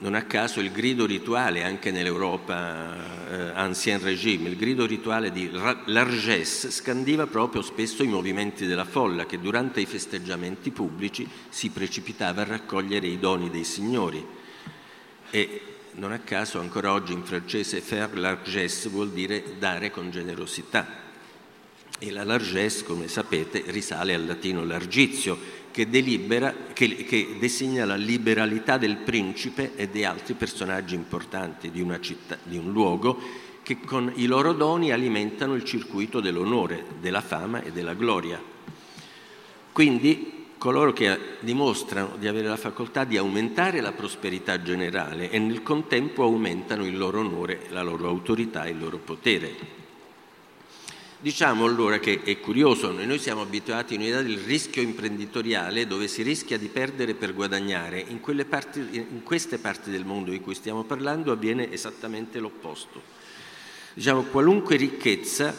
non 0.00 0.14
a 0.14 0.22
caso 0.24 0.60
il 0.60 0.72
grido 0.72 1.04
rituale 1.04 1.62
anche 1.62 1.90
nell'Europa 1.90 2.96
eh, 3.30 3.50
ancien 3.54 4.00
regime, 4.00 4.48
il 4.48 4.56
grido 4.56 4.86
rituale 4.86 5.30
di 5.30 5.50
largesse 5.86 6.70
scandiva 6.70 7.26
proprio 7.26 7.60
spesso 7.60 8.02
i 8.02 8.08
movimenti 8.08 8.66
della 8.66 8.86
folla 8.86 9.26
che 9.26 9.38
durante 9.38 9.80
i 9.80 9.86
festeggiamenti 9.86 10.70
pubblici 10.70 11.28
si 11.50 11.68
precipitava 11.68 12.42
a 12.42 12.46
raccogliere 12.46 13.06
i 13.06 13.18
doni 13.18 13.50
dei 13.50 13.64
signori. 13.64 14.26
E 15.30 15.60
non 15.92 16.12
a 16.12 16.18
caso 16.20 16.60
ancora 16.60 16.92
oggi 16.92 17.12
in 17.12 17.24
francese 17.24 17.80
faire 17.80 18.16
largesse 18.16 18.88
vuol 18.88 19.10
dire 19.10 19.58
dare 19.58 19.90
con 19.90 20.10
generosità. 20.10 21.08
E 22.02 22.10
la 22.10 22.24
largesse, 22.24 22.84
come 22.84 23.08
sapete, 23.08 23.62
risale 23.66 24.14
al 24.14 24.24
latino 24.24 24.64
largizio, 24.64 25.38
che, 25.70 25.88
delibera, 25.88 26.54
che, 26.72 26.96
che, 27.04 27.36
designa 27.38 27.84
la 27.84 27.96
liberalità 27.96 28.78
del 28.78 28.96
principe 28.96 29.76
e 29.76 29.90
di 29.90 30.04
altri 30.04 30.34
personaggi 30.34 30.94
importanti 30.94 31.70
di, 31.70 31.80
una 31.80 32.00
città, 32.00 32.38
di 32.42 32.56
un 32.56 32.72
luogo 32.72 33.18
che 33.62 33.78
con 33.80 34.12
i 34.16 34.26
loro 34.26 34.52
doni 34.52 34.90
alimentano 34.90 35.54
il 35.54 35.64
circuito 35.64 36.20
dell'onore, 36.20 36.84
della 37.00 37.20
fama 37.20 37.62
e 37.62 37.70
della 37.70 37.94
gloria. 37.94 38.42
Quindi 39.72 40.48
coloro 40.58 40.92
che 40.92 41.18
dimostrano 41.40 42.16
di 42.18 42.28
avere 42.28 42.46
la 42.46 42.56
facoltà 42.56 43.04
di 43.04 43.16
aumentare 43.16 43.80
la 43.80 43.92
prosperità 43.92 44.60
generale 44.60 45.30
e 45.30 45.38
nel 45.38 45.62
contempo 45.62 46.22
aumentano 46.22 46.84
il 46.84 46.98
loro 46.98 47.20
onore, 47.20 47.66
la 47.70 47.82
loro 47.82 48.08
autorità 48.08 48.64
e 48.64 48.70
il 48.70 48.78
loro 48.78 48.98
potere. 48.98 49.79
Diciamo 51.22 51.66
allora 51.66 51.98
che 51.98 52.22
è 52.24 52.40
curioso, 52.40 52.90
noi 52.92 53.18
siamo 53.18 53.42
abituati 53.42 53.92
in 53.92 54.00
un'idea 54.00 54.22
del 54.22 54.38
rischio 54.38 54.80
imprenditoriale 54.80 55.86
dove 55.86 56.08
si 56.08 56.22
rischia 56.22 56.56
di 56.56 56.68
perdere 56.68 57.12
per 57.12 57.34
guadagnare, 57.34 58.02
in, 58.08 58.20
parti, 58.48 58.80
in 58.90 59.22
queste 59.22 59.58
parti 59.58 59.90
del 59.90 60.06
mondo 60.06 60.30
di 60.30 60.40
cui 60.40 60.54
stiamo 60.54 60.84
parlando 60.84 61.30
avviene 61.30 61.70
esattamente 61.70 62.38
l'opposto. 62.38 63.02
Diciamo, 63.92 64.22
qualunque 64.22 64.76
ricchezza 64.76 65.54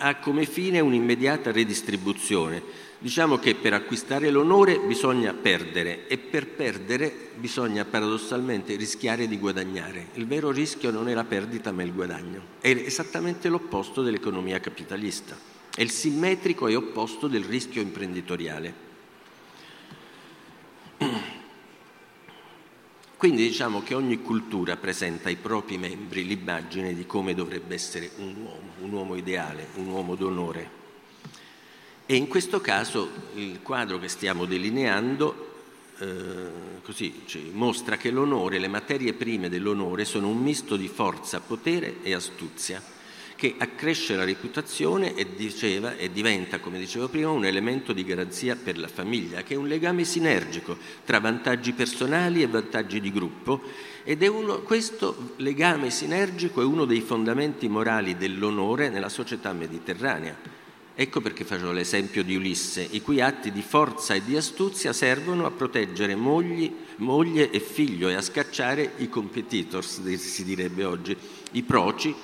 ha 0.00 0.16
come 0.16 0.46
fine 0.46 0.80
un'immediata 0.80 1.52
redistribuzione, 1.52 2.88
Diciamo 3.02 3.38
che 3.38 3.54
per 3.54 3.72
acquistare 3.72 4.28
l'onore 4.28 4.78
bisogna 4.78 5.32
perdere 5.32 6.06
e 6.06 6.18
per 6.18 6.48
perdere 6.48 7.30
bisogna 7.34 7.86
paradossalmente 7.86 8.76
rischiare 8.76 9.26
di 9.26 9.38
guadagnare. 9.38 10.08
Il 10.16 10.26
vero 10.26 10.50
rischio 10.50 10.90
non 10.90 11.08
è 11.08 11.14
la 11.14 11.24
perdita 11.24 11.72
ma 11.72 11.82
il 11.82 11.94
guadagno. 11.94 12.42
È 12.60 12.68
esattamente 12.68 13.48
l'opposto 13.48 14.02
dell'economia 14.02 14.60
capitalista. 14.60 15.34
È 15.74 15.80
il 15.80 15.90
simmetrico 15.90 16.66
e 16.66 16.76
opposto 16.76 17.26
del 17.26 17.44
rischio 17.44 17.80
imprenditoriale. 17.80 18.74
Quindi 23.20 23.46
diciamo 23.46 23.82
che 23.82 23.92
ogni 23.92 24.22
cultura 24.22 24.78
presenta 24.78 25.28
ai 25.28 25.36
propri 25.36 25.76
membri 25.76 26.24
l'immagine 26.24 26.94
di 26.94 27.04
come 27.04 27.34
dovrebbe 27.34 27.74
essere 27.74 28.12
un 28.16 28.34
uomo, 28.34 28.72
un 28.80 28.90
uomo 28.90 29.14
ideale, 29.14 29.66
un 29.74 29.88
uomo 29.88 30.14
d'onore. 30.14 30.70
E 32.06 32.16
in 32.16 32.28
questo 32.28 32.62
caso 32.62 33.10
il 33.34 33.60
quadro 33.60 33.98
che 33.98 34.08
stiamo 34.08 34.46
delineando 34.46 35.52
eh, 35.98 36.06
così, 36.82 37.24
cioè, 37.26 37.42
mostra 37.52 37.98
che 37.98 38.10
l'onore, 38.10 38.58
le 38.58 38.68
materie 38.68 39.12
prime 39.12 39.50
dell'onore 39.50 40.06
sono 40.06 40.28
un 40.28 40.38
misto 40.38 40.76
di 40.76 40.88
forza, 40.88 41.40
potere 41.40 41.96
e 42.02 42.14
astuzia 42.14 42.82
che 43.40 43.54
accresce 43.56 44.16
la 44.16 44.24
reputazione 44.24 45.14
e, 45.14 45.34
diceva, 45.34 45.96
e, 45.96 46.12
diventa, 46.12 46.60
come 46.60 46.78
dicevo 46.78 47.08
prima, 47.08 47.30
un 47.30 47.46
elemento 47.46 47.94
di 47.94 48.04
garanzia 48.04 48.54
per 48.54 48.76
la 48.76 48.86
famiglia, 48.86 49.42
che 49.42 49.54
è 49.54 49.56
un 49.56 49.66
legame 49.66 50.04
sinergico 50.04 50.76
tra 51.06 51.20
vantaggi 51.20 51.72
personali 51.72 52.42
e 52.42 52.48
vantaggi 52.48 53.00
di 53.00 53.10
gruppo 53.10 53.62
ed 54.04 54.22
è 54.22 54.26
uno, 54.26 54.58
questo 54.60 55.32
legame 55.36 55.88
sinergico 55.88 56.60
è 56.60 56.66
uno 56.66 56.84
dei 56.84 57.00
fondamenti 57.00 57.66
morali 57.66 58.18
dell'onore 58.18 58.90
nella 58.90 59.08
società 59.08 59.54
mediterranea. 59.54 60.36
Ecco 60.94 61.22
perché 61.22 61.44
faccio 61.44 61.72
l'esempio 61.72 62.22
di 62.22 62.36
Ulisse, 62.36 62.86
i 62.90 63.00
cui 63.00 63.22
atti 63.22 63.50
di 63.50 63.62
forza 63.62 64.12
e 64.12 64.22
di 64.22 64.36
astuzia 64.36 64.92
servono 64.92 65.46
a 65.46 65.50
proteggere 65.50 66.14
mogli, 66.14 66.70
moglie 66.96 67.50
e 67.50 67.58
figlio 67.58 68.10
e 68.10 68.14
a 68.16 68.20
scacciare 68.20 68.96
i 68.98 69.08
competitors, 69.08 70.02
si 70.16 70.44
direbbe 70.44 70.84
oggi, 70.84 71.16
i 71.52 71.62
proci, 71.62 72.14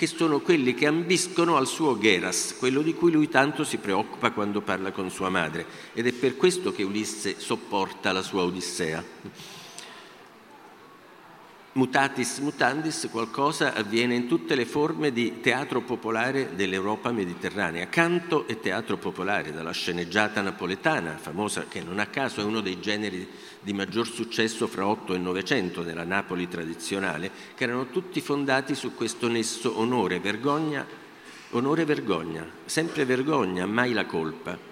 che 0.00 0.06
sono 0.06 0.40
quelli 0.40 0.72
che 0.72 0.86
ambiscono 0.86 1.56
al 1.58 1.66
suo 1.66 1.98
Geras, 1.98 2.56
quello 2.58 2.80
di 2.80 2.94
cui 2.94 3.12
lui 3.12 3.28
tanto 3.28 3.64
si 3.64 3.76
preoccupa 3.76 4.30
quando 4.30 4.62
parla 4.62 4.92
con 4.92 5.10
sua 5.10 5.28
madre, 5.28 5.66
ed 5.92 6.06
è 6.06 6.12
per 6.12 6.38
questo 6.38 6.72
che 6.72 6.82
Ulisse 6.82 7.38
sopporta 7.38 8.10
la 8.10 8.22
sua 8.22 8.44
Odissea. 8.44 9.04
Mutatis 11.72 12.38
mutandis 12.38 13.08
qualcosa 13.10 13.74
avviene 13.74 14.14
in 14.14 14.26
tutte 14.26 14.54
le 14.54 14.64
forme 14.64 15.12
di 15.12 15.40
teatro 15.42 15.82
popolare 15.82 16.54
dell'Europa 16.54 17.12
mediterranea, 17.12 17.86
canto 17.88 18.48
e 18.48 18.58
teatro 18.58 18.96
popolare, 18.96 19.52
dalla 19.52 19.70
sceneggiata 19.70 20.40
napoletana, 20.40 21.18
famosa 21.18 21.66
che 21.68 21.82
non 21.82 21.98
a 21.98 22.06
caso 22.06 22.40
è 22.40 22.44
uno 22.44 22.62
dei 22.62 22.80
generi 22.80 23.28
di 23.62 23.72
maggior 23.72 24.06
successo 24.06 24.66
fra 24.66 24.86
8 24.86 25.14
e 25.14 25.18
900 25.18 25.82
nella 25.82 26.04
Napoli 26.04 26.48
tradizionale, 26.48 27.30
che 27.54 27.64
erano 27.64 27.88
tutti 27.90 28.20
fondati 28.20 28.74
su 28.74 28.94
questo 28.94 29.28
nesso 29.28 29.78
onore, 29.78 30.18
vergogna, 30.18 30.86
onore 31.50 31.84
vergogna, 31.84 32.48
sempre 32.64 33.04
vergogna, 33.04 33.66
mai 33.66 33.92
la 33.92 34.06
colpa. 34.06 34.68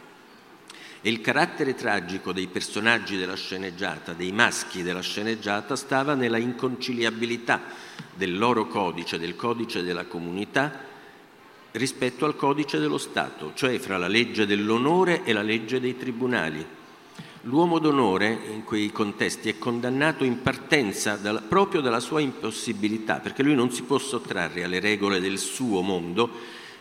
E 1.00 1.10
il 1.10 1.20
carattere 1.20 1.74
tragico 1.74 2.32
dei 2.32 2.48
personaggi 2.48 3.16
della 3.16 3.36
sceneggiata, 3.36 4.14
dei 4.14 4.32
maschi 4.32 4.82
della 4.82 5.02
sceneggiata, 5.02 5.76
stava 5.76 6.14
nella 6.14 6.38
inconciliabilità 6.38 7.60
del 8.14 8.36
loro 8.36 8.66
codice, 8.66 9.18
del 9.18 9.36
codice 9.36 9.82
della 9.82 10.06
comunità, 10.06 10.86
rispetto 11.72 12.24
al 12.24 12.34
codice 12.34 12.78
dello 12.78 12.98
Stato, 12.98 13.52
cioè 13.54 13.78
fra 13.78 13.98
la 13.98 14.08
legge 14.08 14.46
dell'onore 14.46 15.24
e 15.24 15.32
la 15.32 15.42
legge 15.42 15.78
dei 15.78 15.96
tribunali. 15.96 16.66
L'uomo 17.42 17.78
d'onore 17.78 18.36
in 18.52 18.64
quei 18.64 18.90
contesti 18.90 19.48
è 19.48 19.58
condannato 19.58 20.24
in 20.24 20.42
partenza 20.42 21.14
dal, 21.14 21.44
proprio 21.48 21.80
dalla 21.80 22.00
sua 22.00 22.20
impossibilità, 22.20 23.20
perché 23.20 23.44
lui 23.44 23.54
non 23.54 23.70
si 23.70 23.82
può 23.82 23.96
sottrarre 23.98 24.64
alle 24.64 24.80
regole 24.80 25.20
del 25.20 25.38
suo 25.38 25.80
mondo 25.80 26.30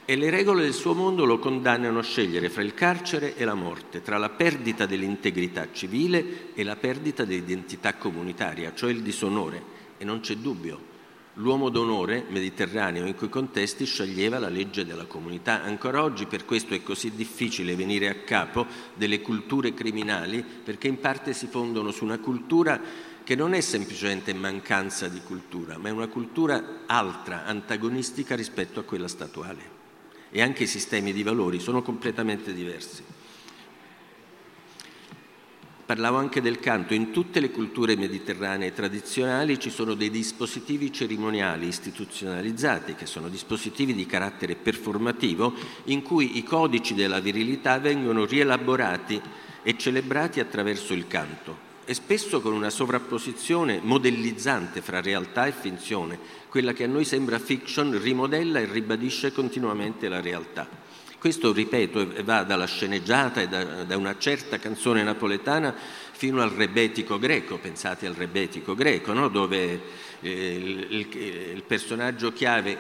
e 0.04 0.16
le 0.16 0.32
regole 0.32 0.64
del 0.64 0.74
suo 0.74 0.94
mondo 0.94 1.26
lo 1.26 1.38
condannano 1.38 2.00
a 2.00 2.04
scegliere 2.04 2.50
fra 2.50 2.64
il 2.64 2.74
carcere 2.74 3.36
e 3.36 3.46
la 3.46 3.54
morte, 3.54 4.02
tra 4.02 4.18
la 4.18 4.30
perdita 4.30 4.88
dell'integrità 4.88 5.68
civile 5.72 6.54
e 6.56 6.64
la 6.64 6.76
perdita 6.76 7.24
dell'identità 7.24 7.94
comunitaria, 7.94 8.74
cioè 8.74 8.90
il 8.90 9.04
disonore. 9.04 9.76
E 10.00 10.06
non 10.06 10.22
c'è 10.22 10.38
dubbio, 10.38 10.87
l'uomo 11.38 11.70
d'onore 11.70 12.26
mediterraneo 12.30 13.06
in 13.06 13.16
quei 13.16 13.30
contesti 13.30 13.86
sceglieva 13.86 14.40
la 14.40 14.50
legge 14.50 14.86
della 14.86 15.06
comunità. 15.06 15.64
Ancora 15.64 16.04
oggi 16.04 16.26
per 16.26 16.46
questo 16.46 16.74
è 16.74 16.84
così 16.84 17.12
difficile 17.16 17.76
venire 17.76 18.10
a 18.10 18.16
capo 18.16 18.66
delle 18.94 19.22
culture 19.22 19.74
criminali, 19.74 20.44
perché 20.44 20.88
in 20.88 21.00
parte 21.00 21.34
si 21.34 21.48
fondono 21.48 21.92
su 21.92 22.04
una 22.04 22.20
cultura 22.20 22.80
che 23.24 23.36
non 23.36 23.54
è 23.54 23.62
semplicemente 23.62 24.34
mancanza 24.34 25.08
di 25.10 25.22
cultura, 25.22 25.78
ma 25.78 25.90
è 25.90 25.92
una 25.92 26.08
cultura 26.08 26.84
altra, 26.86 27.46
antagonistica 27.46 28.36
rispetto 28.36 28.80
a 28.80 28.84
quella 28.84 29.08
statuale 29.08 29.76
e 30.30 30.42
anche 30.42 30.64
i 30.64 30.68
sistemi 30.68 31.14
di 31.14 31.24
valori 31.24 31.60
sono 31.60 31.82
completamente 31.82 32.54
diversi. 32.54 33.04
Parlavo 35.88 36.18
anche 36.18 36.42
del 36.42 36.60
canto. 36.60 36.94
In 36.94 37.12
tutte 37.12 37.40
le 37.40 37.50
culture 37.50 37.96
mediterranee 37.96 38.74
tradizionali 38.74 39.58
ci 39.58 39.70
sono 39.70 39.94
dei 39.94 40.10
dispositivi 40.10 40.92
cerimoniali 40.92 41.66
istituzionalizzati, 41.66 42.94
che 42.94 43.06
sono 43.06 43.30
dispositivi 43.30 43.96
di 43.96 44.06
carattere 44.06 44.56
performativo, 44.56 45.54
in 45.86 46.02
cui 46.02 46.38
i 46.38 46.44
codici 46.44 46.94
della 46.94 47.22
virilità 47.22 47.80
vengono 47.80 48.26
rielaborati 48.26 49.22
e 49.64 49.78
celebrati 49.78 50.42
attraverso 50.42 50.94
il 50.94 51.08
canto 51.08 51.66
e 51.86 51.94
spesso 51.94 52.42
con 52.42 52.52
una 52.52 52.70
sovrapposizione 52.70 53.80
modellizzante 53.82 54.82
fra 54.82 55.00
realtà 55.00 55.46
e 55.46 55.54
finzione. 55.54 56.20
Quella 56.50 56.74
che 56.74 56.84
a 56.84 56.88
noi 56.88 57.06
sembra 57.06 57.40
fiction 57.40 57.98
rimodella 57.98 58.60
e 58.60 58.66
ribadisce 58.66 59.32
continuamente 59.32 60.10
la 60.10 60.20
realtà. 60.20 60.68
Questo, 61.20 61.52
ripeto, 61.52 62.24
va 62.24 62.44
dalla 62.44 62.68
sceneggiata 62.68 63.42
e 63.42 63.48
da, 63.48 63.84
da 63.84 63.98
una 63.98 64.18
certa 64.20 64.60
canzone 64.60 65.02
napoletana 65.02 65.74
fino 66.12 66.42
al 66.44 66.52
rebetico 66.52 67.18
greco, 67.18 67.58
pensate 67.58 68.06
al 68.06 68.14
rebetico 68.14 68.76
greco, 68.76 69.14
no? 69.14 69.28
dove 69.28 69.82
eh, 70.22 70.86
il, 70.90 71.08
il, 71.12 71.64
personaggio 71.66 72.32
chiave, 72.34 72.78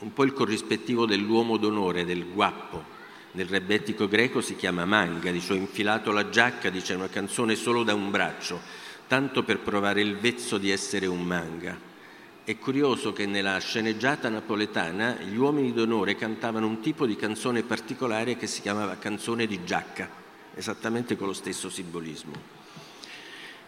un 0.00 0.12
po' 0.12 0.24
il 0.24 0.34
corrispettivo 0.34 1.06
dell'uomo 1.06 1.56
d'onore, 1.56 2.04
del 2.04 2.26
guappo, 2.30 2.84
nel 3.32 3.46
rebettico 3.46 4.06
greco 4.06 4.42
si 4.42 4.54
chiama 4.54 4.84
manga, 4.84 5.30
dice 5.30 5.54
ho 5.54 5.56
infilato 5.56 6.12
la 6.12 6.28
giacca, 6.28 6.68
dice 6.68 6.94
una 6.94 7.08
canzone 7.08 7.54
solo 7.54 7.84
da 7.84 7.94
un 7.94 8.10
braccio, 8.10 8.60
tanto 9.06 9.44
per 9.44 9.60
provare 9.60 10.02
il 10.02 10.16
vezzo 10.16 10.58
di 10.58 10.70
essere 10.70 11.06
un 11.06 11.22
manga. 11.22 11.89
È 12.42 12.58
curioso 12.58 13.12
che 13.12 13.26
nella 13.26 13.58
sceneggiata 13.58 14.28
napoletana 14.28 15.18
gli 15.20 15.36
uomini 15.36 15.72
d'onore 15.72 16.16
cantavano 16.16 16.66
un 16.66 16.80
tipo 16.80 17.06
di 17.06 17.14
canzone 17.14 17.62
particolare 17.62 18.36
che 18.36 18.46
si 18.46 18.62
chiamava 18.62 18.96
canzone 18.96 19.46
di 19.46 19.62
giacca, 19.64 20.08
esattamente 20.54 21.16
con 21.16 21.26
lo 21.26 21.32
stesso 21.34 21.68
simbolismo. 21.68 22.58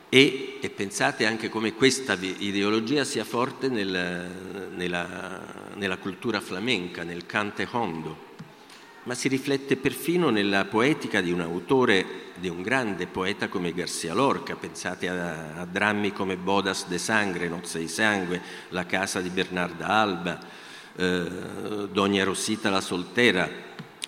E, 0.09 0.59
e 0.61 0.71
pensate 0.71 1.27
anche 1.27 1.49
come 1.49 1.75
questa 1.75 2.19
ideologia 2.21 3.05
sia 3.05 3.25
forte 3.25 3.69
nel, 3.69 4.69
nella, 4.75 5.41
nella 5.75 5.99
cultura 5.99 6.41
flamenca, 6.41 7.03
nel 7.03 7.27
cante 7.27 7.69
hondo 7.71 8.32
ma 9.05 9.15
si 9.15 9.29
riflette 9.29 9.77
perfino 9.77 10.31
nella 10.31 10.65
poetica 10.65 11.21
di 11.21 11.33
un 11.33 11.41
autore, 11.41 12.31
di 12.37 12.49
un 12.49 12.63
grande 12.63 13.07
poeta 13.07 13.49
come 13.49 13.73
Garcia 13.73 14.15
Lorca. 14.15 14.55
Pensate 14.55 15.09
a, 15.09 15.61
a 15.61 15.67
drammi 15.67 16.13
come 16.13 16.37
Bodas 16.37 16.87
de 16.87 16.99
Sangre, 16.99 17.49
Nozze 17.49 17.81
di 17.81 17.89
Sangue, 17.89 18.41
La 18.69 18.87
casa 18.87 19.21
di 19.21 19.29
Bernarda 19.29 19.87
Alba, 19.87 20.39
eh, 20.95 21.89
Dogna 21.91 22.25
Rosita 22.25 22.71
la 22.71 22.81
soltera, 22.81 23.49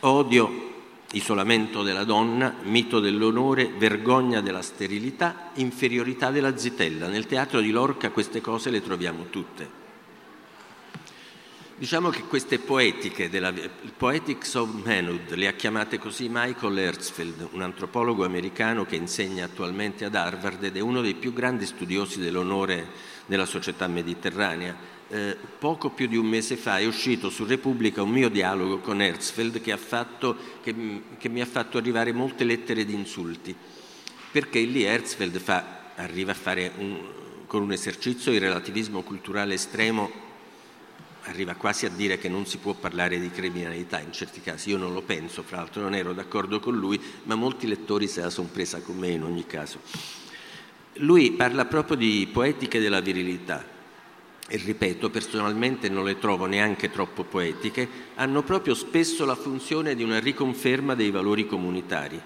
Odio, 0.01 0.72
Isolamento 1.12 1.82
della 1.82 2.05
donna, 2.05 2.57
Mito 2.62 3.01
dell'onore, 3.01 3.72
Vergogna 3.76 4.40
della 4.40 4.62
sterilità, 4.62 5.51
Inferiorità 5.55 6.30
della 6.30 6.57
zitella. 6.57 7.09
Nel 7.09 7.26
teatro 7.26 7.61
di 7.61 7.70
Lorca 7.70 8.11
queste 8.11 8.40
cose 8.40 8.70
le 8.70 8.82
troviamo 8.82 9.26
tutte. 9.30 9.84
Diciamo 11.85 12.09
che 12.09 12.22
queste 12.22 12.61
poetiche, 12.61 13.28
della, 13.28 13.51
il 13.51 13.93
Poetics 13.95 14.55
of 14.55 14.70
Manhood, 14.87 15.35
le 15.35 15.49
ha 15.49 15.53
chiamate 15.53 15.99
così 15.99 16.30
Michael 16.30 16.78
Herzfeld, 16.78 17.49
un 17.51 17.61
antropologo 17.61 18.24
americano 18.24 18.87
che 18.87 18.97
insegna 18.97 19.45
attualmente 19.45 20.07
ad 20.07 20.14
Harvard 20.14 20.64
ed 20.64 20.78
è 20.78 20.80
uno 20.80 21.03
dei 21.03 21.12
più 21.12 21.35
grandi 21.35 21.66
studiosi 21.66 22.20
dell'onore 22.20 22.87
nella 23.26 23.45
società 23.45 23.87
mediterranea. 23.87 24.74
Eh, 25.11 25.37
poco 25.59 25.91
più 25.91 26.07
di 26.07 26.16
un 26.16 26.24
mese 26.24 26.57
fa 26.57 26.78
è 26.78 26.87
uscito 26.87 27.28
su 27.28 27.45
Repubblica 27.45 28.01
un 28.01 28.12
mio 28.12 28.30
dialogo 28.30 28.78
con 28.78 29.03
Herzfeld 29.03 29.61
che, 29.61 29.76
fatto, 29.76 30.39
che, 30.62 30.74
che 31.18 31.28
mi 31.28 31.43
ha 31.43 31.47
fatto 31.47 31.76
arrivare 31.76 32.14
molte 32.14 32.45
lettere 32.45 32.87
di 32.87 32.95
insulti, 32.95 33.55
perché 34.32 34.59
lì 34.61 34.85
Herzfeld 34.85 35.39
fa, 35.39 35.93
arriva 35.97 36.32
a 36.32 36.35
fare 36.35 36.72
un, 36.78 36.99
con 37.47 37.61
un 37.61 37.72
esercizio 37.72 38.32
di 38.32 38.39
relativismo 38.39 39.03
culturale 39.03 39.53
estremo 39.53 40.24
arriva 41.25 41.55
quasi 41.55 41.87
a 41.87 41.91
dire 41.91 42.18
che 42.18 42.29
non 42.29 42.47
si 42.47 42.59
può 42.59 42.75
parlare 42.75 43.18
di 43.18 43.31
criminalità 43.31 44.01
in 44.01 44.12
certi 44.12 44.41
casi, 44.41 44.70
io 44.70 44.77
non 44.77 44.93
lo 44.93 45.03
penso, 45.03 45.43
fra 45.43 45.57
l'altro 45.57 45.83
non 45.83 45.95
ero 45.95 46.12
d'accordo 46.12 46.61
con 46.61 46.77
lui, 46.77 47.01
ma 47.25 47.35
molti 47.35 47.66
lettori 47.66 48.09
se 48.09 48.20
la 48.20 48.31
sono 48.31 48.49
presa 48.53 48.81
con 48.81 48.97
me 48.97 49.09
in 49.09 49.22
ogni 49.22 49.47
caso. 49.47 49.79
Lui 50.99 51.33
parla 51.33 51.64
proprio 51.64 51.97
di 51.97 52.29
poetiche 52.31 52.79
della 52.79 53.01
virilità 53.01 53.72
e 54.47 54.57
ripeto, 54.59 55.09
personalmente 55.09 55.89
non 55.89 56.05
le 56.05 56.18
trovo 56.18 56.45
neanche 56.45 56.91
troppo 56.91 57.25
poetiche, 57.25 57.89
hanno 58.16 58.43
proprio 58.43 58.75
spesso 58.75 59.25
la 59.25 59.35
funzione 59.35 59.95
di 59.95 60.03
una 60.03 60.18
riconferma 60.18 60.95
dei 60.95 61.11
valori 61.11 61.47
comunitari 61.47 62.20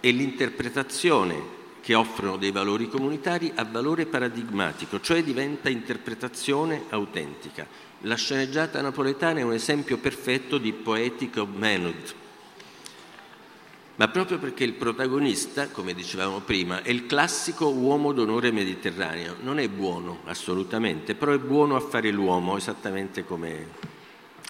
e 0.00 0.10
l'interpretazione 0.10 1.58
che 1.82 1.94
offrono 1.94 2.36
dei 2.36 2.50
valori 2.50 2.88
comunitari 2.88 3.52
ha 3.54 3.64
valore 3.64 4.06
paradigmatico, 4.06 5.00
cioè 5.00 5.22
diventa 5.22 5.68
interpretazione 5.68 6.84
autentica. 6.88 7.66
La 8.04 8.14
sceneggiata 8.14 8.80
napoletana 8.80 9.40
è 9.40 9.42
un 9.42 9.52
esempio 9.52 9.98
perfetto 9.98 10.56
di 10.56 10.72
poetic 10.72 11.36
manhood. 11.36 12.14
ma 13.96 14.08
proprio 14.08 14.38
perché 14.38 14.64
il 14.64 14.72
protagonista, 14.72 15.68
come 15.68 15.92
dicevamo 15.92 16.40
prima, 16.40 16.82
è 16.82 16.88
il 16.88 17.04
classico 17.04 17.68
uomo 17.68 18.12
d'onore 18.12 18.50
mediterraneo. 18.50 19.36
Non 19.42 19.58
è 19.58 19.68
buono, 19.68 20.20
assolutamente, 20.24 21.14
però 21.14 21.32
è 21.32 21.38
buono 21.38 21.76
a 21.76 21.80
fare 21.80 22.10
l'uomo, 22.10 22.56
esattamente 22.56 23.26
come, 23.26 23.66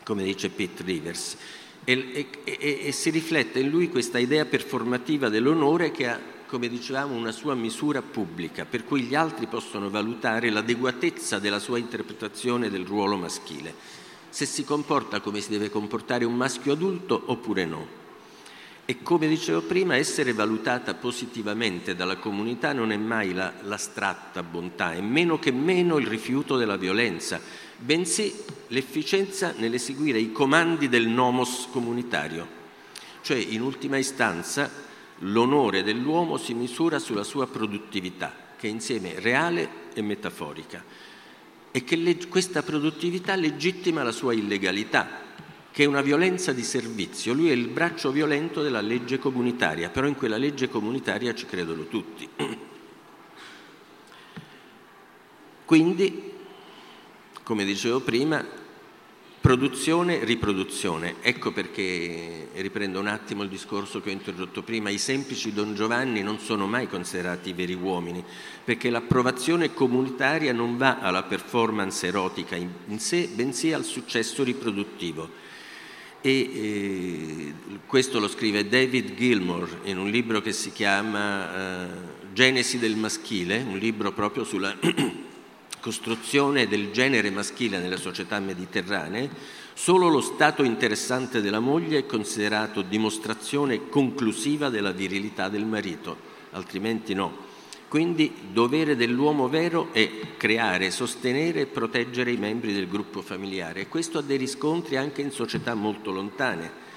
come 0.05 0.23
dice 0.23 0.51
Pete 0.51 0.85
Rivers. 0.85 1.37
E, 1.83 2.29
e, 2.45 2.59
e, 2.61 2.81
e 2.85 2.93
si 2.93 3.11
riflette 3.11 3.59
in 3.59 3.69
lui 3.69 3.89
questa 3.89 4.21
idea 4.21 4.45
performativa 4.45 5.29
dell'onore 5.29 5.91
che 5.91 6.07
ha 6.07 6.21
come 6.51 6.69
dicevamo, 6.69 7.15
una 7.15 7.31
sua 7.31 7.55
misura 7.55 8.03
pubblica, 8.03 8.65
per 8.65 8.85
cui 8.85 9.03
gli 9.03 9.15
altri 9.15 9.47
possono 9.47 9.89
valutare 9.89 10.51
l'adeguatezza 10.51 11.39
della 11.39 11.61
sua 11.61 11.79
interpretazione 11.79 12.69
del 12.69 12.85
ruolo 12.85 13.17
maschile, 13.17 13.73
se 14.29 14.47
si 14.47 14.65
comporta 14.65 15.21
come 15.21 15.41
si 15.41 15.51
deve 15.51 15.71
comportare 15.71 16.25
un 16.25 16.35
maschio 16.35 16.73
adulto 16.73 17.23
oppure 17.27 17.67
no. 17.67 17.87
E 18.85 19.01
come 19.01 19.29
dicevo 19.29 19.63
prima, 19.63 19.95
essere 19.95 20.33
valutata 20.33 20.95
positivamente 20.95 21.95
dalla 21.95 22.17
comunità 22.17 22.73
non 22.73 22.91
è 22.91 22.97
mai 22.97 23.33
la, 23.33 23.53
l'astratta 23.63 24.43
bontà, 24.43 24.93
è 24.93 25.01
meno 25.01 25.39
che 25.39 25.53
meno 25.53 25.99
il 25.99 26.09
rifiuto 26.09 26.57
della 26.57 26.77
violenza, 26.77 27.41
bensì 27.77 28.35
l'efficienza 28.69 29.55
nell'eseguire 29.57 30.19
i 30.19 30.33
comandi 30.33 30.89
del 30.89 31.07
nomos 31.07 31.69
comunitario, 31.71 32.45
cioè 33.21 33.37
in 33.37 33.61
ultima 33.61 33.99
istanza 33.99 34.89
l'onore 35.21 35.83
dell'uomo 35.83 36.37
si 36.37 36.55
misura 36.55 36.99
sulla 36.99 37.25
sua 37.25 37.47
produttività, 37.47 38.35
che 38.57 38.69
è 38.69 38.71
insieme 38.71 39.19
reale 39.19 39.89
e 39.95 40.03
metaforica, 40.03 40.85
e 41.71 41.85
che 41.85 41.97
le, 41.97 42.17
questa 42.29 42.63
produttività 42.63 43.35
legittima 43.35 44.03
la 44.03 44.13
sua 44.13 44.33
illegalità, 44.33 45.29
che 45.71 45.85
è 45.85 45.87
una 45.87 46.01
violenza 46.01 46.53
di 46.53 46.63
servizio. 46.63 47.33
Lui 47.33 47.49
è 47.51 47.53
il 47.53 47.69
braccio 47.69 48.11
violento 48.11 48.63
della 48.63 48.81
legge 48.81 49.19
comunitaria, 49.19 49.91
però 49.91 50.07
in 50.07 50.17
quella 50.17 50.37
legge 50.37 50.69
comunitaria 50.69 51.35
ci 51.35 51.47
credono 51.47 51.87
tutti. 51.87 52.29
Quindi, 55.65 56.33
come 57.45 57.65
dicevo 57.65 58.01
prima, 58.01 58.45
produzione, 59.41 60.25
riproduzione. 60.25 61.17
Ecco 61.23 61.53
perché, 61.53 62.49
riprendo 62.55 63.01
un 63.01 63.07
attimo 63.07 63.43
il 63.43 63.49
discorso 63.49 64.01
che 64.01 64.11
ho 64.11 64.13
introdotto 64.13 64.63
prima, 64.63 64.91
i 64.91 64.99
semplici 64.99 65.53
Don 65.53 65.75
Giovanni 65.75 66.23
non 66.23 66.39
sono 66.39 66.67
mai 66.67 66.87
considerati 66.87 67.53
veri 67.53 67.75
uomini, 67.75 68.23
perché 68.65 68.91
l'approvazione 68.91 69.73
comunitaria 69.73 70.53
non 70.53 70.77
va 70.77 70.99
alla 70.99 71.23
performance 71.23 72.07
erotica 72.07 72.57
in 72.57 72.99
sé, 72.99 73.29
bensì 73.35 73.73
al 73.73 73.85
successo 73.85 74.43
riproduttivo 74.45 75.49
e 76.23 76.31
eh, 76.31 77.55
questo 77.87 78.21
lo 78.21 78.29
scrive 78.29 78.69
David 78.69 79.15
Gilmour 79.15 79.81
in 79.85 79.97
un 79.99 80.11
libro 80.11 80.43
che 80.43 80.53
si 80.53 80.71
chiama 80.71 81.55
eh, 81.55 81.89
Genesi 82.33 82.79
del 82.79 82.97
maschile, 82.97 83.65
un 83.67 83.79
libro 83.79 84.13
proprio 84.13 84.45
sulla 84.45 84.77
costruzione 85.81 86.69
del 86.69 86.91
genere 86.91 87.31
maschile 87.31 87.79
nelle 87.79 87.97
società 87.97 88.39
mediterranee, 88.39 89.29
solo 89.75 90.09
lo 90.09 90.21
stato 90.21 90.63
interessante 90.63 91.41
della 91.41 91.59
moglie 91.59 91.99
è 91.99 92.07
considerato 92.07 92.83
dimostrazione 92.83 93.89
conclusiva 93.89 94.69
della 94.69 94.93
virilità 94.93 95.49
del 95.49 95.65
marito, 95.65 96.17
altrimenti 96.51 97.15
no. 97.15 97.49
Quindi 97.89 98.33
dovere 98.53 98.95
dell'uomo 98.95 99.49
vero 99.49 99.89
è 99.93 100.09
creare, 100.37 100.93
sostenere 100.93 101.63
e 101.63 101.67
proteggere 101.67 102.31
i 102.31 102.37
membri 102.37 102.73
del 102.73 102.87
gruppo 102.87 103.21
familiare 103.21 103.81
e 103.81 103.89
questo 103.89 104.19
ha 104.19 104.23
dei 104.23 104.37
riscontri 104.37 104.97
anche 104.97 105.23
in 105.23 105.33
società 105.33 105.75
molto 105.75 106.13
lontane, 106.13 106.89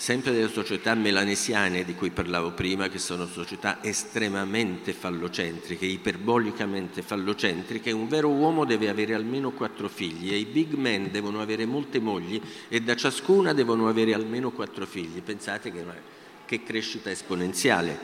sempre 0.00 0.32
delle 0.32 0.48
società 0.48 0.94
melanesiane 0.94 1.84
di 1.84 1.94
cui 1.94 2.08
parlavo 2.08 2.52
prima, 2.52 2.88
che 2.88 2.98
sono 2.98 3.26
società 3.26 3.82
estremamente 3.82 4.94
fallocentriche, 4.94 5.84
iperbolicamente 5.84 7.02
fallocentriche, 7.02 7.90
un 7.90 8.08
vero 8.08 8.30
uomo 8.30 8.64
deve 8.64 8.88
avere 8.88 9.12
almeno 9.12 9.50
quattro 9.50 9.90
figli 9.90 10.32
e 10.32 10.38
i 10.38 10.46
big 10.46 10.72
men 10.72 11.10
devono 11.10 11.42
avere 11.42 11.66
molte 11.66 12.00
mogli 12.00 12.40
e 12.70 12.80
da 12.80 12.96
ciascuna 12.96 13.52
devono 13.52 13.88
avere 13.88 14.14
almeno 14.14 14.52
quattro 14.52 14.86
figli. 14.86 15.20
Pensate 15.20 15.70
che, 15.70 15.84
che 16.46 16.62
crescita 16.62 17.10
esponenziale 17.10 17.98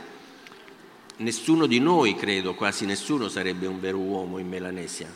nessuno 1.16 1.64
di 1.64 1.78
noi, 1.78 2.14
credo, 2.14 2.54
quasi 2.54 2.84
nessuno 2.84 3.28
sarebbe 3.28 3.66
un 3.66 3.80
vero 3.80 3.96
uomo 3.96 4.36
in 4.36 4.48
Melanesia, 4.48 5.08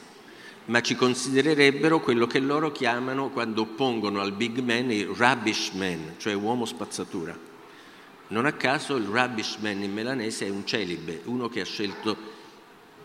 ma 0.70 0.80
ci 0.82 0.94
considererebbero 0.94 1.98
quello 1.98 2.28
che 2.28 2.38
loro 2.38 2.70
chiamano, 2.70 3.30
quando 3.30 3.62
oppongono 3.62 4.20
al 4.20 4.32
big 4.32 4.60
man, 4.60 4.92
il 4.92 5.06
rubbish 5.06 5.70
man, 5.70 6.14
cioè 6.16 6.32
uomo 6.32 6.64
spazzatura. 6.64 7.36
Non 8.28 8.46
a 8.46 8.52
caso 8.52 8.94
il 8.94 9.06
rubbish 9.06 9.56
man 9.56 9.82
in 9.82 9.92
Melanesia 9.92 10.46
è 10.46 10.50
un 10.50 10.64
celibe, 10.64 11.22
uno 11.24 11.48
che 11.48 11.60
ha 11.60 11.64
scelto, 11.64 12.16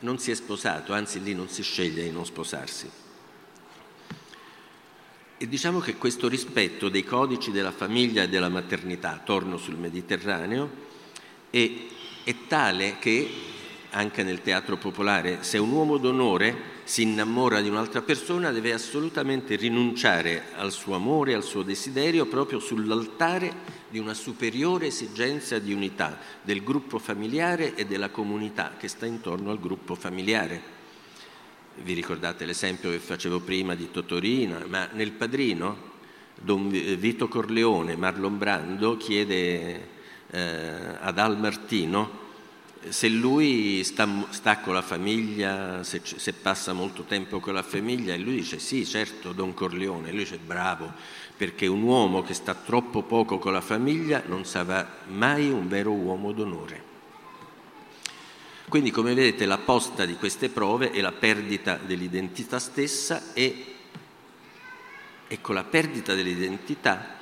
non 0.01 0.19
si 0.19 0.29
è 0.29 0.35
sposato, 0.35 0.93
anzi 0.93 1.23
lì 1.23 1.33
non 1.33 1.49
si 1.49 1.63
sceglie 1.63 2.03
di 2.03 2.11
non 2.11 2.27
sposarsi. 2.27 2.87
E 5.37 5.47
diciamo 5.47 5.79
che 5.79 5.95
questo 5.95 6.27
rispetto 6.27 6.87
dei 6.87 7.03
codici 7.03 7.49
della 7.49 7.71
famiglia 7.71 8.21
e 8.23 8.29
della 8.29 8.49
maternità, 8.49 9.19
torno 9.25 9.57
sul 9.57 9.75
Mediterraneo, 9.75 10.69
è 11.49 11.71
è 12.25 12.47
tale 12.47 12.97
che, 12.97 13.29
anche 13.95 14.23
nel 14.23 14.41
teatro 14.41 14.75
popolare, 14.75 15.37
se 15.41 15.57
un 15.57 15.71
uomo 15.71 15.97
d'onore 15.97 16.73
si 16.83 17.03
innamora 17.03 17.61
di 17.61 17.69
un'altra 17.69 18.01
persona 18.01 18.51
deve 18.51 18.73
assolutamente 18.73 19.55
rinunciare 19.55 20.47
al 20.55 20.73
suo 20.73 20.95
amore, 20.95 21.33
al 21.33 21.43
suo 21.43 21.63
desiderio, 21.63 22.25
proprio 22.25 22.59
sull'altare 22.59 23.83
di 23.89 23.97
una 23.97 24.13
superiore 24.13 24.87
esigenza 24.87 25.59
di 25.59 25.71
unità 25.71 26.19
del 26.41 26.61
gruppo 26.61 26.99
familiare 26.99 27.73
e 27.75 27.85
della 27.85 28.09
comunità 28.09 28.73
che 28.77 28.89
sta 28.89 29.05
intorno 29.05 29.49
al 29.49 29.59
gruppo 29.59 29.95
familiare. 29.95 30.73
Vi 31.81 31.93
ricordate 31.93 32.45
l'esempio 32.45 32.91
che 32.91 32.99
facevo 32.99 33.39
prima 33.39 33.75
di 33.75 33.91
Totorina, 33.91 34.65
ma 34.67 34.89
nel 34.91 35.11
padrino 35.11 35.93
Don 36.41 36.67
Vito 36.67 37.29
Corleone, 37.29 37.95
Marlon 37.95 38.37
Brando, 38.37 38.97
chiede 38.97 39.87
eh, 40.31 40.97
ad 40.99 41.17
Al 41.17 41.39
Martino 41.39 42.23
se 42.89 43.07
lui 43.09 43.83
sta, 43.83 44.07
sta, 44.29 44.59
con 44.59 44.73
la 44.73 44.81
famiglia, 44.81 45.83
se, 45.83 46.01
se, 46.03 46.33
passa 46.33 46.73
molto 46.73 47.03
tempo 47.03 47.39
con 47.39 47.53
la 47.53 47.63
famiglia, 47.63 48.13
e 48.13 48.17
lui 48.17 48.35
dice 48.35 48.59
sì, 48.59 48.85
certo, 48.85 49.31
Don 49.31 49.53
Corleone, 49.53 50.11
lui 50.11 50.19
dice 50.19 50.37
bravo, 50.37 50.91
perché 51.35 51.67
un 51.67 51.81
uomo 51.81 52.21
che 52.21 52.33
sta 52.33 52.53
troppo 52.53 53.03
poco 53.03 53.39
con 53.39 53.53
la 53.53 53.61
famiglia 53.61 54.23
non 54.27 54.45
sarà 54.45 54.99
mai 55.07 55.49
un 55.49 55.67
vero 55.67 55.91
uomo 55.91 56.31
d'onore. 56.31 56.93
Quindi, 58.67 58.91
come 58.91 59.13
vedete, 59.13 59.45
la 59.45 59.57
posta 59.57 60.05
di 60.05 60.15
queste 60.15 60.49
prove 60.49 60.91
è 60.91 61.01
la 61.01 61.11
perdita 61.11 61.75
dell'identità 61.75 62.59
stessa 62.59 63.33
e, 63.33 63.65
e 65.27 65.41
con 65.41 65.55
la 65.55 65.63
perdita 65.63 66.13
dell'identità 66.13 67.13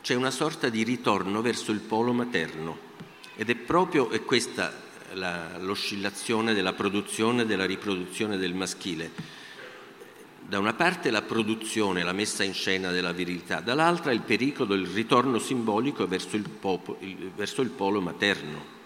c'è 0.00 0.14
una 0.14 0.30
sorta 0.30 0.68
di 0.68 0.84
ritorno 0.84 1.42
verso 1.42 1.70
il 1.72 1.80
polo 1.80 2.12
materno 2.12 2.87
ed 3.40 3.50
è 3.50 3.54
proprio 3.54 4.10
è 4.10 4.24
questa 4.24 4.74
la, 5.12 5.56
l'oscillazione 5.58 6.54
della 6.54 6.72
produzione 6.72 7.42
e 7.42 7.46
della 7.46 7.66
riproduzione 7.66 8.36
del 8.36 8.52
maschile. 8.52 9.36
Da 10.40 10.58
una 10.58 10.74
parte 10.74 11.12
la 11.12 11.22
produzione, 11.22 12.02
la 12.02 12.12
messa 12.12 12.42
in 12.42 12.52
scena 12.52 12.90
della 12.90 13.12
virilità, 13.12 13.60
dall'altra 13.60 14.10
il 14.10 14.22
pericolo, 14.22 14.74
il 14.74 14.88
ritorno 14.88 15.38
simbolico 15.38 16.08
verso 16.08 16.34
il, 16.34 16.48
popo, 16.48 16.96
il, 16.98 17.30
verso 17.36 17.62
il 17.62 17.68
polo 17.70 18.00
materno. 18.00 18.76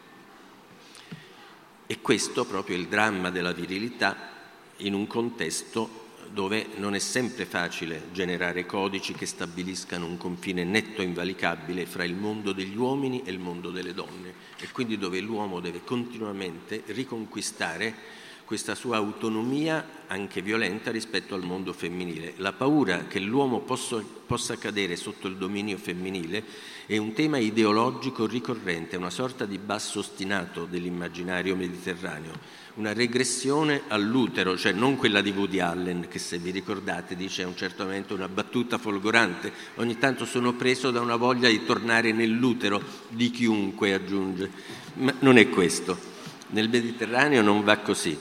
E 1.86 2.00
questo 2.03 2.44
proprio 2.44 2.76
è 2.76 2.78
il 2.78 2.88
dramma 2.88 3.30
della 3.30 3.53
virilità 3.53 4.30
in 4.78 4.92
un 4.92 5.07
contesto 5.07 6.01
dove 6.33 6.66
non 6.76 6.95
è 6.95 6.99
sempre 6.99 7.45
facile 7.45 8.09
generare 8.12 8.64
codici 8.64 9.12
che 9.12 9.26
stabiliscano 9.26 10.07
un 10.07 10.16
confine 10.16 10.64
netto 10.64 11.03
e 11.03 11.05
invalicabile 11.05 11.85
fra 11.85 12.05
il 12.05 12.14
mondo 12.14 12.53
degli 12.53 12.76
uomini 12.76 13.22
e 13.22 13.30
il 13.30 13.39
mondo 13.39 13.70
delle 13.70 13.93
donne 13.93 14.33
e 14.59 14.68
quindi 14.72 14.97
dove 14.97 15.20
l'uomo 15.20 15.61
deve 15.61 15.85
continuamente 15.85 16.83
riconquistare 16.87 18.20
questa 18.45 18.74
sua 18.74 18.97
autonomia 18.97 20.01
anche 20.07 20.43
violenta 20.43 20.90
rispetto 20.90 21.34
al 21.34 21.43
mondo 21.43 21.72
femminile. 21.72 22.34
La 22.36 22.53
paura 22.53 23.07
che 23.07 23.18
l'uomo 23.18 23.61
possa, 23.61 24.03
possa 24.26 24.57
cadere 24.57 24.97
sotto 24.97 25.26
il 25.28 25.36
dominio 25.36 25.78
femminile 25.78 26.45
è 26.86 26.97
un 26.97 27.12
tema 27.12 27.38
ideologico 27.38 28.26
ricorrente, 28.26 28.97
una 28.97 29.11
sorta 29.11 29.47
di 29.47 29.59
basso 29.59 30.01
ostinato 30.01 30.66
dell'immaginario 30.66 31.57
mediterraneo 31.57 32.61
una 32.74 32.93
regressione 32.93 33.82
all'utero, 33.88 34.57
cioè 34.57 34.72
non 34.72 34.97
quella 34.97 35.20
di 35.20 35.30
Woody 35.30 35.59
Allen, 35.59 36.07
che 36.09 36.18
se 36.18 36.38
vi 36.38 36.51
ricordate 36.51 37.16
dice 37.16 37.43
a 37.43 37.47
un 37.47 37.57
certo 37.57 37.84
momento 37.84 38.14
una 38.14 38.28
battuta 38.28 38.78
folgorante, 38.78 39.53
ogni 39.76 39.99
tanto 39.99 40.24
sono 40.24 40.55
preso 40.55 40.90
da 40.90 41.01
una 41.01 41.16
voglia 41.16 41.49
di 41.49 41.64
tornare 41.64 42.12
nell'utero 42.12 42.82
di 43.09 43.30
chiunque, 43.30 43.93
aggiunge. 43.93 44.51
Ma 44.95 45.12
non 45.18 45.36
è 45.36 45.49
questo. 45.51 46.11
Nel 46.49 46.70
Mediterraneo 46.70 47.43
non 47.43 47.62
va 47.62 47.78
così, 47.78 48.16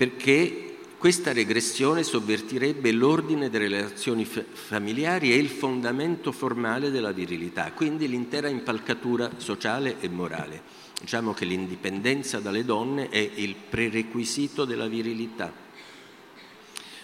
perché 0.00 0.70
Questa 1.00 1.32
regressione 1.32 2.02
sovvertirebbe 2.02 2.92
l'ordine 2.92 3.48
delle 3.48 3.68
relazioni 3.68 4.26
familiari 4.26 5.32
e 5.32 5.36
il 5.36 5.48
fondamento 5.48 6.30
formale 6.30 6.90
della 6.90 7.10
virilità, 7.10 7.72
quindi 7.72 8.06
l'intera 8.06 8.48
impalcatura 8.48 9.30
sociale 9.38 9.96
e 10.00 10.10
morale. 10.10 10.60
Diciamo 11.00 11.32
che 11.32 11.46
l'indipendenza 11.46 12.38
dalle 12.38 12.66
donne 12.66 13.08
è 13.08 13.16
il 13.16 13.54
prerequisito 13.54 14.66
della 14.66 14.88
virilità. 14.88 15.50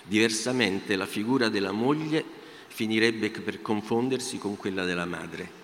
Diversamente 0.03 0.95
la 0.95 1.07
figura 1.07 1.49
della 1.49 1.73
moglie 1.73 2.23
finirebbe 2.69 3.31
per 3.31 3.63
confondersi 3.63 4.37
con 4.37 4.59
quella 4.59 4.85
della 4.85 5.07
madre 5.07 5.56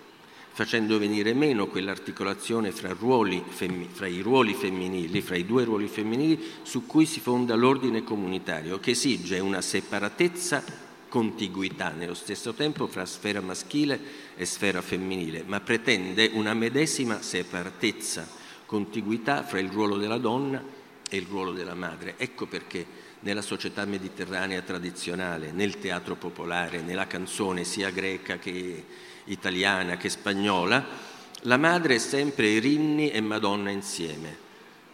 facendo 0.53 0.99
venire 0.99 1.33
meno 1.33 1.65
quell'articolazione 1.65 2.71
fra, 2.71 2.93
ruoli, 2.93 3.43
fra, 3.91 4.05
i 4.05 4.21
ruoli 4.21 4.53
femminili, 4.53 5.21
fra 5.21 5.35
i 5.35 5.47
due 5.47 5.63
ruoli 5.63 5.87
femminili 5.87 6.39
su 6.61 6.85
cui 6.85 7.07
si 7.07 7.19
fonda 7.19 7.55
l'ordine 7.55 8.03
comunitario, 8.03 8.79
che 8.79 8.91
esige 8.91 9.39
una 9.39 9.61
separatezza 9.61 10.63
contiguità 11.09 11.89
nello 11.89 12.13
stesso 12.13 12.53
tempo 12.53 12.85
fra 12.85 13.05
sfera 13.05 13.41
maschile 13.41 13.99
e 14.35 14.45
sfera 14.45 14.81
femminile, 14.83 15.43
ma 15.43 15.59
pretende 15.59 16.29
una 16.33 16.53
medesima 16.53 17.23
separatezza, 17.23 18.27
contiguità 18.67 19.43
fra 19.43 19.59
il 19.59 19.69
ruolo 19.69 19.97
della 19.97 20.19
donna 20.19 20.63
e 21.09 21.17
il 21.17 21.25
ruolo 21.25 21.51
della 21.51 21.75
madre. 21.75 22.13
Ecco 22.17 22.45
perché 22.45 22.85
nella 23.21 23.41
società 23.41 23.85
mediterranea 23.85 24.61
tradizionale, 24.61 25.51
nel 25.51 25.79
teatro 25.79 26.15
popolare, 26.15 26.81
nella 26.81 27.07
canzone 27.07 27.63
sia 27.63 27.89
greca 27.89 28.37
che 28.37 28.83
italiana 29.25 29.97
che 29.97 30.09
spagnola, 30.09 31.11
la 31.41 31.57
madre 31.57 31.95
è 31.95 31.99
sempre 31.99 32.59
Rinni 32.59 33.11
e 33.11 33.21
Madonna 33.21 33.69
insieme. 33.69 34.41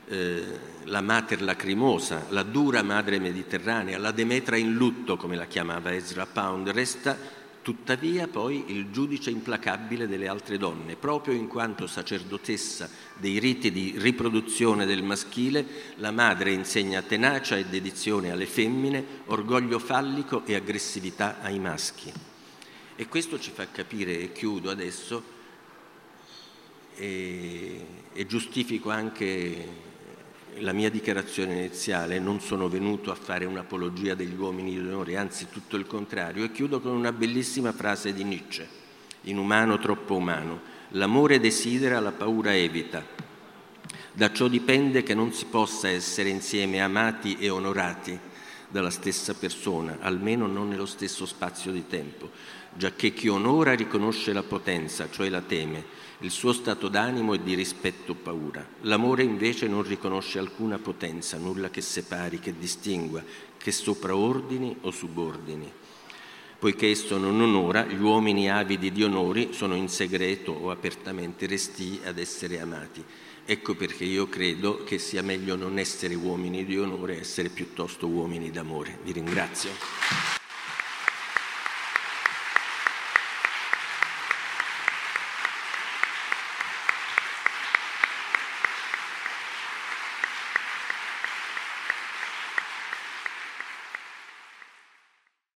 Eh, 0.08 0.44
la 0.86 1.02
mater 1.02 1.42
lacrimosa, 1.44 2.26
la 2.30 2.42
dura 2.42 2.82
madre 2.82 3.20
mediterranea, 3.20 4.00
la 4.00 4.12
Demetra 4.12 4.58
in 4.58 4.74
lutto, 4.74 5.18
come 5.18 5.36
la 5.36 5.46
chiamava 5.46 5.94
Ezra 5.94 6.26
Pound, 6.26 6.70
resta 6.70 7.16
tuttavia 7.62 8.28
poi 8.28 8.64
il 8.68 8.90
giudice 8.90 9.30
implacabile 9.30 10.08
delle 10.08 10.28
altre 10.28 10.58
donne, 10.58 10.96
proprio 10.96 11.36
in 11.36 11.48
quanto 11.48 11.86
sacerdotessa 11.86 12.90
dei 13.18 13.38
riti 13.38 13.72
di 13.72 13.94
riproduzione 13.98 14.88
del 14.88 15.04
maschile, 15.04 15.66
la 15.98 16.12
madre 16.12 16.54
insegna 16.54 17.04
tenacia 17.04 17.58
e 17.58 17.66
dedizione 17.66 18.32
alle 18.32 18.48
femmine, 18.48 19.06
orgoglio 19.28 19.78
fallico 19.78 20.44
e 20.46 20.56
aggressività 20.56 21.42
ai 21.42 21.60
maschi. 21.60 22.29
E 23.00 23.08
questo 23.08 23.40
ci 23.40 23.52
fa 23.52 23.66
capire, 23.72 24.20
e 24.20 24.34
chiudo 24.34 24.70
adesso, 24.70 25.24
e, 26.98 27.86
e 28.12 28.26
giustifico 28.26 28.90
anche 28.90 29.68
la 30.58 30.74
mia 30.74 30.90
dichiarazione 30.90 31.54
iniziale, 31.54 32.20
non 32.20 32.42
sono 32.42 32.68
venuto 32.68 33.10
a 33.10 33.16
fare 33.16 33.46
un'apologia 33.46 34.16
degli 34.16 34.36
uomini 34.36 34.72
di 34.72 34.80
onore, 34.80 35.16
anzi 35.16 35.48
tutto 35.50 35.78
il 35.78 35.88
contrario, 35.88 36.44
e 36.44 36.52
chiudo 36.52 36.82
con 36.82 36.92
una 36.92 37.14
bellissima 37.14 37.72
frase 37.72 38.14
di 38.14 38.26
Nietzsche, 38.26 38.68
inumano 39.22 39.80
troppo 39.80 40.18
umano, 40.18 40.60
l'amore 40.90 41.40
desidera, 41.40 42.02
la 42.02 42.12
paura 42.12 42.54
evita, 42.54 43.02
da 44.12 44.30
ciò 44.34 44.50
dipende 44.50 45.04
che 45.04 45.14
non 45.14 45.32
si 45.32 45.46
possa 45.46 45.88
essere 45.88 46.28
insieme 46.28 46.82
amati 46.82 47.38
e 47.40 47.50
onorati 47.50 48.20
dalla 48.68 48.92
stessa 48.92 49.34
persona, 49.36 50.00
almeno 50.02 50.48
non 50.48 50.68
nello 50.68 50.86
stesso 50.86 51.26
spazio 51.26 51.72
di 51.72 51.88
tempo 51.88 52.58
giacché 52.80 53.12
chi 53.12 53.28
onora 53.28 53.74
riconosce 53.74 54.32
la 54.32 54.42
potenza, 54.42 55.10
cioè 55.12 55.28
la 55.28 55.42
teme, 55.42 55.84
il 56.20 56.32
suo 56.32 56.54
stato 56.54 56.88
d'animo 56.88 57.34
è 57.34 57.40
di 57.40 57.54
rispetto 57.54 58.16
paura. 58.16 58.66
L'amore 58.84 59.24
invece 59.24 59.68
non 59.68 59.84
riconosce 59.84 60.40
alcuna 60.40 60.78
potenza, 60.78 61.38
nulla 61.38 61.70
che 61.70 61.82
separi, 61.82 62.40
che 62.40 62.58
distingua, 62.58 63.22
che 63.58 63.74
sopraordini 63.74 64.78
o 64.84 64.92
subordini. 64.92 65.70
Poiché 66.58 66.90
esso 66.90 67.18
non 67.18 67.42
onora, 67.42 67.84
gli 67.84 68.00
uomini 68.00 68.50
avidi 68.50 68.94
di 68.94 69.04
onori 69.04 69.50
sono 69.52 69.76
in 69.76 69.90
segreto 69.90 70.54
o 70.54 70.72
apertamente 70.72 71.48
restii 71.48 72.00
ad 72.06 72.18
essere 72.18 72.62
amati. 72.62 73.04
Ecco 73.44 73.76
perché 73.76 74.06
io 74.06 74.30
credo 74.30 74.86
che 74.86 75.00
sia 75.00 75.22
meglio 75.22 75.58
non 75.58 75.80
essere 75.80 76.16
uomini 76.16 76.64
di 76.64 76.78
onore, 76.78 77.20
essere 77.20 77.50
piuttosto 77.50 78.08
uomini 78.08 78.52
d'amore. 78.52 79.00
Vi 79.04 79.12
ringrazio. 79.12 80.39